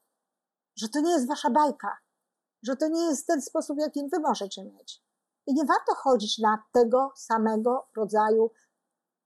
że 0.76 0.88
to 0.88 1.00
nie 1.00 1.10
jest 1.10 1.28
wasza 1.28 1.50
bajka, 1.50 1.98
że 2.62 2.76
to 2.76 2.88
nie 2.88 3.04
jest 3.04 3.26
ten 3.26 3.42
sposób, 3.42 3.78
jaki 3.78 4.08
wy 4.08 4.20
możecie 4.20 4.64
mieć. 4.64 5.04
I 5.46 5.54
nie 5.54 5.64
warto 5.64 5.94
chodzić 5.94 6.38
na 6.38 6.64
tego 6.72 7.12
samego 7.16 7.88
rodzaju 7.96 8.50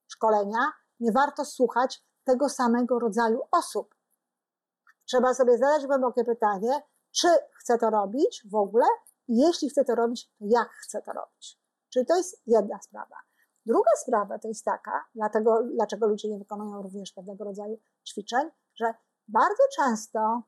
szkolenia, 0.06 0.72
nie 1.00 1.12
warto 1.12 1.44
słuchać 1.44 2.04
tego 2.24 2.48
samego 2.48 2.98
rodzaju 2.98 3.42
osób. 3.50 3.94
Trzeba 5.04 5.34
sobie 5.34 5.58
zadać 5.58 5.86
głębokie 5.86 6.24
pytanie, 6.24 6.82
czy 7.20 7.28
chcę 7.60 7.78
to 7.78 7.90
robić 7.90 8.42
w 8.50 8.54
ogóle 8.54 8.86
jeśli 9.28 9.70
chcę 9.70 9.84
to 9.84 9.94
robić, 9.94 10.28
to 10.38 10.44
jak 10.48 10.68
chcę 10.68 11.02
to 11.02 11.12
robić. 11.12 11.60
Czyli 11.92 12.06
to 12.06 12.16
jest 12.16 12.42
jedna 12.46 12.78
sprawa. 12.82 13.16
Druga 13.66 13.90
sprawa 14.02 14.38
to 14.38 14.48
jest 14.48 14.64
taka, 14.64 15.04
dlatego, 15.14 15.62
dlaczego 15.74 16.06
ludzie 16.06 16.28
nie 16.28 16.38
wykonują 16.38 16.82
również 16.82 17.12
pewnego 17.12 17.44
rodzaju 17.44 17.78
ćwiczeń, 18.08 18.50
że 18.74 18.94
bardzo 19.28 19.62
często 19.76 20.42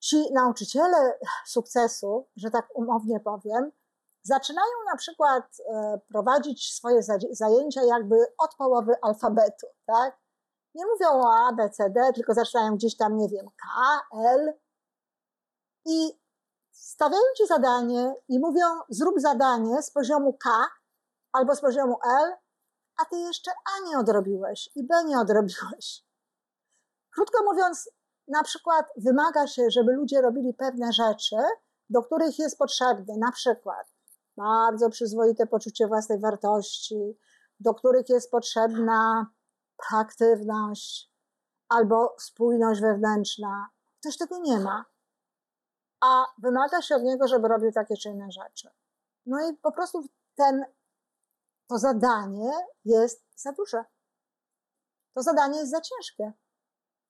ci 0.00 0.32
nauczyciele 0.32 1.18
sukcesu, 1.46 2.28
że 2.36 2.50
tak 2.50 2.68
umownie 2.74 3.20
powiem, 3.20 3.72
zaczynają 4.22 4.72
na 4.90 4.96
przykład 4.96 5.44
e, 5.74 6.00
prowadzić 6.08 6.74
swoje 6.74 7.00
zajęcia 7.30 7.84
jakby 7.84 8.16
od 8.38 8.54
połowy 8.54 8.94
alfabetu, 9.02 9.66
tak? 9.86 10.18
Nie 10.74 10.86
mówią 10.86 11.08
o 11.08 11.32
A, 11.34 11.52
B, 11.52 11.70
C, 11.70 11.90
D, 11.90 12.12
tylko 12.14 12.34
zaczynają 12.34 12.74
gdzieś 12.74 12.96
tam, 12.96 13.16
nie 13.18 13.28
wiem, 13.28 13.46
K, 13.56 13.66
L, 14.18 14.54
i 15.86 16.20
stawiają 16.72 17.22
ci 17.36 17.46
zadanie 17.46 18.14
i 18.28 18.38
mówią: 18.38 18.64
zrób 18.88 19.20
zadanie 19.20 19.82
z 19.82 19.90
poziomu 19.90 20.32
K 20.32 20.50
albo 21.32 21.56
z 21.56 21.60
poziomu 21.60 21.98
L, 22.04 22.34
a 23.02 23.04
ty 23.04 23.16
jeszcze 23.16 23.50
A 23.50 23.88
nie 23.88 23.98
odrobiłeś 23.98 24.70
i 24.74 24.84
B 24.86 25.04
nie 25.04 25.20
odrobiłeś. 25.20 26.04
Krótko 27.10 27.44
mówiąc, 27.44 27.90
na 28.28 28.42
przykład 28.42 28.86
wymaga 28.96 29.46
się, 29.46 29.70
żeby 29.70 29.92
ludzie 29.92 30.20
robili 30.20 30.54
pewne 30.54 30.92
rzeczy, 30.92 31.36
do 31.90 32.02
których 32.02 32.38
jest 32.38 32.58
potrzebne, 32.58 33.16
na 33.16 33.32
przykład 33.32 33.92
bardzo 34.36 34.90
przyzwoite 34.90 35.46
poczucie 35.46 35.86
własnej 35.86 36.20
wartości, 36.20 37.18
do 37.60 37.74
których 37.74 38.08
jest 38.08 38.30
potrzebna 38.30 39.26
proaktywność 39.76 41.10
albo 41.68 42.14
spójność 42.18 42.80
wewnętrzna. 42.80 43.68
Ktoś 44.00 44.18
tego 44.18 44.38
nie 44.38 44.60
ma 44.60 44.84
a 46.00 46.24
wymaga 46.38 46.82
się 46.82 46.96
od 46.96 47.02
niego, 47.02 47.28
żeby 47.28 47.48
robił 47.48 47.72
takie 47.72 47.96
czy 47.96 48.08
inne 48.08 48.30
rzeczy. 48.30 48.70
No 49.26 49.50
i 49.50 49.56
po 49.56 49.72
prostu 49.72 50.04
ten, 50.34 50.64
to 51.68 51.78
zadanie 51.78 52.52
jest 52.84 53.24
za 53.36 53.52
duże. 53.52 53.84
To 55.14 55.22
zadanie 55.22 55.58
jest 55.58 55.70
za 55.70 55.80
ciężkie. 55.80 56.32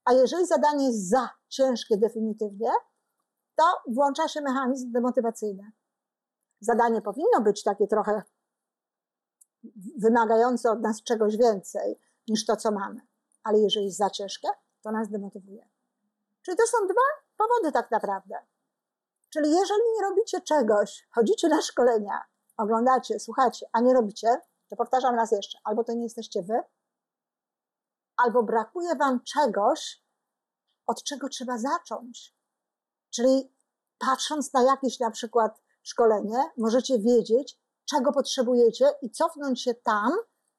A 0.04 0.12
jeżeli 0.12 0.46
zadanie 0.46 0.86
jest 0.86 1.08
za 1.08 1.30
ciężkie 1.48 1.96
definitywnie, 1.96 2.70
to 3.54 3.64
włącza 3.88 4.28
się 4.28 4.40
mechanizm 4.40 4.92
demotywacyjny. 4.92 5.72
Zadanie 6.60 7.02
powinno 7.02 7.40
być 7.40 7.62
takie 7.62 7.86
trochę 7.86 8.22
wymagające 9.98 10.70
od 10.70 10.80
nas 10.80 11.02
czegoś 11.02 11.36
więcej 11.36 11.98
niż 12.28 12.46
to, 12.46 12.56
co 12.56 12.70
mamy. 12.70 13.00
Ale 13.42 13.58
jeżeli 13.58 13.86
jest 13.86 13.98
za 13.98 14.10
ciężkie, 14.10 14.48
to 14.82 14.90
nas 14.90 15.08
demotywuje. 15.08 15.68
Czyli 16.42 16.56
to 16.56 16.66
są 16.66 16.86
dwa 16.86 17.02
powody 17.36 17.72
tak 17.72 17.90
naprawdę. 17.90 18.36
Czyli 19.36 19.50
jeżeli 19.50 19.82
nie 19.96 20.08
robicie 20.08 20.40
czegoś, 20.40 21.08
chodzicie 21.10 21.48
na 21.48 21.62
szkolenia, 21.62 22.24
oglądacie, 22.56 23.20
słuchacie, 23.20 23.66
a 23.72 23.80
nie 23.80 23.94
robicie, 23.94 24.40
to 24.68 24.76
powtarzam 24.76 25.14
raz 25.14 25.32
jeszcze, 25.32 25.58
albo 25.64 25.84
to 25.84 25.92
nie 25.92 26.02
jesteście 26.02 26.42
wy, 26.42 26.60
albo 28.16 28.42
brakuje 28.42 28.94
wam 28.94 29.20
czegoś, 29.24 30.02
od 30.86 31.02
czego 31.02 31.28
trzeba 31.28 31.58
zacząć. 31.58 32.36
Czyli 33.10 33.54
patrząc 33.98 34.52
na 34.52 34.62
jakieś 34.62 35.00
na 35.00 35.10
przykład 35.10 35.62
szkolenie, 35.82 36.50
możecie 36.56 36.98
wiedzieć, 36.98 37.58
czego 37.84 38.12
potrzebujecie 38.12 38.90
i 39.02 39.10
cofnąć 39.10 39.62
się 39.62 39.74
tam, 39.74 40.12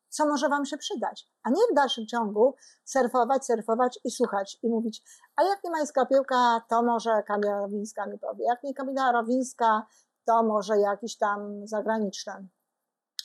co 0.09 0.25
może 0.25 0.49
Wam 0.49 0.65
się 0.65 0.77
przydać, 0.77 1.27
a 1.43 1.49
nie 1.49 1.61
w 1.71 1.75
dalszym 1.75 2.07
ciągu 2.07 2.55
surfować, 2.85 3.45
surfować 3.45 3.99
i 4.03 4.11
słuchać 4.11 4.57
i 4.63 4.69
mówić, 4.69 5.03
a 5.35 5.43
jak 5.43 5.63
nie 5.63 5.71
majska 5.71 6.05
piłka, 6.05 6.61
to 6.69 6.83
może 6.83 7.23
Kamila 7.23 7.59
Rowińska 7.59 8.05
mi 8.05 8.19
powie, 8.19 8.45
jak 8.45 8.63
nie 8.63 8.73
Kamila 8.73 9.11
Rowińska, 9.11 9.87
to 10.25 10.43
może 10.43 10.77
jakiś 10.77 11.17
tam 11.17 11.67
zagraniczny, 11.67 12.47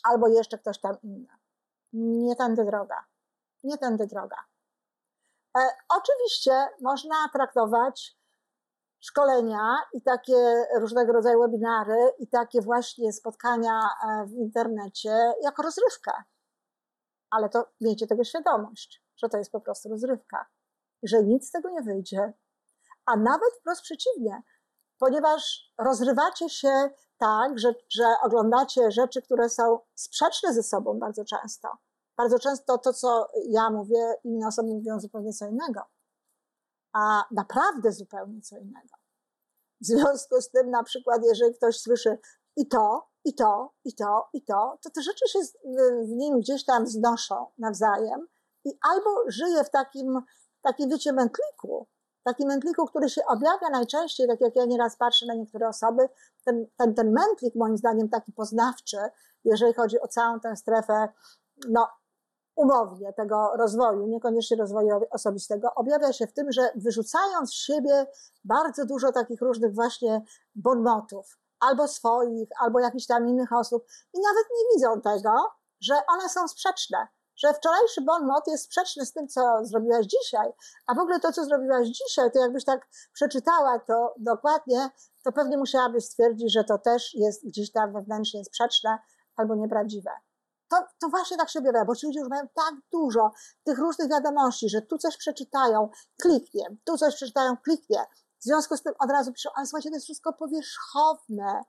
albo 0.05 0.29
jeszcze 0.29 0.59
ktoś 0.59 0.81
tam 0.81 0.97
inny. 1.03 1.29
Nie 1.93 2.37
tędy 2.37 2.65
droga. 2.65 3.05
Nie 3.63 3.79
tędy 3.79 4.07
droga. 4.07 4.37
E, 5.59 5.61
oczywiście 5.89 6.69
można 6.81 7.15
traktować 7.33 8.17
szkolenia 9.01 9.77
i 9.93 10.03
takie 10.03 10.67
różnego 10.81 11.13
rodzaju 11.13 11.41
webinary 11.41 12.13
i 12.19 12.29
takie 12.29 12.61
właśnie 12.61 13.13
spotkania 13.13 13.81
e, 13.81 14.27
w 14.27 14.33
internecie 14.33 15.33
jako 15.43 15.63
rozrywkę. 15.63 16.13
Ale 17.33 17.49
to 17.49 17.69
miejcie 17.81 18.07
tego 18.07 18.25
świadomość, 18.25 19.03
że 19.17 19.29
to 19.29 19.39
jest 19.39 19.53
po 19.53 19.61
prostu 19.61 19.89
rozrywka, 19.89 20.47
że 21.03 21.23
nic 21.23 21.49
z 21.49 21.51
tego 21.51 21.71
nie 21.71 21.83
wyjdzie. 21.83 22.33
A 23.07 23.17
nawet 23.17 23.51
wprost 23.61 23.83
przeciwnie, 23.83 24.43
ponieważ 24.99 25.73
rozrywacie 25.79 26.49
się 26.49 26.91
tak, 27.19 27.59
że, 27.59 27.75
że 27.91 28.05
oglądacie 28.23 28.91
rzeczy, 28.91 29.23
które 29.23 29.49
są 29.49 29.79
sprzeczne 29.95 30.55
ze 30.55 30.63
sobą 30.63 30.99
bardzo 30.99 31.25
często. 31.25 31.69
Bardzo 32.17 32.39
często 32.39 32.79
to, 32.79 32.93
co 32.93 33.29
ja 33.49 33.71
mówię, 33.71 34.15
inne 34.25 34.47
osoby 34.47 34.69
mówią 34.69 35.01
zupełnie 35.01 35.33
co 35.33 35.47
innego 35.47 35.81
a 36.93 37.25
naprawdę 37.31 37.93
zupełnie 37.93 38.41
co 38.41 38.59
innego. 38.59 38.97
W 39.81 39.87
związku 39.87 40.41
z 40.41 40.51
tym, 40.51 40.71
na 40.71 40.83
przykład, 40.83 41.23
jeżeli 41.25 41.55
ktoś 41.55 41.81
słyszy 41.81 42.19
i 42.57 42.69
to, 42.69 43.09
i 43.25 43.35
to, 43.35 43.73
i 43.85 43.95
to, 43.95 44.29
i 44.33 44.45
to, 44.45 44.79
to 44.83 44.91
te 44.91 45.03
rzeczy 45.03 45.29
się 45.29 45.39
w 46.05 46.09
nim 46.09 46.41
gdzieś 46.41 46.65
tam 46.65 46.87
znoszą 46.87 47.47
nawzajem 47.59 48.27
i 48.65 48.79
albo 48.91 49.11
żyje 49.27 49.65
w 49.65 49.71
takim, 49.71 50.21
takim 50.63 50.91
wiecie, 50.91 51.13
mętliku, 51.13 51.87
takim 52.25 52.49
mętliku, 52.49 52.87
który 52.87 53.09
się 53.09 53.23
objawia 53.27 53.69
najczęściej, 53.73 54.29
tak 54.29 54.41
jak 54.41 54.57
ja 54.57 54.65
nieraz 54.65 54.97
patrzę 54.97 55.27
na 55.27 55.35
niektóre 55.35 55.69
osoby, 55.69 56.09
ten, 56.45 56.67
ten, 56.77 56.95
ten 56.95 57.13
mętlik 57.13 57.55
moim 57.55 57.77
zdaniem 57.77 58.09
taki 58.09 58.33
poznawczy, 58.33 58.97
jeżeli 59.45 59.75
chodzi 59.75 60.01
o 60.01 60.09
całą 60.09 60.41
tę 60.41 60.57
strefę, 60.57 61.09
no 61.69 61.89
umownie 62.57 63.13
tego 63.13 63.53
rozwoju, 63.57 64.07
niekoniecznie 64.07 64.57
rozwoju 64.57 65.01
osobistego, 65.11 65.75
objawia 65.75 66.13
się 66.13 66.27
w 66.27 66.33
tym, 66.33 66.53
że 66.53 66.73
wyrzucając 66.75 67.51
z 67.51 67.55
siebie 67.55 68.07
bardzo 68.45 68.87
dużo 68.87 69.13
takich 69.13 69.41
różnych 69.41 69.75
właśnie 69.75 70.23
bonmotów, 70.55 71.39
albo 71.63 71.89
swoich, 71.89 72.49
albo 72.61 72.81
jakichś 72.81 73.07
tam 73.07 73.29
innych 73.29 73.53
osób. 73.53 73.87
I 74.15 74.21
nawet 74.21 74.47
nie 74.51 74.75
widzą 74.75 75.01
tego, 75.01 75.51
że 75.81 75.95
one 76.09 76.29
są 76.29 76.49
sprzeczne, 76.49 77.09
że 77.37 77.55
wczorajszy 77.55 78.01
bonmot 78.01 78.45
jest 78.47 78.65
sprzeczny 78.65 79.07
z 79.07 79.13
tym, 79.13 79.29
co 79.29 79.65
zrobiłaś 79.65 80.07
dzisiaj, 80.07 80.53
a 80.87 80.95
w 80.95 80.99
ogóle 80.99 81.21
to, 81.21 81.33
co 81.33 81.45
zrobiłaś 81.45 81.89
dzisiaj, 81.89 82.33
to 82.33 82.39
jakbyś 82.39 82.65
tak 82.65 82.89
przeczytała 83.13 83.79
to 83.79 84.15
dokładnie, 84.19 84.91
to 85.25 85.33
pewnie 85.33 85.59
musiałabyś 85.59 86.05
stwierdzić, 86.05 86.53
że 86.53 86.65
to 86.65 86.79
też 86.79 87.15
jest 87.15 87.47
gdzieś 87.47 87.73
tam 87.73 87.93
wewnętrznie 87.93 88.45
sprzeczne 88.45 88.99
albo 89.37 89.55
nieprawdziwe. 89.55 90.11
To, 90.69 90.77
to 91.01 91.09
właśnie 91.09 91.37
tak 91.37 91.51
się 91.51 91.59
objawia, 91.59 91.85
bo 91.85 91.97
ci 91.97 92.07
ludzie 92.07 92.21
już 92.21 92.29
mają 92.29 92.49
tak 92.55 92.75
dużo 92.93 93.31
tych 93.65 93.79
różnych 93.79 94.11
wiadomości, 94.11 94.69
że 94.69 94.83
tu 94.83 94.99
coś 94.99 95.17
przeczytają, 95.17 95.89
kliknie, 96.23 96.77
tu 96.85 96.99
coś 96.99 97.15
przeczytają, 97.15 97.57
kliknie. 97.57 98.07
W 98.43 98.45
związku 98.45 98.77
z 98.77 98.83
tym 98.83 98.93
od 98.99 99.11
razu 99.11 99.33
piszą, 99.33 99.51
ale 99.55 99.67
słuchajcie, 99.67 99.91
to 99.91 99.97
jest 99.97 100.07
wszystko 100.07 100.33
powierzchowne. 100.33 101.63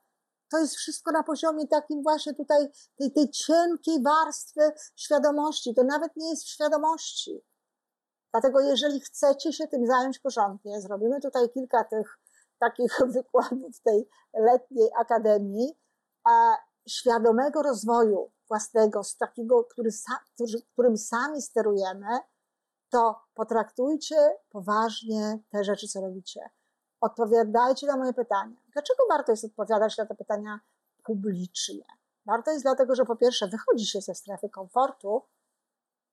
To 0.52 0.60
jest 0.60 0.76
wszystko 0.76 1.12
na 1.12 1.24
poziomie 1.24 1.68
takim 1.68 2.04
właśnie 2.04 2.34
tutaj 2.34 2.70
tej, 2.96 3.12
tej 3.12 3.30
cienkiej 3.30 4.04
warstwy 4.04 4.72
świadomości. 4.96 5.74
To 5.74 5.84
nawet 5.84 6.16
nie 6.16 6.30
jest 6.30 6.44
w 6.44 6.50
świadomości. 6.50 7.42
Dlatego 8.32 8.60
jeżeli 8.60 9.00
chcecie 9.00 9.54
się 9.54 9.68
tym 9.68 9.88
zająć 9.88 10.20
porządnie, 10.20 10.82
zrobimy 10.82 11.22
tutaj 11.22 11.50
kilka 11.50 11.84
tych 11.84 12.20
takich 12.60 13.00
wykładów 13.16 13.82
tej 13.84 14.10
letniej 14.34 14.90
akademii, 15.00 15.80
a 16.24 16.58
świadomego 16.90 17.62
rozwoju 17.62 18.32
własnego, 18.48 19.04
z 19.04 19.18
takiego, 19.18 19.64
który, 19.64 19.90
którym 20.74 20.98
sami 20.98 21.42
sterujemy, 21.42 22.20
to 22.90 23.22
potraktujcie 23.34 24.16
poważnie 24.50 25.40
te 25.50 25.64
rzeczy, 25.64 25.88
co 25.88 26.02
robicie. 26.02 26.50
Odpowiadajcie 27.04 27.88
na 27.88 27.98
moje 27.98 28.14
pytania. 28.14 28.56
Dlaczego 28.74 29.04
warto 29.10 29.32
jest 29.32 29.46
odpowiadać 29.46 29.98
na 29.98 30.06
te 30.06 30.16
pytania 30.16 30.60
publicznie? 31.04 31.86
Warto 32.26 32.52
jest 32.52 32.64
dlatego, 32.64 32.96
że 32.96 33.06
po 33.06 33.16
pierwsze 33.16 33.48
wychodzi 33.48 33.86
się 33.86 34.02
ze 34.02 34.16
strefy 34.16 34.50
komfortu, 34.50 35.22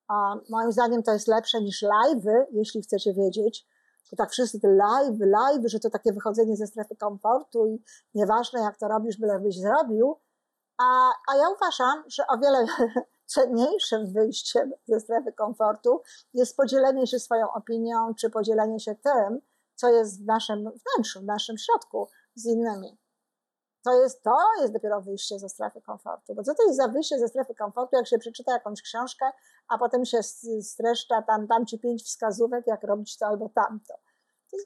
a 0.08 0.34
moim 0.48 0.72
zdaniem 0.72 1.02
to 1.02 1.12
jest 1.12 1.28
lepsze 1.28 1.60
niż 1.60 1.82
live'y, 1.82 2.44
jeśli 2.52 2.82
chcecie 2.82 3.14
wiedzieć, 3.14 3.66
to 4.10 4.16
tak 4.16 4.30
wszyscy 4.30 4.60
te 4.60 4.68
live, 4.68 5.18
live, 5.20 5.62
że 5.64 5.80
to 5.80 5.90
takie 5.90 6.12
wychodzenie 6.12 6.56
ze 6.56 6.66
strefy 6.66 6.96
komfortu 6.96 7.66
i 7.66 7.82
nieważne 8.14 8.60
jak 8.60 8.78
to 8.78 8.88
robisz, 8.88 9.16
bylebyś 9.16 9.58
zrobił, 9.58 10.16
a, 10.78 11.10
a 11.32 11.36
ja 11.36 11.48
uważam, 11.48 12.04
że 12.06 12.26
o 12.26 12.38
wiele 12.38 12.66
cenniejszym 13.34 14.12
wyjściem 14.12 14.72
ze 14.88 15.00
strefy 15.00 15.32
komfortu 15.32 16.02
jest 16.34 16.56
podzielenie 16.56 17.06
się 17.06 17.18
swoją 17.18 17.52
opinią, 17.52 18.14
czy 18.14 18.30
podzielenie 18.30 18.80
się 18.80 18.94
tym, 18.94 19.40
co 19.80 19.88
jest 19.88 20.22
w 20.22 20.26
naszym 20.26 20.58
wnętrzu, 20.58 21.20
w 21.20 21.24
naszym 21.24 21.58
środku 21.58 22.08
z 22.34 22.46
innymi. 22.46 22.98
To 23.84 24.02
jest, 24.02 24.22
to 24.22 24.38
jest 24.60 24.72
dopiero 24.72 25.00
wyjście 25.00 25.38
ze 25.38 25.48
strefy 25.48 25.80
komfortu. 25.80 26.34
Bo 26.34 26.42
co 26.42 26.54
to 26.54 26.62
jest 26.62 26.76
za 26.76 26.88
wyjście 26.88 27.18
ze 27.18 27.28
strefy 27.28 27.54
komfortu, 27.54 27.96
jak 27.96 28.06
się 28.06 28.18
przeczyta 28.18 28.52
jakąś 28.52 28.82
książkę, 28.82 29.30
a 29.68 29.78
potem 29.78 30.04
się 30.04 30.18
streszcza, 30.62 31.22
tam 31.22 31.46
dam 31.46 31.66
ci 31.66 31.78
pięć 31.78 32.02
wskazówek, 32.02 32.66
jak 32.66 32.82
robić 32.82 33.18
to 33.18 33.26
albo 33.26 33.48
tamto. 33.48 33.94
To 34.50 34.56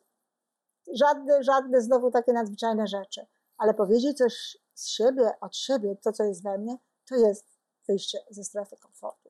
żadne, 0.93 1.43
żadne 1.43 1.81
znowu 1.81 2.11
takie 2.11 2.33
nadzwyczajne 2.33 2.87
rzeczy. 2.87 3.27
Ale 3.59 3.75
powiedzieć 3.75 4.19
coś 4.19 4.59
z 4.75 4.89
siebie, 4.89 5.33
od 5.41 5.57
siebie, 5.57 5.97
to 5.97 6.12
co 6.12 6.25
jest 6.25 6.43
we 6.43 6.59
mnie, 6.59 6.77
to 7.09 7.15
jest 7.15 7.47
wyjście 7.89 8.19
ze 8.31 8.45
strefy 8.45 8.77
komfortu. 8.77 9.24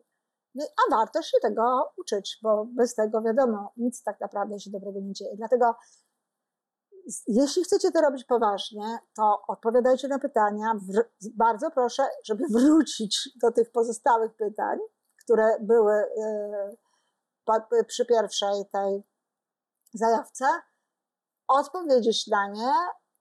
No 0.55 0.65
a 0.65 0.97
warto 0.97 1.23
się 1.23 1.37
tego 1.43 1.93
uczyć, 1.97 2.39
bo 2.43 2.65
bez 2.65 2.95
tego 2.95 3.23
wiadomo, 3.23 3.73
nic 3.77 4.03
tak 4.03 4.21
naprawdę 4.21 4.61
się 4.61 4.71
dobrego 4.71 5.01
nie 5.01 5.13
dzieje. 5.13 5.37
Dlatego 5.37 5.75
jeśli 7.27 7.65
chcecie 7.65 7.91
to 7.93 8.01
robić 8.01 8.25
poważnie, 8.25 8.99
to 9.17 9.43
odpowiadajcie 9.49 10.09
na 10.09 10.19
pytania. 10.19 10.73
Bardzo 11.35 11.71
proszę, 11.71 12.03
żeby 12.25 12.45
wrócić 12.51 13.31
do 13.43 13.53
tych 13.53 13.73
pozostałych 13.73 14.37
pytań, 14.37 14.79
które 15.25 15.57
były 15.61 15.95
y, 17.81 17.85
przy 17.87 18.07
pierwszej 18.07 18.65
tej 18.73 19.03
zajawce, 19.95 20.45
odpowiedzieć 21.49 22.27
na 22.27 22.49
nie 22.49 22.73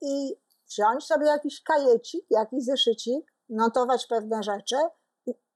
i 0.01 0.36
wziąć 0.69 1.05
sobie 1.05 1.25
jakiś 1.27 1.63
kajecik, 1.63 2.25
jakiś 2.29 2.65
zeszycik, 2.65 3.34
notować 3.49 4.07
pewne 4.07 4.43
rzeczy 4.43 4.75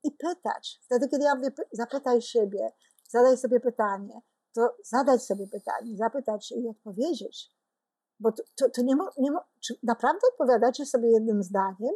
i, 0.07 0.11
pytać. 0.11 0.79
Wtedy, 0.83 1.07
kiedy 1.07 1.23
ja 1.23 1.35
mówię, 1.35 1.51
zapytaj 1.71 2.21
siebie, 2.21 2.71
zadaj 3.09 3.37
sobie 3.37 3.59
pytanie, 3.59 4.21
to 4.53 4.75
zadać 4.83 5.23
sobie 5.23 5.47
pytanie, 5.47 5.97
zapytać 5.97 6.51
i 6.51 6.67
odpowiedzieć. 6.67 7.57
Bo 8.19 8.31
to, 8.31 8.43
to, 8.55 8.69
to 8.69 8.81
nie, 8.81 8.95
mo, 8.95 9.09
nie 9.17 9.31
czy 9.59 9.75
naprawdę 9.83 10.19
odpowiadacie 10.33 10.85
sobie 10.85 11.11
jednym 11.11 11.43
zdaniem 11.43 11.93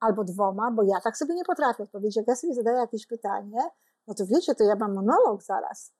albo 0.00 0.24
dwoma, 0.24 0.70
bo 0.70 0.82
ja 0.82 1.00
tak 1.00 1.16
sobie 1.16 1.34
nie 1.34 1.44
potrafię 1.44 1.82
odpowiedzieć. 1.82 2.16
Jak 2.16 2.28
ja 2.28 2.36
sobie 2.36 2.54
zadaję 2.54 2.76
jakieś 2.76 3.06
pytanie, 3.06 3.60
no 4.06 4.14
to 4.14 4.26
wiecie, 4.26 4.54
to 4.54 4.64
ja 4.64 4.76
mam 4.76 4.94
monolog 4.94 5.42
zaraz. 5.42 5.92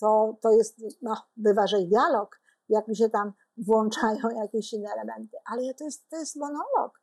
To, 0.00 0.36
to 0.42 0.52
jest, 0.52 0.82
no, 1.02 1.16
bywa, 1.36 1.66
że 1.66 1.80
i 1.80 1.88
dialog, 1.88 2.40
jak 2.68 2.88
mi 2.88 2.96
się 2.96 3.10
tam 3.10 3.32
włączają 3.56 4.30
jakieś 4.42 4.72
inne 4.72 4.90
elementy. 4.92 5.36
Ale 5.44 5.74
to 5.74 5.84
jest, 5.84 6.08
to 6.08 6.16
jest 6.16 6.36
monolog. 6.36 7.00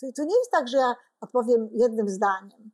To, 0.00 0.06
to 0.16 0.24
nie 0.24 0.38
jest 0.38 0.50
tak, 0.50 0.68
że 0.68 0.76
ja 0.76 0.94
odpowiem 1.20 1.68
jednym 1.72 2.08
zdaniem. 2.08 2.70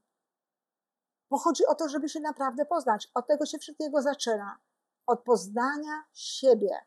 Bo 1.35 1.39
chodzi 1.39 1.67
o 1.67 1.75
to, 1.75 1.89
żeby 1.89 2.09
się 2.09 2.21
naprawdę 2.21 2.67
poznać. 2.67 3.11
Od 3.15 3.27
tego 3.27 3.47
się 3.47 3.59
wszystkiego 3.59 4.03
zaczyna. 4.03 4.59
Od 5.07 5.23
poznania 5.25 6.05
siebie. 6.13 6.79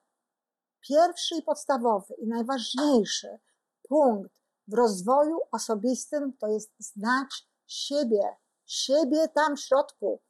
Pierwszy 0.79 1.35
i 1.35 1.41
podstawowy 1.41 2.13
i 2.13 2.27
najważniejszy 2.27 3.39
punkt 3.87 4.41
w 4.67 4.73
rozwoju 4.73 5.39
osobistym 5.51 6.37
to 6.37 6.47
jest 6.47 6.73
znać 6.79 7.49
siebie. 7.65 8.35
Siebie 8.65 9.27
tam 9.27 9.57
w 9.57 9.59
środku. 9.59 10.21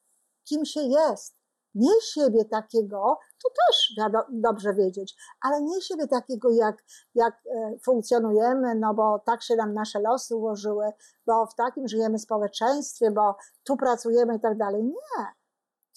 Kim 0.44 0.66
się 0.66 0.82
jest 0.82 1.37
nie 1.78 2.02
siebie 2.02 2.46
takiego, 2.46 3.20
to 3.44 3.50
też 3.50 4.08
dobrze 4.30 4.74
wiedzieć, 4.74 5.16
ale 5.42 5.62
nie 5.62 5.82
siebie 5.82 6.08
takiego, 6.08 6.50
jak, 6.50 6.84
jak 7.16 7.34
e, 7.56 7.80
funkcjonujemy, 7.86 8.76
no 8.76 8.94
bo 8.94 9.20
tak 9.20 9.44
się 9.44 9.56
nam 9.56 9.74
nasze 9.74 10.00
losy 10.00 10.36
ułożyły, 10.36 10.92
bo 11.26 11.46
w 11.46 11.56
takim 11.56 11.88
żyjemy 11.88 12.20
społeczeństwie, 12.20 13.12
bo 13.12 13.36
tu 13.64 13.78
pracujemy 13.78 14.36
i 14.36 14.40
tak 14.40 14.58
dalej. 14.58 14.84
Nie. 14.84 15.26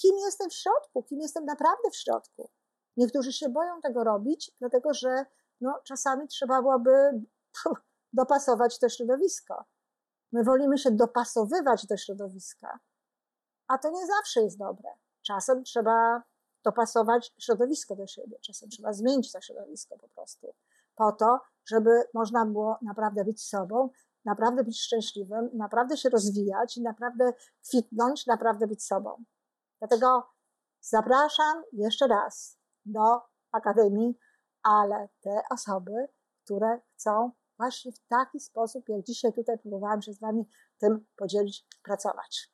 Kim 0.01 0.17
jestem 0.25 0.51
w 0.51 0.55
środku? 0.55 1.03
Kim 1.03 1.21
jestem 1.21 1.45
naprawdę 1.45 1.91
w 1.91 1.97
środku? 1.97 2.51
Niektórzy 2.97 3.33
się 3.33 3.49
boją 3.49 3.81
tego 3.81 4.05
robić, 4.05 4.53
dlatego 4.61 4.95
że 4.95 5.27
no 5.61 5.81
czasami 5.85 6.29
trzeba 6.29 6.63
byłoby 6.63 7.23
dopasować 8.13 8.79
to 8.79 8.89
środowisko. 8.89 9.65
My 10.33 10.45
wolimy 10.45 10.79
się 10.79 10.91
dopasowywać 10.91 11.87
do 11.87 11.97
środowiska, 11.97 12.79
a 13.69 13.79
to 13.79 13.91
nie 13.91 14.07
zawsze 14.07 14.43
jest 14.43 14.59
dobre. 14.59 14.91
Czasem 15.31 15.65
trzeba 15.65 16.23
dopasować 16.65 17.35
środowisko 17.39 17.97
do 17.97 18.07
siebie, 18.07 18.39
czasem 18.41 18.69
trzeba 18.69 18.93
zmienić 18.93 19.33
to 19.33 19.41
środowisko 19.41 19.99
po 19.99 20.09
prostu, 20.09 20.55
po 20.95 21.13
to, 21.13 21.41
żeby 21.67 21.91
można 22.15 22.47
było 22.47 22.79
naprawdę 22.83 23.25
być 23.25 23.43
sobą, 23.43 23.91
naprawdę 24.25 24.65
być 24.65 24.81
szczęśliwym, 24.81 25.51
naprawdę 25.53 25.97
się 25.97 26.09
rozwijać, 26.09 26.77
naprawdę 26.77 27.33
kwitnąć, 27.69 28.27
naprawdę 28.27 28.67
być 28.67 28.85
sobą. 28.85 29.25
Dlatego 29.79 30.29
zapraszam 30.81 31.63
jeszcze 31.73 32.07
raz 32.07 32.59
do 32.85 33.21
Akademii, 33.53 34.19
ale 34.63 35.09
te 35.21 35.43
osoby, 35.51 36.09
które 36.45 36.81
chcą 36.95 37.31
właśnie 37.57 37.93
w 37.93 38.07
taki 38.09 38.41
sposób, 38.41 38.89
jak 38.89 39.03
dzisiaj 39.03 39.33
tutaj 39.33 39.59
próbowałam 39.59 40.03
się 40.03 40.13
z 40.13 40.21
Wami 40.21 40.49
tym 40.79 41.07
podzielić, 41.17 41.67
pracować. 41.83 42.51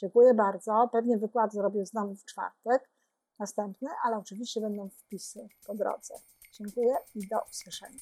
Dziękuję 0.00 0.34
bardzo. 0.34 0.88
Pewnie 0.92 1.18
wykład 1.18 1.52
zrobię 1.52 1.86
znowu 1.86 2.14
w 2.14 2.24
czwartek, 2.24 2.90
następny, 3.38 3.88
ale 4.04 4.16
oczywiście 4.16 4.60
będą 4.60 4.88
wpisy 4.88 5.48
po 5.66 5.74
drodze. 5.74 6.14
Dziękuję 6.52 6.94
i 7.14 7.28
do 7.28 7.36
usłyszenia. 7.50 7.98